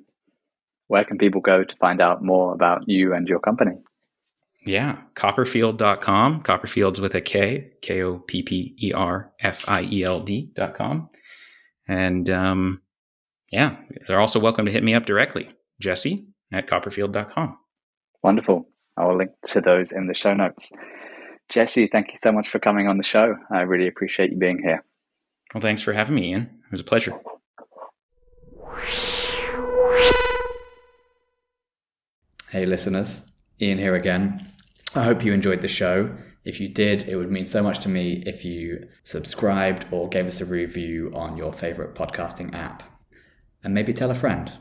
Where 0.87 1.03
can 1.03 1.17
people 1.17 1.41
go 1.41 1.63
to 1.63 1.75
find 1.77 2.01
out 2.01 2.23
more 2.23 2.53
about 2.53 2.87
you 2.87 3.13
and 3.13 3.27
your 3.27 3.39
company? 3.39 3.73
Yeah, 4.65 4.97
kopperfield.com. 5.15 6.43
Kopperfields 6.43 6.99
with 6.99 7.15
a 7.15 7.21
K, 7.21 7.71
K 7.81 8.03
O 8.03 8.19
P 8.19 8.43
P 8.43 8.75
E 8.81 8.93
R 8.93 9.31
F 9.39 9.63
I 9.67 9.83
E 9.83 10.03
L 10.03 10.19
D.com. 10.19 11.09
And 11.87 12.29
um, 12.29 12.81
yeah, 13.51 13.77
they're 14.07 14.19
also 14.19 14.39
welcome 14.39 14.65
to 14.65 14.71
hit 14.71 14.83
me 14.83 14.93
up 14.93 15.05
directly, 15.05 15.49
Jesse 15.79 16.27
at 16.51 16.67
kopperfield.com. 16.67 17.57
Wonderful. 18.23 18.67
I 18.97 19.05
will 19.05 19.17
link 19.17 19.31
to 19.47 19.61
those 19.61 19.91
in 19.91 20.07
the 20.07 20.13
show 20.13 20.33
notes. 20.33 20.69
Jesse, 21.49 21.87
thank 21.87 22.09
you 22.09 22.17
so 22.21 22.31
much 22.31 22.49
for 22.49 22.59
coming 22.59 22.87
on 22.87 22.97
the 22.97 23.03
show. 23.03 23.35
I 23.51 23.61
really 23.61 23.87
appreciate 23.87 24.31
you 24.31 24.37
being 24.37 24.59
here. 24.61 24.83
Well, 25.53 25.61
thanks 25.61 25.81
for 25.81 25.93
having 25.93 26.15
me, 26.15 26.29
Ian. 26.29 26.43
It 26.43 26.71
was 26.71 26.81
a 26.81 26.85
pleasure. 26.85 27.17
Hey, 32.49 32.65
listeners. 32.65 33.33
Ian 33.61 33.77
here 33.77 33.95
again. 33.95 34.49
I 34.95 35.03
hope 35.03 35.21
you 35.21 35.33
enjoyed 35.33 35.59
the 35.59 35.67
show. 35.67 36.15
If 36.45 36.61
you 36.61 36.69
did, 36.69 37.03
it 37.03 37.17
would 37.17 37.29
mean 37.29 37.45
so 37.45 37.61
much 37.61 37.79
to 37.79 37.89
me 37.89 38.23
if 38.25 38.45
you 38.45 38.87
subscribed 39.03 39.85
or 39.91 40.07
gave 40.07 40.27
us 40.27 40.39
a 40.39 40.45
review 40.45 41.11
on 41.13 41.35
your 41.35 41.51
favorite 41.51 41.93
podcasting 41.93 42.53
app 42.53 42.83
and 43.65 43.73
maybe 43.73 43.91
tell 43.91 44.11
a 44.11 44.13
friend. 44.13 44.53